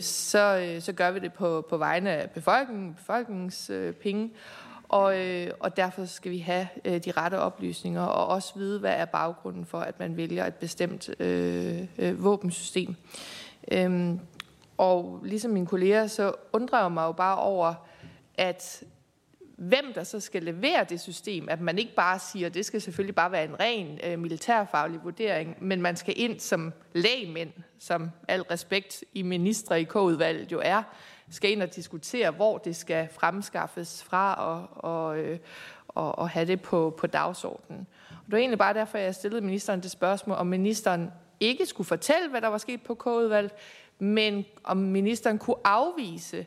så, 0.02 0.78
så 0.80 0.94
gør 0.96 1.12
vi 1.12 1.20
det 1.20 1.34
på, 1.34 1.66
på 1.70 1.78
vegne 1.78 2.12
af 2.12 2.30
befolkningen, 2.30 2.94
befolkningens 2.94 3.72
penge, 4.02 4.32
og, 4.90 5.16
og 5.60 5.78
derfor 5.78 6.06
skal 6.06 6.32
vi 6.32 6.38
have 6.38 6.68
de 6.86 7.12
rette 7.12 7.40
oplysninger, 7.40 8.02
og 8.02 8.28
også 8.28 8.54
vide, 8.56 8.80
hvad 8.80 8.94
er 8.94 9.06
baggrunden 9.06 9.66
for, 9.66 9.80
at 9.80 10.00
man 10.00 10.18
vælger 10.18 10.46
et 10.46 10.56
bestemt 10.56 11.10
øh, 11.20 11.88
øh, 11.98 12.24
våbensystem. 12.24 12.96
Øhm, 13.72 14.20
og 14.80 15.22
ligesom 15.24 15.52
mine 15.52 15.66
kolleger, 15.66 16.08
så 16.08 16.34
undrer 16.54 16.82
jeg 16.82 16.92
mig 16.92 17.04
jo 17.04 17.12
bare 17.12 17.38
over, 17.38 17.74
at 18.36 18.84
hvem 19.58 19.94
der 19.96 20.04
så 20.04 20.20
skal 20.20 20.44
levere 20.44 20.84
det 20.84 21.02
system, 21.02 21.50
at 21.50 21.62
man 21.62 21.78
ikke 21.78 21.96
bare 21.96 22.20
siger, 22.20 22.48
at 22.48 22.54
det 22.54 22.66
skal 22.66 22.82
selvfølgelig 22.82 23.16
bare 23.16 23.32
være 23.32 23.44
en 23.44 23.60
ren 23.60 24.00
øh, 24.04 24.20
militærfaglig 24.20 25.00
vurdering, 25.04 25.58
men 25.62 25.82
man 25.82 25.96
skal 25.96 26.14
ind 26.18 26.40
som 26.40 26.74
lægmænd, 26.94 27.50
som 27.80 28.10
al 28.28 28.42
respekt 28.42 29.04
i 29.14 29.22
ministre 29.22 29.82
i 29.82 29.84
K-udvalget 29.84 30.52
jo 30.52 30.62
er, 30.64 30.84
skal 31.30 31.52
ind 31.52 31.62
og 31.62 31.76
diskutere, 31.76 32.32
hvor 32.32 32.58
det 32.58 32.76
skal 32.76 33.08
fremskaffes 33.12 34.04
fra 34.04 34.34
og, 34.34 34.68
og, 34.72 35.18
øh, 35.18 35.40
og, 35.88 36.20
og 36.20 36.30
have 36.30 36.46
det 36.46 36.62
på, 36.62 36.96
på 36.98 37.08
dagsordenen. 37.08 37.88
Og 38.10 38.26
det 38.26 38.32
var 38.32 38.38
egentlig 38.38 38.60
bare 38.60 38.74
derfor, 38.74 38.98
jeg 38.98 39.16
stillede 39.16 39.42
ministeren 39.42 39.82
det 39.82 39.92
spørgsmål, 39.92 40.38
om 40.38 40.48
ministeren 40.48 41.12
ikke 41.40 41.66
skulle 41.66 41.88
fortælle, 41.88 42.30
hvad 42.30 42.42
der 42.42 42.48
var 42.48 42.58
sket 42.58 42.82
på 42.82 42.96
K-udvalget, 42.96 43.52
men 44.00 44.46
om 44.64 44.78
ministeren 44.78 45.38
kunne 45.38 45.56
afvise, 45.64 46.46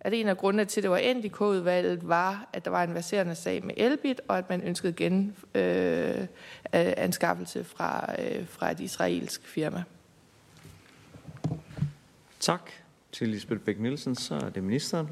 at 0.00 0.14
en 0.14 0.28
af 0.28 0.36
grundene 0.36 0.64
til, 0.64 0.80
at 0.80 0.82
det 0.82 0.90
var 0.90 0.96
endt 0.96 1.24
i 1.24 1.28
K-udvalget, 1.28 2.08
var, 2.08 2.48
at 2.52 2.64
der 2.64 2.70
var 2.70 2.84
en 2.84 2.94
verserende 2.94 3.34
sag 3.34 3.64
med 3.64 3.74
Elbit, 3.76 4.20
og 4.28 4.38
at 4.38 4.48
man 4.48 4.62
ønskede 4.62 4.92
gen 4.92 5.36
øh, 5.54 6.20
øh 6.20 6.26
anskaffelse 6.72 7.64
fra, 7.64 8.14
øh, 8.22 8.48
fra 8.48 8.70
et 8.70 8.80
israelsk 8.80 9.46
firma. 9.46 9.84
Tak 12.40 12.70
til 13.12 13.28
Lisbeth 13.28 13.60
Bæk-Nielsen. 13.60 14.14
Så 14.14 14.34
er 14.34 14.48
det 14.50 14.64
ministeren. 14.64 15.08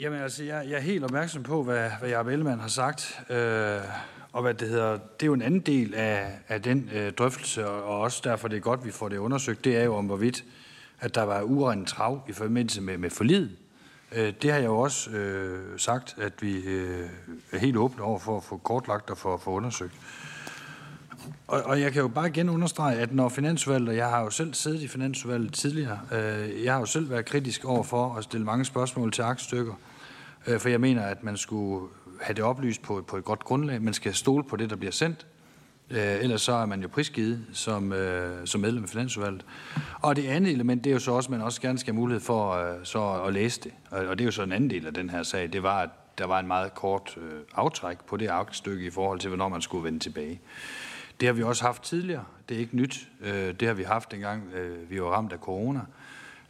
Jamen 0.00 0.20
altså, 0.20 0.44
jeg, 0.44 0.66
jeg 0.68 0.76
er 0.76 0.80
helt 0.80 1.04
opmærksom 1.04 1.42
på, 1.42 1.62
hvad, 1.62 1.90
hvad 2.00 2.08
Jacob 2.08 2.26
Ellemann 2.26 2.60
har 2.60 2.68
sagt. 2.68 3.20
Øh, 3.30 3.80
og 4.32 4.42
hvad 4.42 4.54
det 4.54 4.68
hedder, 4.68 4.92
det 4.92 5.22
er 5.22 5.26
jo 5.26 5.32
en 5.32 5.42
anden 5.42 5.60
del 5.60 5.94
af, 5.94 6.38
af 6.48 6.62
den 6.62 6.90
øh, 6.94 7.12
drøftelse, 7.12 7.68
og 7.68 8.00
også 8.00 8.20
derfor 8.24 8.48
det 8.48 8.56
er 8.56 8.60
godt, 8.60 8.84
vi 8.84 8.90
får 8.90 9.08
det 9.08 9.16
undersøgt, 9.16 9.64
det 9.64 9.76
er 9.76 9.84
jo 9.84 9.96
om 9.96 10.06
hvorvidt, 10.06 10.44
at 11.00 11.14
der 11.14 11.22
var 11.22 11.42
urendt 11.42 11.88
trav 11.88 12.22
i 12.28 12.32
forbindelse 12.32 12.80
med, 12.80 12.98
med 12.98 13.10
forlid. 13.10 13.48
Øh, 14.12 14.32
det 14.42 14.50
har 14.50 14.58
jeg 14.58 14.66
jo 14.66 14.78
også 14.78 15.10
øh, 15.10 15.78
sagt, 15.78 16.16
at 16.20 16.32
vi 16.40 16.56
øh, 16.56 17.08
er 17.52 17.58
helt 17.58 17.76
åbne 17.76 18.02
over 18.02 18.18
for 18.18 18.36
at 18.36 18.44
få 18.44 18.56
kortlagt 18.56 19.10
og 19.10 19.18
for 19.18 19.34
at 19.34 19.40
få 19.40 19.50
undersøgt. 19.50 19.94
og, 21.46 21.62
og 21.62 21.80
jeg 21.80 21.92
kan 21.92 22.02
jo 22.02 22.08
bare 22.08 22.28
igen 22.28 22.48
understrege, 22.48 22.98
at 22.98 23.14
når 23.14 23.28
Finansudvalget, 23.28 23.88
og 23.88 23.96
jeg 23.96 24.08
har 24.08 24.20
jo 24.20 24.30
selv 24.30 24.54
siddet 24.54 24.80
i 24.80 24.88
Finansudvalget 24.88 25.52
tidligere, 25.52 26.00
øh, 26.12 26.64
jeg 26.64 26.72
har 26.72 26.80
jo 26.80 26.86
selv 26.86 27.10
været 27.10 27.24
kritisk 27.24 27.64
over 27.64 27.82
for 27.82 28.14
at 28.14 28.24
stille 28.24 28.46
mange 28.46 28.64
spørgsmål 28.64 29.12
til 29.12 29.22
aktstykker, 29.22 29.72
øh, 29.72 29.89
Øh, 30.46 30.60
for 30.60 30.68
jeg 30.68 30.80
mener, 30.80 31.02
at 31.02 31.22
man 31.22 31.36
skulle 31.36 31.88
have 32.20 32.34
det 32.34 32.44
oplyst 32.44 32.82
på, 32.82 33.04
på 33.08 33.16
et 33.16 33.24
godt 33.24 33.44
grundlag. 33.44 33.82
Man 33.82 33.94
skal 33.94 34.14
stole 34.14 34.44
på 34.44 34.56
det, 34.56 34.70
der 34.70 34.76
bliver 34.76 34.92
sendt. 34.92 35.26
Øh, 35.90 36.22
ellers 36.22 36.42
så 36.42 36.52
er 36.52 36.66
man 36.66 36.82
jo 36.82 36.88
prisgivet 36.88 37.44
som, 37.52 37.92
øh, 37.92 38.46
som 38.46 38.60
medlem 38.60 38.82
af 38.82 38.88
Finansudvalget. 38.88 39.44
Og 40.00 40.16
det 40.16 40.26
andet 40.26 40.52
element, 40.52 40.84
det 40.84 40.90
er 40.90 40.94
jo 40.94 41.00
så 41.00 41.12
også, 41.12 41.26
at 41.26 41.30
man 41.30 41.42
også 41.42 41.60
gerne 41.60 41.78
skal 41.78 41.92
have 41.92 42.00
mulighed 42.00 42.20
for 42.20 42.52
øh, 42.52 42.74
så 42.82 43.22
at 43.22 43.32
læse 43.32 43.60
det. 43.60 43.72
Og, 43.90 44.06
og 44.06 44.18
det 44.18 44.24
er 44.24 44.26
jo 44.26 44.30
så 44.30 44.42
en 44.42 44.52
anden 44.52 44.70
del 44.70 44.86
af 44.86 44.94
den 44.94 45.10
her 45.10 45.22
sag. 45.22 45.52
Det 45.52 45.62
var, 45.62 45.82
at 45.82 45.90
der 46.18 46.26
var 46.26 46.40
en 46.40 46.46
meget 46.46 46.74
kort 46.74 47.14
øh, 47.16 47.40
aftræk 47.54 47.98
på 48.06 48.16
det 48.16 48.28
aktstykke 48.28 48.86
i 48.86 48.90
forhold 48.90 49.20
til, 49.20 49.28
hvornår 49.28 49.48
man 49.48 49.62
skulle 49.62 49.84
vende 49.84 49.98
tilbage. 49.98 50.40
Det 51.20 51.26
har 51.28 51.32
vi 51.32 51.42
også 51.42 51.64
haft 51.64 51.82
tidligere. 51.82 52.24
Det 52.48 52.54
er 52.54 52.58
ikke 52.58 52.76
nyt. 52.76 53.08
Øh, 53.20 53.54
det 53.60 53.68
har 53.68 53.74
vi 53.74 53.82
haft 53.82 54.12
dengang, 54.12 54.52
øh, 54.54 54.90
vi 54.90 55.02
var 55.02 55.08
ramt 55.08 55.32
af 55.32 55.38
corona. 55.38 55.80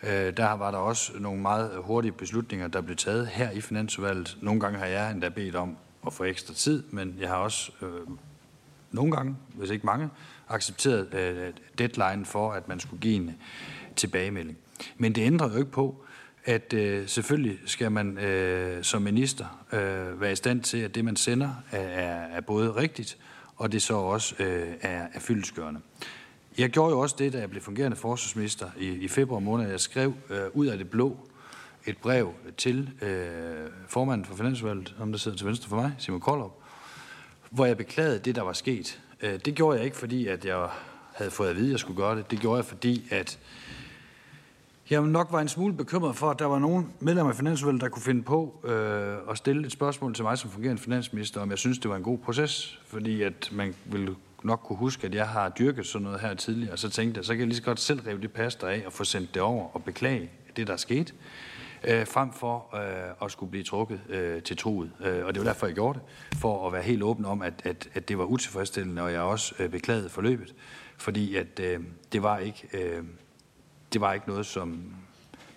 Øh, 0.03 0.37
der 0.37 0.53
var 0.53 0.71
der 0.71 0.79
også 0.79 1.13
nogle 1.19 1.43
meget 1.43 1.71
hurtige 1.77 2.13
beslutninger, 2.13 2.69
der 2.69 2.81
blev 2.81 2.97
taget 2.97 3.27
her 3.27 3.51
i 3.51 3.61
Finansudvalget. 3.61 4.39
Nogle 4.41 4.61
gange 4.61 4.79
har 4.79 4.87
jeg 4.87 5.11
endda 5.11 5.29
bedt 5.29 5.57
om 5.57 5.77
at 6.07 6.13
få 6.13 6.25
ekstra 6.25 6.55
tid, 6.55 6.83
men 6.91 7.17
jeg 7.21 7.29
har 7.29 7.37
også 7.37 7.73
øh, 7.83 7.89
nogle 8.91 9.13
gange, 9.13 9.37
hvis 9.55 9.71
ikke 9.71 9.87
mange, 9.87 10.09
accepteret 10.49 11.15
øh, 11.15 11.53
deadline 11.79 12.25
for, 12.25 12.53
at 12.53 12.69
man 12.69 12.81
skulle 12.81 13.01
give 13.01 13.15
en 13.15 13.37
tilbagemelding. 13.97 14.59
Men 14.97 15.15
det 15.15 15.23
ændrer 15.23 15.51
jo 15.53 15.59
ikke 15.59 15.71
på, 15.71 16.05
at 16.45 16.73
øh, 16.73 17.09
selvfølgelig 17.09 17.59
skal 17.67 17.93
man 17.93 18.19
øh, 18.19 18.85
som 18.85 19.03
minister 19.03 19.67
øh, 19.73 20.21
være 20.21 20.33
i 20.33 20.37
stand 20.37 20.63
til, 20.63 20.79
at 20.79 20.95
det, 20.95 21.05
man 21.05 21.17
sender, 21.17 21.51
er, 21.73 22.37
er 22.37 22.41
både 22.41 22.71
rigtigt, 22.71 23.19
og 23.57 23.73
det 23.73 23.83
så 23.83 23.95
også 23.95 24.35
øh, 24.39 24.69
er, 24.81 25.07
er 25.15 25.21
fyldesgørende. 25.21 25.81
Jeg 26.59 26.71
gjorde 26.71 26.91
jo 26.93 27.01
også 27.01 27.17
det, 27.19 27.33
da 27.33 27.39
jeg 27.39 27.51
blev 27.51 27.63
fungerende 27.63 27.97
forsvarsminister 27.97 28.71
i, 28.79 28.89
i 28.89 29.09
februar 29.09 29.41
måned. 29.41 29.71
Jeg 29.71 29.81
skrev 29.81 30.15
øh, 30.31 30.39
ud 30.53 30.67
af 30.67 30.79
det 30.79 30.91
blå 30.91 31.17
et 31.87 31.99
brev 31.99 32.33
til 32.57 32.91
øh, 33.03 33.71
formanden 33.89 34.25
for 34.25 34.35
Finansvalget, 34.35 34.95
om 35.01 35.13
der 35.13 35.19
sidder 35.19 35.37
til 35.37 35.47
venstre 35.47 35.69
for 35.69 35.77
mig, 35.77 35.95
Simon 35.99 36.21
Koldrup, 36.21 36.53
hvor 37.51 37.67
jeg 37.67 37.77
beklagede 37.77 38.19
det, 38.19 38.35
der 38.35 38.43
var 38.43 38.53
sket. 38.53 39.01
Øh, 39.21 39.41
det 39.45 39.55
gjorde 39.55 39.77
jeg 39.77 39.85
ikke, 39.85 39.97
fordi 39.97 40.27
at 40.27 40.45
jeg 40.45 40.69
havde 41.13 41.31
fået 41.31 41.49
at 41.49 41.57
vide, 41.57 41.67
at 41.67 41.71
jeg 41.73 41.81
skulle 41.81 41.97
gøre 41.97 42.17
det. 42.17 42.31
Det 42.31 42.41
gjorde 42.41 42.57
jeg, 42.57 42.65
fordi 42.65 43.09
at 43.11 43.39
jeg 44.91 45.03
nok 45.03 45.29
var 45.31 45.41
en 45.41 45.49
smule 45.49 45.75
bekymret 45.75 46.17
for, 46.17 46.31
at 46.31 46.39
der 46.39 46.45
var 46.45 46.59
nogle 46.59 46.87
medlemmer 47.01 47.31
af 47.31 47.37
Finansudvalget, 47.37 47.83
der 47.83 47.89
kunne 47.89 48.03
finde 48.03 48.23
på 48.23 48.61
øh, 48.65 49.31
at 49.31 49.39
stille 49.39 49.67
et 49.67 49.73
spørgsmål 49.73 50.15
til 50.15 50.25
mig 50.25 50.39
som 50.39 50.51
fungerende 50.51 50.83
finansminister, 50.83 51.41
om 51.41 51.51
jeg 51.51 51.59
synes, 51.59 51.79
det 51.79 51.91
var 51.91 51.97
en 51.97 52.03
god 52.03 52.19
proces, 52.19 52.81
fordi 52.87 53.23
at 53.23 53.49
man 53.53 53.75
ville 53.85 54.15
nok 54.45 54.61
kunne 54.61 54.77
huske, 54.77 55.07
at 55.07 55.15
jeg 55.15 55.29
har 55.29 55.49
dyrket 55.49 55.87
sådan 55.87 56.05
noget 56.05 56.21
her 56.21 56.35
tidligere, 56.35 56.73
og 56.73 56.79
så 56.79 56.91
tænkte 56.91 57.19
jeg, 57.19 57.25
så 57.25 57.33
kan 57.33 57.41
jeg 57.41 57.47
lige 57.47 57.57
så 57.57 57.63
godt 57.63 57.81
selv 57.81 58.01
rive 58.01 58.21
det 58.21 58.33
pasta 58.33 58.67
af 58.67 58.83
og 58.87 58.93
få 58.93 59.05
sendt 59.05 59.35
det 59.35 59.43
over 59.43 59.69
og 59.75 59.85
beklage 59.85 60.31
det, 60.57 60.67
der 60.67 60.73
er 60.73 60.77
sket, 60.77 61.15
øh, 61.85 62.07
frem 62.07 62.33
for 62.33 62.77
øh, 62.77 63.15
at 63.23 63.33
skulle 63.33 63.51
blive 63.51 63.65
trukket 63.65 64.01
øh, 64.09 64.43
til 64.43 64.57
troet. 64.57 64.93
Øh, 65.01 65.27
og 65.27 65.35
det 65.35 65.41
var 65.41 65.49
derfor, 65.49 65.67
jeg 65.67 65.75
gjorde 65.75 65.99
det, 65.99 66.39
for 66.39 66.67
at 66.67 66.73
være 66.73 66.83
helt 66.83 67.03
åben 67.03 67.25
om, 67.25 67.43
at, 67.43 67.55
at, 67.65 67.89
at 67.95 68.09
det 68.09 68.19
var 68.19 68.25
utilfredsstillende, 68.25 69.03
og 69.03 69.13
jeg 69.13 69.21
også 69.21 69.55
øh, 69.59 69.71
beklagede 69.71 70.09
forløbet, 70.09 70.55
fordi 70.97 71.37
at 71.37 71.61
øh, 71.61 71.81
det 72.13 72.23
var 72.23 72.39
ikke... 72.39 72.69
Øh, 72.73 73.05
det 73.93 74.01
var 74.01 74.13
ikke 74.13 74.29
noget, 74.29 74.47
som 74.47 74.95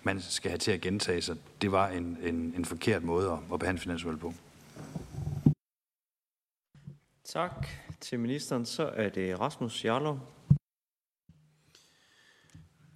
man 0.02 0.20
skal 0.20 0.50
have 0.50 0.58
til 0.58 0.70
at 0.72 0.80
gentage 0.80 1.22
sig. 1.22 1.36
Det 1.62 1.72
var 1.72 1.88
en, 1.88 2.18
en, 2.22 2.54
en 2.56 2.64
forkert 2.64 3.02
måde 3.02 3.30
at, 3.30 3.38
at 3.52 3.58
behandle 3.58 3.80
finansvalget 3.80 4.20
på. 4.20 4.34
Tak 7.24 7.66
til 8.04 8.20
ministeren. 8.20 8.66
Så 8.66 8.82
er 8.94 9.08
det 9.08 9.40
Rasmus 9.40 9.84
Jarlov. 9.84 10.20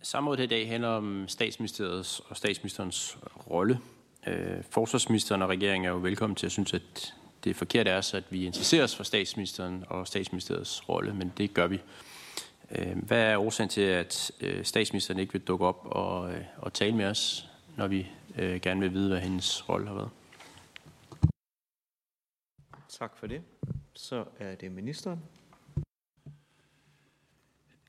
Samrådet 0.02 0.42
i 0.42 0.46
dag 0.46 0.68
handler 0.68 0.88
om 0.88 1.28
statsministeriets 1.28 2.20
og 2.20 2.36
statsministerens 2.36 3.18
rolle. 3.50 3.80
Øh, 4.26 4.64
forsvarsministeren 4.70 5.42
og 5.42 5.48
regeringen 5.48 5.86
er 5.86 5.90
jo 5.90 5.96
velkommen 5.96 6.36
til 6.36 6.46
at 6.46 6.52
synes, 6.52 6.74
at 6.74 7.14
det 7.44 7.50
er 7.50 7.54
forkert 7.54 7.88
af 7.88 7.98
os, 7.98 8.14
at 8.14 8.24
vi 8.30 8.46
interesserer 8.46 8.84
os 8.84 8.96
for 8.96 9.04
statsministeren 9.04 9.84
og 9.88 10.06
statsministeriets 10.06 10.88
rolle, 10.88 11.14
men 11.14 11.32
det 11.36 11.54
gør 11.54 11.66
vi. 11.66 11.80
Øh, 12.70 12.98
hvad 12.98 13.22
er 13.22 13.38
årsagen 13.38 13.68
til, 13.70 13.80
at 13.80 14.30
øh, 14.40 14.64
statsministeren 14.64 15.20
ikke 15.20 15.32
vil 15.32 15.42
dukke 15.42 15.66
op 15.66 15.80
og, 15.84 16.32
øh, 16.32 16.44
og 16.56 16.72
tale 16.72 16.96
med 16.96 17.04
os, 17.04 17.48
når 17.76 17.86
vi 17.86 18.06
gerne 18.62 18.80
vil 18.80 18.92
vide, 18.92 19.08
hvad 19.08 19.20
hendes 19.20 19.68
rolle 19.68 19.86
har 19.86 19.94
været? 19.94 20.10
Tak 22.88 23.16
for 23.16 23.26
det. 23.26 23.42
Så 24.00 24.24
er 24.38 24.54
det 24.54 24.72
ministeren. 24.72 25.20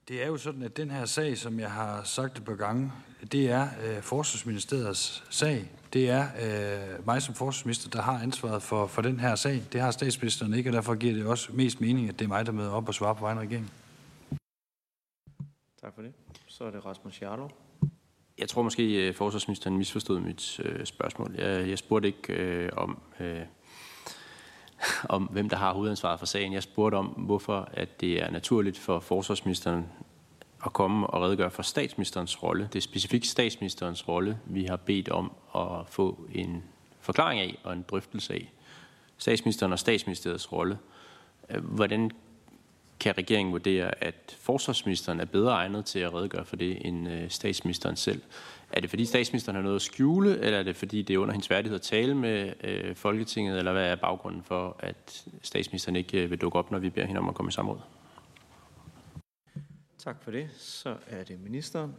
Det 0.08 0.24
er 0.24 0.28
jo 0.28 0.38
sådan, 0.38 0.64
at 0.64 0.78
den 0.78 0.92
her 0.92 1.06
sag, 1.06 1.38
som 1.38 1.60
jeg 1.60 1.72
har 1.72 2.04
sagt 2.04 2.36
det 2.36 2.46
på 2.46 2.56
gange, 2.56 2.92
det 3.32 3.50
er 3.50 3.68
øh, 3.84 4.02
Forsvarsministeriets 4.04 5.24
sag. 5.30 5.72
Det 5.94 6.10
er 6.10 6.24
øh, 6.24 7.06
mig 7.06 7.22
som 7.22 7.36
forsvarsminister, 7.36 7.90
der 7.90 8.02
har 8.02 8.20
ansvaret 8.20 8.64
for, 8.64 8.88
for 8.88 9.02
den 9.02 9.20
her 9.20 9.36
sag. 9.36 9.64
Det 9.74 9.82
har 9.82 9.92
statsministeren 9.92 10.54
ikke, 10.54 10.70
og 10.70 10.74
derfor 10.74 10.96
giver 10.96 11.14
det 11.14 11.26
også 11.26 11.52
mest 11.54 11.82
mening, 11.82 12.10
at 12.10 12.20
det 12.20 12.26
er 12.26 12.30
mig, 12.30 12.46
der 12.46 12.52
møder 12.52 12.72
op 12.72 12.88
og 12.88 12.94
svarer 12.94 13.14
på 13.14 13.22
vejen 13.22 13.38
af 13.38 13.42
regeringen. 13.42 13.70
Tak 15.82 15.96
for 15.96 16.02
det. 16.02 16.14
Så 16.48 16.64
er 16.64 16.72
det 16.72 16.86
Rasmus 16.86 17.22
Jarlov. 17.22 17.52
Jeg 18.38 18.50
tror 18.50 18.62
måske, 18.62 18.84
at 18.84 18.90
øh, 18.90 19.16
forsvarsministeren 19.16 19.78
misforstod 19.78 20.20
mit 20.20 20.60
øh, 20.60 20.86
spørgsmål. 20.86 21.36
Jeg, 21.38 21.70
jeg 21.70 21.78
spurgte 21.78 22.08
ikke 22.08 22.34
øh, 22.34 22.70
om, 22.78 23.00
øh, 23.20 23.42
om, 25.10 25.24
hvem 25.24 25.50
der 25.50 25.58
har 25.58 25.74
hovedansvaret 25.74 26.20
for 26.20 26.26
sagen. 26.26 26.54
Jeg 26.54 26.64
spurgte 26.64 26.96
om, 26.96 27.06
hvorfor 27.06 27.70
at 27.74 28.02
det 28.02 28.24
er 28.24 28.32
naturligt 28.32 28.78
for 28.78 29.00
forsvarsministeren 29.00 29.86
at 30.66 30.74
komme 30.74 31.08
og 31.08 31.22
redegøre 31.22 31.52
for 31.52 31.64
statsministerens 31.64 32.44
rolle. 32.44 32.70
Det 32.74 32.80
er 32.80 32.84
specifikt 32.84 33.28
statsministerens 33.28 34.08
rolle, 34.08 34.40
vi 34.46 34.66
har 34.66 34.76
bedt 34.76 35.10
om 35.10 35.32
at 35.56 35.88
få 35.88 36.28
en 36.34 36.64
forklaring 37.00 37.42
af 37.42 37.58
og 37.64 37.74
en 37.74 37.86
drøftelse 37.90 38.34
af. 38.34 38.52
Statsministeren 39.18 39.74
og 39.74 39.80
statsministeriets 39.80 40.52
rolle. 40.52 40.78
Hvordan 41.60 42.12
kan 43.00 43.18
regeringen 43.18 43.52
vurdere, 43.52 44.04
at 44.04 44.38
forsvarsministeren 44.40 45.20
er 45.20 45.26
bedre 45.26 45.52
egnet 45.52 45.86
til 45.86 46.00
at 46.00 46.14
redegøre 46.14 46.46
for 46.46 46.56
det 46.56 46.86
end 46.86 47.10
øh, 47.10 47.30
statsministeren 47.30 47.96
selv? 47.96 48.22
Er 48.72 48.82
det 48.82 48.90
fordi 48.90 49.06
statsministeren 49.06 49.56
har 49.56 49.64
noget 49.64 49.76
at 49.76 49.82
skjule, 49.82 50.40
eller 50.40 50.60
er 50.60 50.64
det 50.64 50.76
fordi 50.76 51.02
det 51.02 51.14
er 51.14 51.18
under 51.18 51.32
hendes 51.34 51.50
værdighed 51.50 51.76
at 51.76 51.82
tale 51.82 52.16
med 52.16 52.54
øh, 52.64 52.96
Folketinget, 52.96 53.58
eller 53.58 53.72
hvad 53.72 53.92
er 53.92 53.96
baggrunden 53.96 54.44
for, 54.44 54.76
at 54.80 55.26
statsministeren 55.42 55.96
ikke 55.96 56.24
øh, 56.24 56.30
vil 56.30 56.42
dukke 56.42 56.60
op, 56.60 56.72
når 56.72 56.80
vi 56.80 56.90
beder 56.90 57.08
hende 57.08 57.20
om 57.20 57.30
at 57.30 57.36
komme 57.36 57.50
i 57.50 57.52
samråd? 57.52 57.80
Tak 59.98 60.24
for 60.24 60.32
det. 60.32 60.50
Så 60.58 60.96
er 61.08 61.24
det 61.24 61.40
ministeren. 61.44 61.96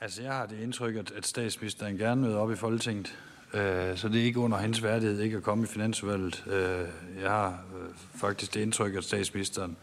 Altså, 0.00 0.22
jeg 0.22 0.32
har 0.32 0.46
det 0.46 0.60
indtryk, 0.60 0.96
at 0.96 1.26
statsministeren 1.26 1.96
gerne 1.96 2.20
møder 2.20 2.38
op 2.38 2.52
i 2.52 2.56
Folketinget. 2.56 3.18
Øh, 3.54 3.96
så 3.96 4.08
det 4.08 4.20
er 4.20 4.24
ikke 4.24 4.38
under 4.38 4.58
hendes 4.58 4.82
værdighed 4.82 5.20
ikke 5.20 5.36
at 5.36 5.42
komme 5.42 5.64
i 5.64 5.66
finansudvalget. 5.66 6.44
Øh, 6.46 6.88
jeg 7.22 7.30
har 7.30 7.48
øh, 7.50 7.94
faktisk 8.14 8.54
det 8.54 8.60
indtryk, 8.60 8.94
at 8.94 9.04
statsministeren 9.04 9.76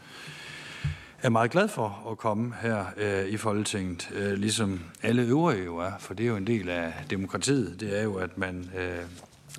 er 1.22 1.28
meget 1.28 1.50
glad 1.50 1.68
for 1.68 2.08
at 2.10 2.18
komme 2.18 2.54
her 2.62 2.84
øh, 2.96 3.26
i 3.26 3.36
Folketinget, 3.36 4.10
øh, 4.14 4.32
ligesom 4.32 4.80
alle 5.02 5.22
øvrige 5.22 5.64
jo 5.64 5.78
er, 5.78 5.92
for 5.98 6.14
det 6.14 6.24
er 6.24 6.28
jo 6.28 6.36
en 6.36 6.46
del 6.46 6.68
af 6.68 6.92
demokratiet. 7.10 7.80
Det 7.80 7.98
er 7.98 8.02
jo, 8.02 8.14
at 8.14 8.38
man 8.38 8.70
øh, 8.78 8.98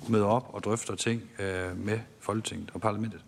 møder 0.08 0.26
op 0.26 0.50
og 0.52 0.64
drøfter 0.64 0.94
ting 0.94 1.22
med 1.76 1.98
Folketinget 2.20 2.70
og 2.74 2.80
parlamentet. 2.80 3.20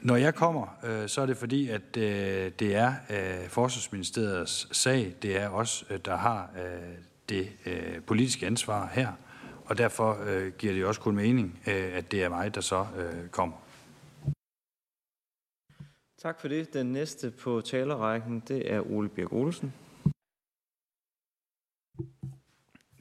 Når 0.00 0.16
jeg 0.16 0.34
kommer, 0.34 0.66
så 1.06 1.22
er 1.22 1.26
det 1.26 1.36
fordi, 1.36 1.68
at 1.68 1.94
det 1.94 2.74
er 2.74 2.92
Forsvarsministeriets 3.48 4.76
sag. 4.76 5.14
Det 5.22 5.40
er 5.40 5.48
os, 5.48 5.84
der 6.04 6.16
har 6.16 6.50
det 7.28 7.48
politiske 8.06 8.46
ansvar 8.46 8.90
her 8.92 9.08
og 9.72 9.78
derfor 9.78 10.18
øh, 10.26 10.52
giver 10.58 10.72
det 10.72 10.84
også 10.84 11.00
kun 11.00 11.16
mening, 11.16 11.60
øh, 11.66 11.90
at 11.94 12.12
det 12.12 12.22
er 12.24 12.28
mig, 12.28 12.54
der 12.54 12.60
så 12.60 12.86
øh, 12.98 13.28
kommer. 13.30 13.56
Tak 16.22 16.40
for 16.40 16.48
det. 16.48 16.74
Den 16.74 16.86
næste 16.86 17.30
på 17.30 17.60
talerrækken, 17.60 18.42
det 18.48 18.72
er 18.72 18.90
Ole 18.90 19.08
Birk 19.08 19.32
Olsen. 19.32 19.72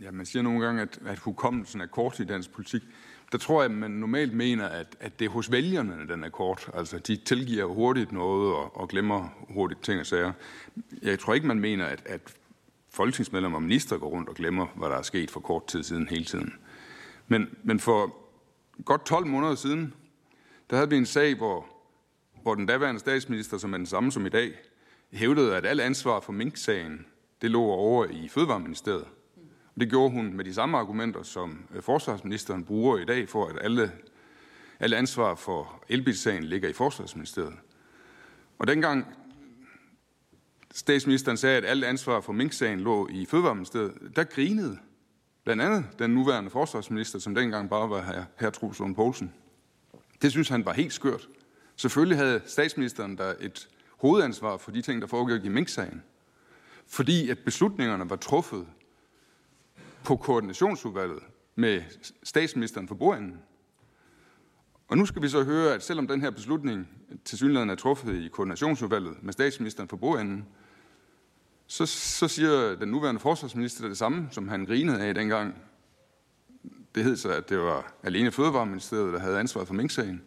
Ja, 0.01 0.11
man 0.11 0.25
siger 0.25 0.43
nogle 0.43 0.65
gange, 0.65 0.81
at, 0.81 0.99
at 1.05 1.19
hukommelsen 1.19 1.81
er 1.81 1.85
kort 1.85 2.19
i 2.19 2.25
dansk 2.25 2.51
politik. 2.51 2.81
Der 3.31 3.37
tror 3.37 3.61
jeg, 3.61 3.71
at 3.71 3.77
man 3.77 3.91
normalt 3.91 4.33
mener, 4.33 4.67
at, 4.67 4.97
at 4.99 5.19
det 5.19 5.25
er 5.25 5.29
hos 5.29 5.51
vælgerne, 5.51 6.07
den 6.07 6.23
er 6.23 6.29
kort. 6.29 6.69
Altså, 6.73 6.99
de 6.99 7.15
tilgiver 7.15 7.65
hurtigt 7.65 8.11
noget 8.11 8.55
og, 8.55 8.77
og 8.77 8.89
glemmer 8.89 9.45
hurtigt 9.49 9.83
ting 9.83 9.99
og 9.99 10.05
sager. 10.05 10.33
Jeg 11.01 11.19
tror 11.19 11.33
ikke, 11.33 11.47
man 11.47 11.59
mener, 11.59 11.85
at, 11.85 12.03
at 12.05 12.21
folketingsmedlemmer 12.89 13.57
og 13.57 13.63
minister 13.63 13.97
går 13.97 14.09
rundt 14.09 14.29
og 14.29 14.35
glemmer, 14.35 14.67
hvad 14.75 14.89
der 14.89 14.95
er 14.95 15.01
sket 15.01 15.31
for 15.31 15.39
kort 15.39 15.67
tid 15.67 15.83
siden 15.83 16.07
hele 16.07 16.25
tiden. 16.25 16.53
Men, 17.27 17.55
men 17.63 17.79
for 17.79 18.15
godt 18.85 19.05
12 19.05 19.25
måneder 19.25 19.55
siden, 19.55 19.93
der 20.69 20.75
havde 20.75 20.89
vi 20.89 20.97
en 20.97 21.05
sag, 21.05 21.35
hvor, 21.35 21.80
hvor 22.41 22.55
den 22.55 22.65
daværende 22.65 22.99
statsminister, 22.99 23.57
som 23.57 23.73
er 23.73 23.77
den 23.77 23.85
samme 23.85 24.11
som 24.11 24.25
i 24.25 24.29
dag, 24.29 24.51
hævdede, 25.11 25.55
at 25.55 25.65
alt 25.65 25.81
ansvar 25.81 26.19
for 26.19 26.33
Mink-sagen, 26.33 27.05
det 27.41 27.51
lå 27.51 27.63
over 27.63 28.05
i 28.05 28.27
Fødevareministeriet. 28.29 29.07
Og 29.75 29.81
det 29.81 29.89
gjorde 29.89 30.11
hun 30.11 30.33
med 30.33 30.45
de 30.45 30.53
samme 30.53 30.77
argumenter, 30.77 31.23
som 31.23 31.59
øh, 31.75 31.81
forsvarsministeren 31.81 32.65
bruger 32.65 32.97
i 32.97 33.05
dag, 33.05 33.29
for 33.29 33.47
at 33.47 33.57
alle 33.61 33.91
alle 34.81 34.97
ansvar 34.97 35.35
for 35.35 35.83
elbilsagen 35.89 36.43
ligger 36.43 36.69
i 36.69 36.73
Forsvarsministeriet. 36.73 37.53
Og 38.59 38.67
dengang 38.67 39.05
statsministeren 40.73 41.37
sagde, 41.37 41.57
at 41.57 41.65
alt 41.65 41.83
ansvar 41.83 42.21
for 42.21 42.33
Mink-sagen 42.33 42.79
lå 42.79 43.07
i 43.07 43.25
Fødevareministeriet, 43.25 43.93
der 44.15 44.23
grinede 44.23 44.77
blandt 45.43 45.61
andet 45.61 45.85
den 45.99 46.11
nuværende 46.11 46.49
forsvarsminister, 46.49 47.19
som 47.19 47.35
dengang 47.35 47.69
bare 47.69 47.89
var 47.89 48.01
her, 48.01 48.23
her 48.39 48.49
Truls 48.49 48.79
Lund 48.79 48.95
Poulsen. 48.95 49.33
Det 50.21 50.31
synes 50.31 50.49
han 50.49 50.65
var 50.65 50.73
helt 50.73 50.93
skørt. 50.93 51.29
Selvfølgelig 51.81 52.17
havde 52.17 52.41
statsministeren 52.45 53.17
der 53.17 53.33
et 53.39 53.69
hovedansvar 53.97 54.57
for 54.57 54.71
de 54.71 54.81
ting, 54.81 55.01
der 55.01 55.07
foregik 55.07 55.45
i 55.45 55.49
Mink-sagen. 55.49 56.03
Fordi 56.87 57.29
at 57.29 57.39
beslutningerne 57.39 58.09
var 58.09 58.15
truffet 58.15 58.67
på 60.03 60.15
koordinationsudvalget 60.15 61.19
med 61.55 61.81
statsministeren 62.23 62.87
for 62.87 62.95
bordenden. 62.95 63.39
Og 64.87 64.97
nu 64.97 65.05
skal 65.05 65.21
vi 65.21 65.29
så 65.29 65.43
høre, 65.43 65.73
at 65.73 65.83
selvom 65.83 66.07
den 66.07 66.21
her 66.21 66.29
beslutning 66.29 66.87
til 67.25 67.37
synligheden 67.37 67.69
er 67.69 67.75
truffet 67.75 68.15
i 68.15 68.27
koordinationsudvalget 68.27 69.23
med 69.23 69.33
statsministeren 69.33 69.89
for 69.89 69.97
bordenden, 69.97 70.45
så, 71.67 71.85
så 71.85 72.27
siger 72.27 72.75
den 72.75 72.89
nuværende 72.89 73.19
forsvarsminister 73.19 73.87
det 73.87 73.97
samme, 73.97 74.27
som 74.31 74.47
han 74.47 74.65
grinede 74.65 75.01
af 75.01 75.13
dengang. 75.13 75.55
Det 76.95 77.03
hed 77.03 77.15
så, 77.15 77.29
at 77.29 77.49
det 77.49 77.59
var 77.59 77.93
alene 78.03 78.31
Fødevareministeriet, 78.31 79.13
der 79.13 79.19
havde 79.19 79.39
ansvaret 79.39 79.67
for 79.67 79.73
Mink-sagen. 79.73 80.21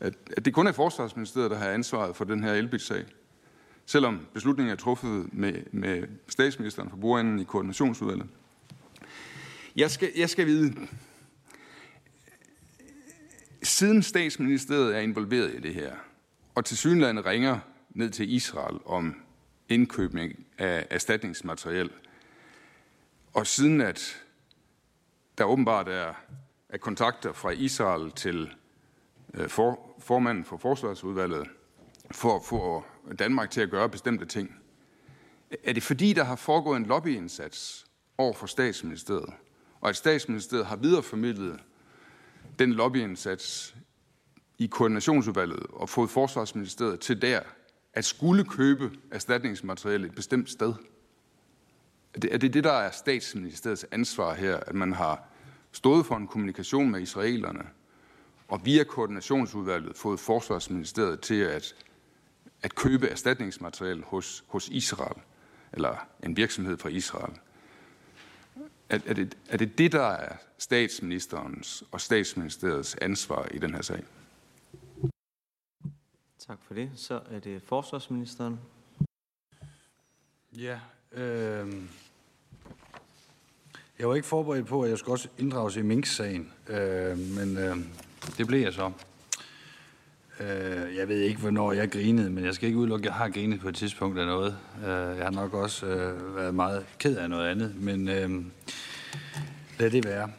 At, 0.00 0.14
at 0.36 0.44
det 0.44 0.54
kun 0.54 0.66
er 0.66 0.72
Forsvarsministeriet, 0.72 1.50
der 1.50 1.56
har 1.56 1.70
ansvaret 1.70 2.16
for 2.16 2.24
den 2.24 2.44
her 2.44 2.52
elbilsag. 2.52 3.04
Selvom 3.86 4.26
beslutningen 4.34 4.72
er 4.72 4.76
truffet 4.76 5.28
med, 5.32 5.62
med 5.72 6.08
statsministeren 6.28 6.90
for 6.90 6.96
bordenden 6.96 7.38
i 7.38 7.44
koordinationsudvalget. 7.44 8.26
Jeg 9.76 9.90
skal, 9.90 10.12
jeg 10.16 10.30
skal 10.30 10.46
vide, 10.46 10.88
siden 13.62 14.02
statsministeriet 14.02 14.96
er 14.96 15.00
involveret 15.00 15.54
i 15.54 15.60
det 15.60 15.74
her, 15.74 15.92
og 16.54 16.64
til 16.64 16.76
synlandet 16.76 17.26
ringer 17.26 17.58
ned 17.90 18.10
til 18.10 18.32
Israel 18.32 18.78
om 18.86 19.14
indkøbning 19.68 20.46
af 20.58 20.86
erstatningsmateriel, 20.90 21.90
og 23.32 23.46
siden 23.46 23.80
at 23.80 24.22
der 25.38 25.44
åbenbart 25.44 25.88
er, 25.88 26.14
er 26.68 26.78
kontakter 26.78 27.32
fra 27.32 27.50
Israel 27.50 28.10
til 28.10 28.50
Øh, 29.36 29.48
for, 29.48 29.94
formanden 29.98 30.44
for 30.44 30.56
forsvarsudvalget 30.56 31.46
for 32.10 32.36
at 32.36 32.44
få 32.44 32.84
Danmark 33.18 33.50
til 33.50 33.60
at 33.60 33.70
gøre 33.70 33.88
bestemte 33.88 34.26
ting. 34.26 34.56
Er 35.64 35.72
det 35.72 35.82
fordi, 35.82 36.12
der 36.12 36.24
har 36.24 36.36
foregået 36.36 36.76
en 36.76 36.86
lobbyindsats 36.86 37.86
over 38.18 38.32
for 38.32 38.46
statsministeriet, 38.46 39.34
og 39.80 39.88
at 39.88 39.96
statsministeriet 39.96 40.66
har 40.66 40.76
videreformidlet 40.76 41.60
den 42.58 42.72
lobbyindsats 42.72 43.76
i 44.58 44.66
koordinationsudvalget 44.66 45.66
og 45.70 45.88
fået 45.88 46.10
forsvarsministeriet 46.10 47.00
til 47.00 47.22
der 47.22 47.40
at 47.92 48.04
skulle 48.04 48.44
købe 48.44 48.90
erstatningsmateriale 49.10 50.06
et 50.06 50.14
bestemt 50.14 50.50
sted? 50.50 50.74
Er 52.14 52.20
det, 52.20 52.34
er 52.34 52.38
det 52.38 52.54
det, 52.54 52.64
der 52.64 52.72
er 52.72 52.90
statsministeriets 52.90 53.86
ansvar 53.90 54.34
her, 54.34 54.56
at 54.56 54.74
man 54.74 54.92
har 54.92 55.28
stået 55.72 56.06
for 56.06 56.16
en 56.16 56.28
kommunikation 56.28 56.90
med 56.90 57.00
israelerne, 57.00 57.62
og 58.48 58.64
via 58.64 58.84
koordinationsudvalget 58.84 59.96
fået 59.96 60.20
forsvarsministeriet 60.20 61.20
til 61.20 61.40
at, 61.40 61.74
at 62.62 62.74
købe 62.74 63.08
erstatningsmateriale 63.08 64.02
hos, 64.02 64.44
hos 64.48 64.68
Israel, 64.68 65.22
eller 65.72 66.06
en 66.22 66.36
virksomhed 66.36 66.78
fra 66.78 66.88
Israel? 66.88 67.32
Er, 68.88 68.98
er, 69.06 69.14
det, 69.14 69.36
er 69.48 69.56
det 69.56 69.78
det, 69.78 69.92
der 69.92 70.06
er 70.06 70.36
statsministerens 70.58 71.84
og 71.92 72.00
statsministeriets 72.00 72.94
ansvar 72.94 73.48
i 73.50 73.58
den 73.58 73.74
her 73.74 73.82
sag? 73.82 74.04
Tak 76.38 76.58
for 76.62 76.74
det. 76.74 76.90
Så 76.96 77.20
er 77.30 77.38
det 77.38 77.62
forsvarsministeren. 77.62 78.60
Ja, 80.52 80.80
øh, 81.12 81.74
jeg 83.98 84.08
var 84.08 84.14
ikke 84.14 84.28
forberedt 84.28 84.66
på, 84.66 84.82
at 84.82 84.90
jeg 84.90 84.98
skulle 84.98 85.14
også 85.14 85.28
inddrages 85.38 85.76
i 85.76 85.82
Mink-sagen, 85.82 86.52
øh, 86.68 87.18
men 87.18 87.56
øh, 87.56 87.76
det 88.38 88.46
blev 88.46 88.60
jeg 88.60 88.72
så. 88.72 88.92
Øh, 90.40 90.96
jeg 90.96 91.08
ved 91.08 91.20
ikke, 91.20 91.40
hvornår 91.40 91.72
jeg 91.72 91.90
grinede, 91.90 92.30
men 92.30 92.44
jeg 92.44 92.54
skal 92.54 92.66
ikke 92.66 92.78
udelukke, 92.78 93.02
at 93.02 93.06
jeg 93.06 93.14
har 93.14 93.28
grinet 93.28 93.60
på 93.60 93.68
et 93.68 93.74
tidspunkt 93.74 94.18
af 94.18 94.26
noget. 94.26 94.58
Øh, 94.78 95.16
jeg 95.16 95.24
har 95.24 95.30
nok 95.30 95.54
også 95.54 95.86
øh, 95.86 96.36
været 96.36 96.54
meget 96.54 96.86
ked 96.98 97.16
af 97.16 97.30
noget 97.30 97.48
andet, 97.48 97.76
men 97.76 98.08
øh, 98.08 98.44
lad 99.78 99.90
det 99.90 100.04
være. 100.04 100.30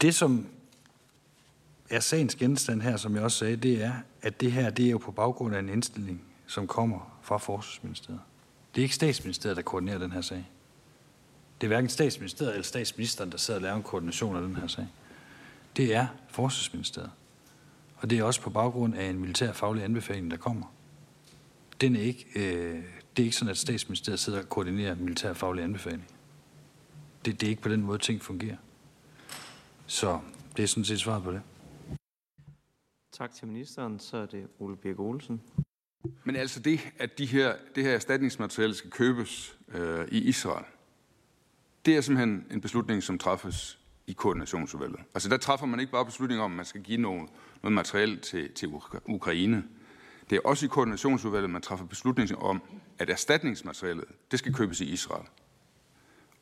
Det, 0.00 0.14
som 0.14 0.46
er 1.90 2.00
sagens 2.00 2.34
genstand 2.34 2.82
her, 2.82 2.96
som 2.96 3.14
jeg 3.14 3.22
også 3.22 3.38
sagde, 3.38 3.56
det 3.56 3.84
er, 3.84 3.92
at 4.22 4.40
det 4.40 4.52
her 4.52 4.70
det 4.70 4.86
er 4.86 4.90
jo 4.90 4.98
på 4.98 5.12
baggrund 5.12 5.54
af 5.54 5.58
en 5.58 5.68
indstilling, 5.68 6.22
som 6.46 6.66
kommer 6.66 7.18
fra 7.22 7.38
Forsvarsministeriet. 7.38 8.20
Det 8.74 8.80
er 8.80 8.82
ikke 8.82 8.94
statsministeriet, 8.94 9.56
der 9.56 9.62
koordinerer 9.62 9.98
den 9.98 10.12
her 10.12 10.20
sag. 10.20 10.50
Det 11.60 11.66
er 11.66 11.68
hverken 11.68 11.90
statsministeriet 11.90 12.52
eller 12.52 12.64
statsministeren, 12.64 13.32
der 13.32 13.38
sidder 13.38 13.58
og 13.58 13.62
laver 13.62 13.76
en 13.76 13.82
koordination 13.82 14.36
af 14.36 14.42
den 14.42 14.56
her 14.56 14.66
sag. 14.66 14.86
Det 15.76 15.94
er 15.94 16.06
Forsvarsministeriet. 16.28 17.10
Og 17.96 18.10
det 18.10 18.18
er 18.18 18.24
også 18.24 18.40
på 18.40 18.50
baggrund 18.50 18.94
af 18.94 19.04
en 19.04 19.18
militær 19.18 19.52
faglig 19.52 19.84
anbefaling, 19.84 20.30
der 20.30 20.36
kommer. 20.36 20.66
Den 21.80 21.96
er 21.96 22.00
ikke, 22.00 22.26
øh, 22.36 22.84
det 23.16 23.22
er 23.22 23.24
ikke 23.24 23.36
sådan, 23.36 23.50
at 23.50 23.58
statsministeriet 23.58 24.20
sidder 24.20 24.38
og 24.42 24.48
koordinerer 24.48 24.94
militær 24.94 25.32
faglig 25.32 25.64
anbefaling. 25.64 26.06
Det, 27.24 27.40
det 27.40 27.46
er 27.46 27.50
ikke 27.50 27.62
på 27.62 27.68
den 27.68 27.82
måde, 27.82 27.98
ting 27.98 28.22
fungerer. 28.22 28.56
Så 29.86 30.20
det 30.56 30.62
er 30.62 30.66
sådan 30.66 30.84
set 30.84 31.00
svaret 31.00 31.22
på 31.22 31.32
det. 31.32 31.42
Tak 33.12 33.34
til 33.34 33.46
ministeren. 33.46 33.98
Så 33.98 34.16
er 34.16 34.26
det 34.26 34.46
Ole 34.58 34.76
Birk 34.76 35.00
Olsen. 35.00 35.40
Men 36.24 36.36
altså 36.36 36.60
det, 36.60 36.80
at 36.98 37.18
de 37.18 37.26
her, 37.26 37.56
det 37.74 37.84
her 37.84 37.92
erstatningsmateriale 37.92 38.74
skal 38.74 38.90
købes 38.90 39.58
øh, 39.68 40.08
i 40.08 40.18
Israel, 40.18 40.64
det 41.86 41.96
er 41.96 42.00
simpelthen 42.00 42.46
en 42.50 42.60
beslutning, 42.60 43.02
som 43.02 43.18
træffes 43.18 43.78
i 44.06 44.12
koordinationsudvalget. 44.12 45.00
Altså 45.14 45.28
der 45.28 45.36
træffer 45.36 45.66
man 45.66 45.80
ikke 45.80 45.92
bare 45.92 46.04
beslutning 46.04 46.40
om, 46.40 46.52
at 46.52 46.56
man 46.56 46.64
skal 46.64 46.82
give 46.82 47.00
noget, 47.00 47.30
noget 47.62 47.72
materiel 47.72 48.20
til, 48.20 48.52
til 48.52 48.68
Ukraine. 49.06 49.64
Det 50.30 50.36
er 50.36 50.40
også 50.44 50.66
i 50.66 50.68
koordinationsudvalget, 50.68 51.50
man 51.50 51.62
træffer 51.62 51.86
beslutning 51.86 52.38
om, 52.38 52.62
at 52.98 53.10
erstatningsmaterialet, 53.10 54.04
det 54.30 54.38
skal 54.38 54.54
købes 54.54 54.80
i 54.80 54.84
Israel. 54.84 55.26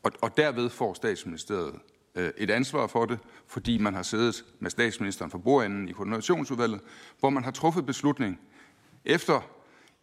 Og, 0.03 0.13
og 0.23 0.37
derved 0.37 0.71
får 0.71 0.95
statsministeriet 0.95 1.75
øh, 2.15 2.31
et 2.37 2.51
ansvar 2.51 2.87
for 2.87 3.05
det, 3.05 3.19
fordi 3.47 3.79
man 3.79 3.95
har 3.95 4.03
siddet 4.03 4.45
med 4.61 4.71
statsministeren 4.71 5.31
for 5.31 5.39
bordenden 5.39 5.89
i 5.89 5.93
koordinationsudvalget, 5.93 6.81
hvor 7.21 7.31
man 7.31 7.45
har 7.45 7.51
truffet 7.51 7.87
beslutning 7.87 8.41
efter 9.05 9.41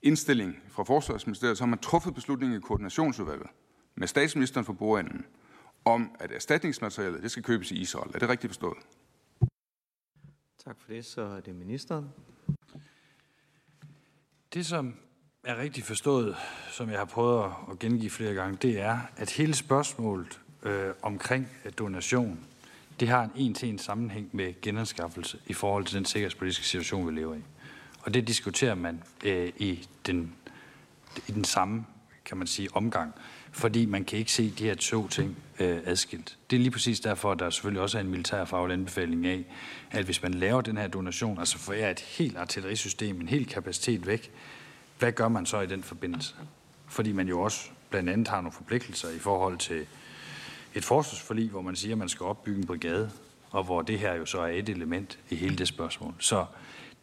indstilling 0.02 0.56
fra 0.70 0.84
Forsvarsministeriet, 0.84 1.58
så 1.58 1.64
har 1.64 1.70
man 1.70 1.80
truffet 1.80 2.16
beslutning 2.16 2.56
i 2.56 2.60
koordinationsudvalget 2.60 3.48
med 3.96 4.08
statsministeren 4.08 4.66
for 4.66 4.74
bordenden 4.74 5.26
om, 5.94 6.16
at 6.20 6.32
erstatningsmaterialet 6.32 7.24
det 7.24 7.32
skal 7.32 7.44
købes 7.44 7.72
i 7.72 7.76
Israel. 7.76 8.12
Er 8.14 8.20
det 8.20 8.30
rigtigt 8.30 8.50
forstået? 8.52 8.78
Tak 10.66 10.78
for 10.80 10.92
det. 10.92 11.06
Så 11.06 11.22
er 11.22 11.40
det 11.40 11.56
ministeren. 11.56 12.10
Det, 14.54 14.66
som 14.66 14.96
er 15.44 15.58
rigtig 15.58 15.84
forstået, 15.84 16.36
som 16.72 16.90
jeg 16.90 16.98
har 16.98 17.06
prøvet 17.06 17.54
at 17.72 17.80
gengive 17.80 18.10
flere 18.10 18.34
gange, 18.34 18.58
det 18.62 18.80
er, 18.80 19.00
at 19.18 19.32
hele 19.32 19.56
spørgsmålet 19.56 20.40
øh, 20.64 20.94
omkring 21.02 21.48
donation, 21.78 22.40
det 23.00 23.08
har 23.08 23.24
en 23.24 23.32
en-til-en 23.36 23.80
sammenhæng 23.80 24.30
med 24.32 24.62
genanskaffelse 24.62 25.40
i 25.48 25.54
forhold 25.54 25.86
til 25.86 25.98
den 25.98 26.06
sikkerhedspolitiske 26.06 26.66
situation, 26.66 27.08
vi 27.08 27.12
lever 27.12 27.36
i. 27.36 27.42
Og 28.02 28.14
det 28.14 28.28
diskuterer 28.28 28.76
man 28.76 29.04
øh, 29.26 29.52
i, 29.58 29.88
den, 30.06 30.36
i 31.28 31.32
den 31.32 31.44
samme, 31.44 31.86
kan 32.26 32.38
man 32.38 32.48
sige, 32.48 32.70
omgang, 32.74 33.14
fordi 33.52 33.86
man 33.86 34.06
kan 34.06 34.20
ikke 34.20 34.32
se 34.32 34.54
de 34.60 34.64
her 34.64 34.76
to 34.76 35.08
ting 35.08 35.38
øh, 35.60 35.80
adskilt. 35.86 36.38
Det 36.50 36.56
er 36.56 36.60
lige 36.60 36.72
præcis 36.72 37.00
derfor, 37.00 37.32
at 37.32 37.40
der 37.40 37.50
selvfølgelig 37.50 37.82
også 37.82 37.98
er 37.98 38.02
en 38.02 38.10
militærfaglig 38.10 38.74
anbefaling 38.74 39.28
af, 39.28 39.46
at 39.92 40.06
hvis 40.06 40.24
man 40.24 40.34
laver 40.34 40.62
den 40.62 40.78
her 40.78 40.88
donation, 40.88 41.40
altså 41.40 41.58
forærer 41.58 41.92
et 41.92 42.00
helt 42.00 42.38
artillerisystem, 42.38 43.22
en 43.22 43.30
hel 43.30 43.46
kapacitet 43.46 44.08
væk, 44.08 44.32
hvad 45.00 45.12
gør 45.12 45.28
man 45.28 45.46
så 45.46 45.62
i 45.62 45.66
den 45.66 45.84
forbindelse? 45.84 46.36
Fordi 46.88 47.12
man 47.12 47.28
jo 47.28 47.42
også 47.42 47.70
blandt 47.90 48.10
andet 48.10 48.28
har 48.28 48.42
nogle 48.42 48.52
forpligtelser 48.52 49.10
i 49.10 49.20
forhold 49.20 49.58
til 49.58 49.86
et 50.76 50.86
forsvarsforlig, 50.86 51.50
hvor 51.50 51.62
man 51.62 51.76
siger, 51.76 51.94
at 51.94 51.98
man 51.98 52.10
skal 52.10 52.24
opbygge 52.26 52.60
en 52.60 52.68
brigade, 52.68 53.12
og 53.52 53.64
hvor 53.64 53.82
det 53.82 54.00
her 54.00 54.14
jo 54.14 54.26
så 54.26 54.40
er 54.40 54.48
et 54.48 54.70
element 54.70 55.20
i 55.30 55.36
hele 55.36 55.56
det 55.56 55.68
spørgsmål. 55.68 56.14
Så 56.20 56.46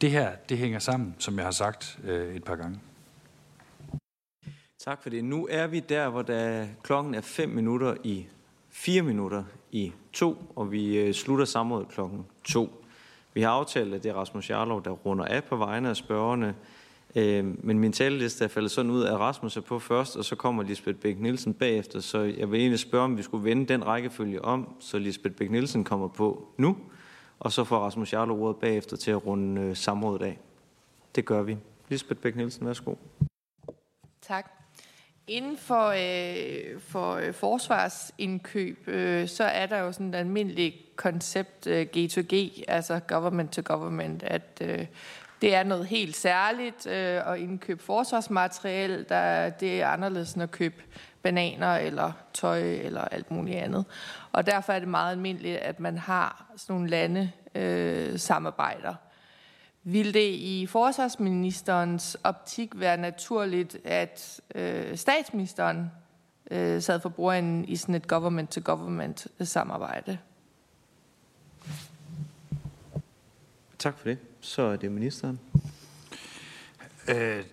det 0.00 0.10
her, 0.10 0.34
det 0.48 0.58
hænger 0.58 0.78
sammen, 0.78 1.14
som 1.18 1.36
jeg 1.36 1.44
har 1.44 1.52
sagt 1.52 1.98
øh, 2.04 2.36
et 2.36 2.44
par 2.44 2.56
gange. 2.56 2.78
Tak 4.86 5.02
for 5.02 5.10
det. 5.10 5.24
Nu 5.24 5.48
er 5.50 5.66
vi 5.66 5.80
der, 5.80 6.08
hvor 6.08 6.22
der 6.22 6.66
klokken 6.82 7.14
er 7.14 7.20
5 7.20 7.48
minutter 7.48 7.94
i 8.04 8.26
4 8.70 9.02
minutter 9.02 9.44
i 9.72 9.92
2, 10.12 10.52
og 10.56 10.72
vi 10.72 10.98
øh, 10.98 11.14
slutter 11.14 11.44
samrådet 11.44 11.88
klokken 11.88 12.26
2. 12.44 12.84
Vi 13.34 13.42
har 13.42 13.50
aftalt, 13.50 13.94
at 13.94 14.02
det 14.02 14.08
er 14.08 14.14
Rasmus 14.14 14.50
Jarlov, 14.50 14.84
der 14.84 14.90
runder 14.90 15.24
af 15.24 15.44
på 15.44 15.56
vegne 15.56 15.88
af 15.88 15.96
spørgerne. 15.96 16.54
Øhm, 17.16 17.60
men 17.62 17.78
min 17.78 17.92
taleliste 17.92 18.44
er 18.44 18.48
faldet 18.48 18.70
sådan 18.70 18.90
ud, 18.90 19.04
at 19.04 19.18
Rasmus 19.18 19.56
er 19.56 19.60
på 19.60 19.78
først, 19.78 20.16
og 20.16 20.24
så 20.24 20.36
kommer 20.36 20.62
Lisbeth 20.62 20.98
Bæk 20.98 21.18
Nielsen 21.18 21.54
bagefter. 21.54 22.00
Så 22.00 22.18
jeg 22.18 22.50
vil 22.50 22.60
egentlig 22.60 22.78
spørge, 22.78 23.04
om 23.04 23.16
vi 23.16 23.22
skulle 23.22 23.44
vende 23.44 23.66
den 23.66 23.86
rækkefølge 23.86 24.44
om, 24.44 24.74
så 24.80 24.98
Lisbeth 24.98 25.34
Bæk 25.34 25.50
Nielsen 25.50 25.84
kommer 25.84 26.08
på 26.08 26.48
nu, 26.56 26.76
og 27.38 27.52
så 27.52 27.64
får 27.64 27.78
Rasmus 27.78 28.12
Jarlov 28.12 28.42
ordet 28.42 28.56
bagefter 28.56 28.96
til 28.96 29.10
at 29.10 29.26
runde 29.26 29.60
øh, 29.60 29.76
samrådet 29.76 30.22
af. 30.22 30.38
Det 31.14 31.24
gør 31.24 31.42
vi. 31.42 31.56
Lisbeth 31.88 32.20
Bæk 32.20 32.36
Nielsen, 32.36 32.66
værsgo. 32.66 32.94
Tak. 34.22 34.65
Inden 35.28 35.56
for, 35.56 35.86
øh, 35.86 36.80
for 36.80 37.14
øh, 37.14 37.34
forsvarsindkøb, 37.34 38.88
øh, 38.88 39.28
så 39.28 39.44
er 39.44 39.66
der 39.66 39.78
jo 39.78 39.92
sådan 39.92 40.08
et 40.08 40.14
almindeligt 40.14 40.96
koncept 40.96 41.66
øh, 41.66 41.86
G2G, 41.96 42.34
altså 42.68 43.00
government 43.08 43.52
to 43.52 43.62
government, 43.64 44.22
at 44.22 44.58
øh, 44.60 44.86
det 45.40 45.54
er 45.54 45.62
noget 45.62 45.86
helt 45.86 46.16
særligt 46.16 46.86
øh, 46.86 47.32
at 47.32 47.38
indkøbe 47.38 47.82
forsvarsmateriel, 47.82 49.06
der 49.08 49.48
det 49.48 49.82
er 49.82 49.88
anderledes 49.88 50.32
end 50.32 50.42
at 50.42 50.50
købe 50.50 50.82
bananer 51.22 51.76
eller 51.76 52.12
tøj 52.34 52.60
eller 52.60 53.00
alt 53.00 53.30
muligt 53.30 53.58
andet. 53.58 53.84
Og 54.32 54.46
derfor 54.46 54.72
er 54.72 54.78
det 54.78 54.88
meget 54.88 55.12
almindeligt, 55.12 55.56
at 55.56 55.80
man 55.80 55.98
har 55.98 56.46
sådan 56.56 56.74
nogle 56.74 56.90
lande 56.90 57.30
øh, 57.54 58.18
samarbejder. 58.18 58.94
Vil 59.88 60.14
det 60.14 60.30
i 60.30 60.66
forsvarsministerens 60.66 62.16
optik 62.24 62.70
være 62.74 62.96
naturligt, 62.96 63.76
at 63.84 64.40
øh, 64.54 64.96
statsministeren 64.96 65.90
øh, 66.50 66.82
sad 66.82 67.00
for 67.00 67.08
bordenden 67.08 67.64
i 67.64 67.76
sådan 67.76 67.94
et 67.94 68.08
government-to-government 68.08 69.26
samarbejde? 69.40 70.18
Tak 73.78 73.98
for 73.98 74.08
det. 74.08 74.18
Så 74.40 74.62
er 74.62 74.76
det 74.76 74.92
ministeren. 74.92 75.40
Øh, 77.08 77.44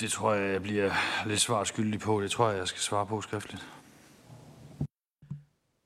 det 0.00 0.10
tror 0.10 0.34
jeg, 0.34 0.52
jeg 0.52 0.62
bliver 0.62 0.90
lidt 1.26 1.40
svar 1.40 1.64
skyldig 1.64 2.00
på. 2.00 2.22
Det 2.22 2.30
tror 2.30 2.48
jeg, 2.48 2.58
jeg 2.58 2.68
skal 2.68 2.80
svare 2.80 3.06
på 3.06 3.20
skriftligt. 3.20 3.66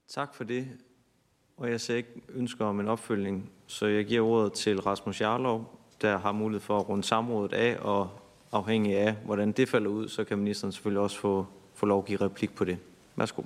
Tak 0.08 0.34
for 0.34 0.44
det. 0.44 0.68
Og 1.56 1.70
jeg 1.70 1.80
ser 1.80 1.96
ikke 1.96 2.22
ønsker 2.28 2.64
om 2.64 2.80
en 2.80 2.88
opfølgning, 2.88 3.50
så 3.66 3.86
jeg 3.86 4.04
giver 4.04 4.26
ordet 4.26 4.52
til 4.52 4.80
Rasmus 4.80 5.20
Jarlov, 5.20 5.79
der 6.02 6.18
har 6.18 6.32
mulighed 6.32 6.60
for 6.60 6.78
at 6.78 6.88
runde 6.88 7.04
samrådet 7.04 7.52
af, 7.52 7.78
og 7.80 8.10
afhængig 8.52 8.96
af, 8.96 9.14
hvordan 9.24 9.52
det 9.52 9.68
falder 9.68 9.90
ud, 9.90 10.08
så 10.08 10.24
kan 10.24 10.38
ministeren 10.38 10.72
selvfølgelig 10.72 11.02
også 11.02 11.18
få, 11.18 11.46
få 11.74 11.86
lov 11.86 11.98
at 11.98 12.04
give 12.04 12.20
replik 12.20 12.54
på 12.54 12.64
det. 12.64 12.78
Værsgo. 13.16 13.42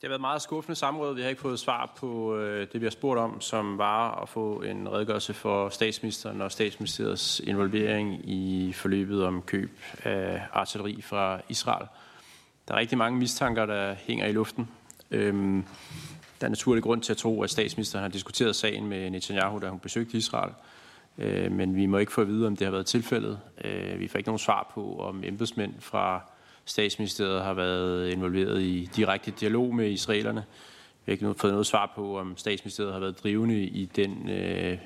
Det 0.00 0.06
har 0.06 0.08
været 0.08 0.20
meget 0.20 0.42
skuffende 0.42 0.76
samråd. 0.76 1.14
Vi 1.14 1.22
har 1.22 1.28
ikke 1.28 1.40
fået 1.40 1.58
svar 1.58 1.92
på 1.96 2.36
øh, 2.36 2.68
det, 2.72 2.80
vi 2.80 2.86
har 2.86 2.90
spurgt 2.90 3.20
om, 3.20 3.40
som 3.40 3.78
var 3.78 4.22
at 4.22 4.28
få 4.28 4.62
en 4.62 4.92
redegørelse 4.92 5.34
for 5.34 5.68
statsministeren 5.68 6.40
og 6.40 6.52
statsministeriets 6.52 7.40
involvering 7.40 8.30
i 8.30 8.72
forløbet 8.72 9.24
om 9.24 9.42
køb 9.42 9.70
af 10.04 10.42
artilleri 10.52 11.02
fra 11.02 11.40
Israel. 11.48 11.86
Der 12.68 12.74
er 12.74 12.78
rigtig 12.78 12.98
mange 12.98 13.18
mistanker, 13.18 13.66
der 13.66 13.94
hænger 13.94 14.26
i 14.26 14.32
luften. 14.32 14.68
Øhm, 15.10 15.64
der 16.40 16.46
er 16.46 16.48
naturlig 16.48 16.82
grund 16.82 17.02
til 17.02 17.12
at 17.12 17.16
tro, 17.16 17.42
at 17.42 17.50
statsministeren 17.50 18.02
har 18.02 18.08
diskuteret 18.08 18.56
sagen 18.56 18.86
med 18.86 19.10
Netanyahu, 19.10 19.58
da 19.58 19.68
hun 19.68 19.78
besøgte 19.78 20.16
Israel. 20.16 20.52
Øh, 21.18 21.52
men 21.52 21.76
vi 21.76 21.86
må 21.86 21.98
ikke 21.98 22.12
få 22.12 22.20
at 22.20 22.28
vide, 22.28 22.46
om 22.46 22.56
det 22.56 22.66
har 22.66 22.72
været 22.72 22.86
tilfældet. 22.86 23.40
Øh, 23.64 24.00
vi 24.00 24.08
får 24.08 24.18
ikke 24.18 24.28
nogen 24.28 24.38
svar 24.38 24.70
på, 24.74 24.98
om 24.98 25.24
embedsmænd 25.24 25.74
fra 25.78 26.22
statsministeriet 26.64 27.42
har 27.42 27.54
været 27.54 28.10
involveret 28.12 28.62
i 28.62 28.90
direkte 28.96 29.30
dialog 29.30 29.74
med 29.74 29.90
israelerne. 29.90 30.44
Vi 31.06 31.12
har 31.12 31.12
ikke 31.12 31.34
fået 31.40 31.52
noget 31.52 31.66
svar 31.66 31.92
på, 31.94 32.18
om 32.18 32.36
statsministeriet 32.36 32.92
har 32.92 33.00
været 33.00 33.22
drivende 33.22 33.62
i 33.62 33.84
den 33.84 34.28
øh, 34.28 34.78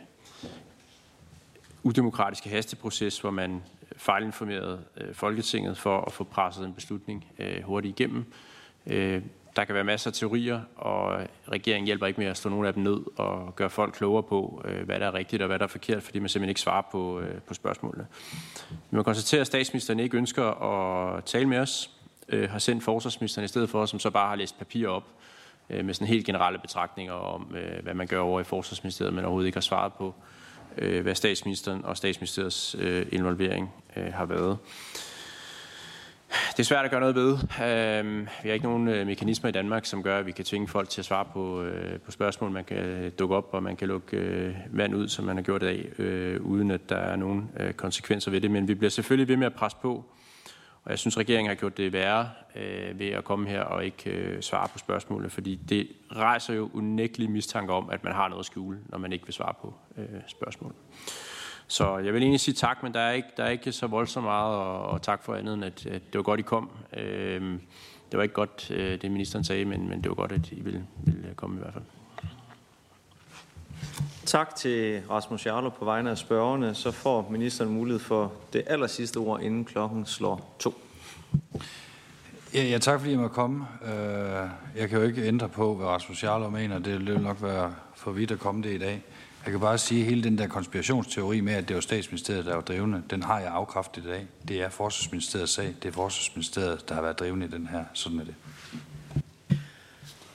udemokratiske 1.83 2.49
hasteproces, 2.49 3.21
hvor 3.21 3.31
man 3.31 3.63
fejlinformerede 3.97 4.81
øh, 4.97 5.15
Folketinget 5.15 5.79
for 5.79 6.01
at 6.01 6.13
få 6.13 6.25
presset 6.25 6.67
en 6.67 6.73
beslutning 6.73 7.27
øh, 7.39 7.63
hurtigt 7.63 8.01
igennem. 8.01 8.25
Øh, 8.87 9.23
der 9.57 9.65
kan 9.65 9.75
være 9.75 9.85
masser 9.85 10.11
af 10.11 10.15
teorier, 10.15 10.61
og 10.77 11.27
regeringen 11.49 11.87
hjælper 11.87 12.07
ikke 12.07 12.21
med 12.21 12.27
at 12.27 12.37
slå 12.37 12.51
nogle 12.51 12.69
af 12.69 12.75
dem 12.75 12.83
ned 12.83 13.01
og 13.17 13.57
gøre 13.57 13.71
folk 13.71 13.95
klogere 13.95 14.23
på, 14.23 14.63
øh, 14.65 14.85
hvad 14.85 15.01
der 15.01 15.07
er 15.07 15.15
rigtigt 15.15 15.43
og 15.43 15.47
hvad 15.47 15.59
der 15.59 15.65
er 15.65 15.69
forkert, 15.69 16.03
fordi 16.03 16.19
man 16.19 16.29
simpelthen 16.29 16.49
ikke 16.49 16.61
svarer 16.61 16.83
på, 16.93 17.21
øh, 17.21 17.41
på 17.41 17.55
spørgsmålene. 17.55 18.07
Vi 18.71 18.97
må 18.97 19.03
konstatere, 19.03 19.41
at 19.41 19.47
statsministeren 19.47 20.01
ikke 20.01 20.17
ønsker 20.17 20.45
at 20.45 21.25
tale 21.25 21.49
med 21.49 21.59
os, 21.59 21.91
øh, 22.29 22.51
har 22.51 22.59
sendt 22.59 22.85
forsvarsministeren 22.85 23.45
i 23.45 23.49
stedet 23.49 23.71
for, 23.71 23.83
os, 23.83 23.91
som 23.91 23.99
så 23.99 24.11
bare 24.11 24.29
har 24.29 24.37
læst 24.37 24.59
papir 24.59 24.89
op 24.89 25.05
med 25.69 25.95
sådan 25.95 26.09
helt 26.09 26.27
generelle 26.27 26.59
betragtninger 26.59 27.13
om, 27.13 27.43
hvad 27.83 27.95
man 27.95 28.07
gør 28.07 28.21
over 28.21 28.41
i 28.41 28.45
forsvarsministeriet, 28.45 29.15
men 29.15 29.25
overhovedet 29.25 29.47
ikke 29.47 29.57
har 29.57 29.61
svaret 29.61 29.93
på, 29.93 30.15
hvad 30.77 31.15
statsministeren 31.15 31.85
og 31.85 31.97
statsministeriets 31.97 32.77
involvering 33.13 33.73
har 33.95 34.25
været. 34.25 34.59
Det 36.51 36.61
er 36.61 36.65
svært 36.65 36.85
at 36.85 36.91
gøre 36.91 37.01
noget 37.01 37.15
ved. 37.15 37.39
Øhm, 37.65 38.29
vi 38.43 38.49
har 38.49 38.55
ikke 38.55 38.67
nogen 38.67 38.89
øh, 38.89 39.07
mekanismer 39.07 39.49
i 39.49 39.53
Danmark, 39.53 39.85
som 39.85 40.03
gør, 40.03 40.19
at 40.19 40.27
vi 40.27 40.33
kan 40.33 40.45
tvinge 40.45 40.69
folk 40.69 40.89
til 40.89 41.01
at 41.01 41.05
svare 41.05 41.25
på, 41.33 41.63
øh, 41.63 42.01
på 42.01 42.11
spørgsmål. 42.11 42.51
Man 42.51 42.65
kan 42.65 42.77
øh, 42.77 43.13
dukke 43.19 43.37
op, 43.37 43.49
og 43.53 43.63
man 43.63 43.77
kan 43.77 43.89
lukke 43.89 44.17
øh, 44.17 44.55
vand 44.71 44.95
ud, 44.95 45.09
som 45.09 45.25
man 45.25 45.37
har 45.37 45.43
gjort 45.43 45.63
i 45.63 45.67
dag, 45.67 46.01
øh, 46.01 46.41
uden 46.41 46.71
at 46.71 46.89
der 46.89 46.97
er 46.97 47.17
nogen 47.17 47.51
øh, 47.61 47.73
konsekvenser 47.73 48.31
ved 48.31 48.41
det. 48.41 48.51
Men 48.51 48.69
vi 48.69 48.75
bliver 48.75 48.91
selvfølgelig 48.91 49.29
ved 49.29 49.37
med 49.37 49.47
at 49.47 49.55
presse 49.55 49.79
på. 49.83 50.05
Og 50.85 50.91
jeg 50.91 50.99
synes, 50.99 51.19
regeringen 51.19 51.49
har 51.49 51.55
gjort 51.55 51.77
det 51.77 51.93
værre 51.93 52.29
ved 52.95 53.09
at 53.09 53.25
komme 53.25 53.49
her 53.49 53.61
og 53.61 53.85
ikke 53.85 54.39
svare 54.41 54.69
på 54.73 54.79
spørgsmålene, 54.79 55.31
fordi 55.31 55.55
det 55.69 55.89
rejser 56.17 56.55
jo 56.55 56.71
unægtelige 56.75 57.31
mistanke 57.31 57.73
om, 57.73 57.91
at 57.91 58.05
man 58.05 58.13
har 58.13 58.29
noget 58.29 58.41
at 58.41 58.47
skjule, 58.47 58.79
når 58.87 58.99
man 58.99 59.13
ikke 59.13 59.27
vil 59.27 59.35
svare 59.35 59.55
på 59.61 59.75
spørgsmål. 60.27 60.75
Så 61.67 61.99
jeg 61.99 62.15
vil 62.15 62.23
egentlig 62.23 62.41
sige 62.41 62.55
tak, 62.55 62.83
men 62.83 62.95
der 62.95 63.01
er 63.01 63.13
ikke, 63.13 63.29
der 63.37 63.45
er 63.45 63.51
ikke 63.51 63.73
så 63.73 63.87
voldsomt 63.87 64.25
meget, 64.25 64.57
og, 64.57 64.87
og 64.87 65.03
tak 65.03 65.23
for 65.23 65.35
andet, 65.35 65.55
end 65.55 65.65
at, 65.65 65.87
at 65.87 66.03
det 66.13 66.17
var 66.17 66.23
godt, 66.23 66.41
I 66.41 66.43
kom. 66.43 66.71
Øhm, 66.97 67.61
det 68.11 68.17
var 68.17 68.23
ikke 68.23 68.35
godt, 68.35 68.71
øh, 68.71 69.03
det 69.03 69.11
ministeren 69.11 69.45
sagde, 69.45 69.65
men, 69.65 69.89
men 69.89 70.03
det 70.03 70.09
var 70.09 70.15
godt, 70.15 70.33
at 70.33 70.53
I 70.53 70.61
ville, 70.61 70.87
ville 71.05 71.35
komme 71.37 71.57
i 71.57 71.59
hvert 71.59 71.73
fald. 71.73 71.85
Tak 74.27 74.57
til 74.57 75.03
Rasmus 75.11 75.47
Jarlov 75.47 75.73
på 75.73 75.85
vegne 75.85 76.11
af 76.11 76.19
spørgerne. 76.19 76.75
Så 76.75 76.91
får 76.91 77.29
ministeren 77.31 77.71
mulighed 77.71 78.01
for 78.01 78.33
det 78.53 78.63
aller 78.67 78.87
sidste 78.87 79.17
ord, 79.17 79.43
inden 79.43 79.65
klokken 79.65 80.07
slår 80.07 80.57
to. 80.59 80.75
Ja, 82.55 82.63
ja 82.63 82.79
tak 82.79 83.01
fordi 83.01 83.13
jeg 83.13 83.21
måtte 83.21 83.35
komme. 83.35 83.67
Øh, 83.85 84.49
jeg 84.77 84.89
kan 84.89 84.99
jo 84.99 85.03
ikke 85.05 85.23
ændre 85.23 85.49
på, 85.49 85.75
hvad 85.75 85.87
Rasmus 85.87 86.25
Jarlov 86.25 86.51
mener. 86.51 86.79
Det 86.79 87.07
vil 87.07 87.21
nok 87.21 87.43
være 87.43 87.75
for 87.95 88.11
vidt 88.11 88.31
at 88.31 88.39
komme 88.39 88.63
det 88.63 88.75
i 88.75 88.79
dag. 88.79 89.03
Jeg 89.45 89.51
kan 89.51 89.61
bare 89.61 89.79
sige, 89.79 90.01
at 90.01 90.07
hele 90.07 90.23
den 90.23 90.39
der 90.39 90.47
konspirationsteori 90.47 91.41
med, 91.41 91.53
at 91.53 91.69
det 91.69 91.75
var 91.75 91.81
statsministeriet, 91.81 92.45
der 92.45 92.55
var 92.55 92.61
drivende, 92.61 93.03
den 93.11 93.23
har 93.23 93.41
jeg 93.41 93.51
afkræftet 93.53 94.05
i 94.05 94.09
dag. 94.09 94.27
Det 94.49 94.63
er 94.63 94.69
forsvarsministeriets 94.69 95.53
sag. 95.53 95.75
Det 95.83 95.89
er 95.89 95.93
forsvarsministeriet, 95.93 96.89
der 96.89 96.95
har 96.95 97.03
været 97.03 97.19
drivende 97.19 97.47
i 97.47 97.51
den 97.51 97.67
her. 97.67 97.85
Sådan 97.93 98.19
er 98.19 98.25
det. 98.25 98.35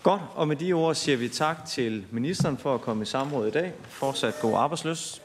Godt, 0.04 0.22
og 0.36 0.48
med 0.48 0.56
de 0.56 0.74
ord 0.74 0.96
siger 0.96 1.18
vi 1.18 1.30
tak 1.30 1.66
til 1.66 2.06
ministeren 2.12 2.58
for 2.58 2.76
at 2.76 2.82
komme 2.82 3.04
i 3.04 3.06
samråd 3.06 3.48
i 3.48 3.52
dag. 3.52 3.74
Fortsat 3.90 4.36
god 4.42 4.54
arbejdsløs. 4.58 5.22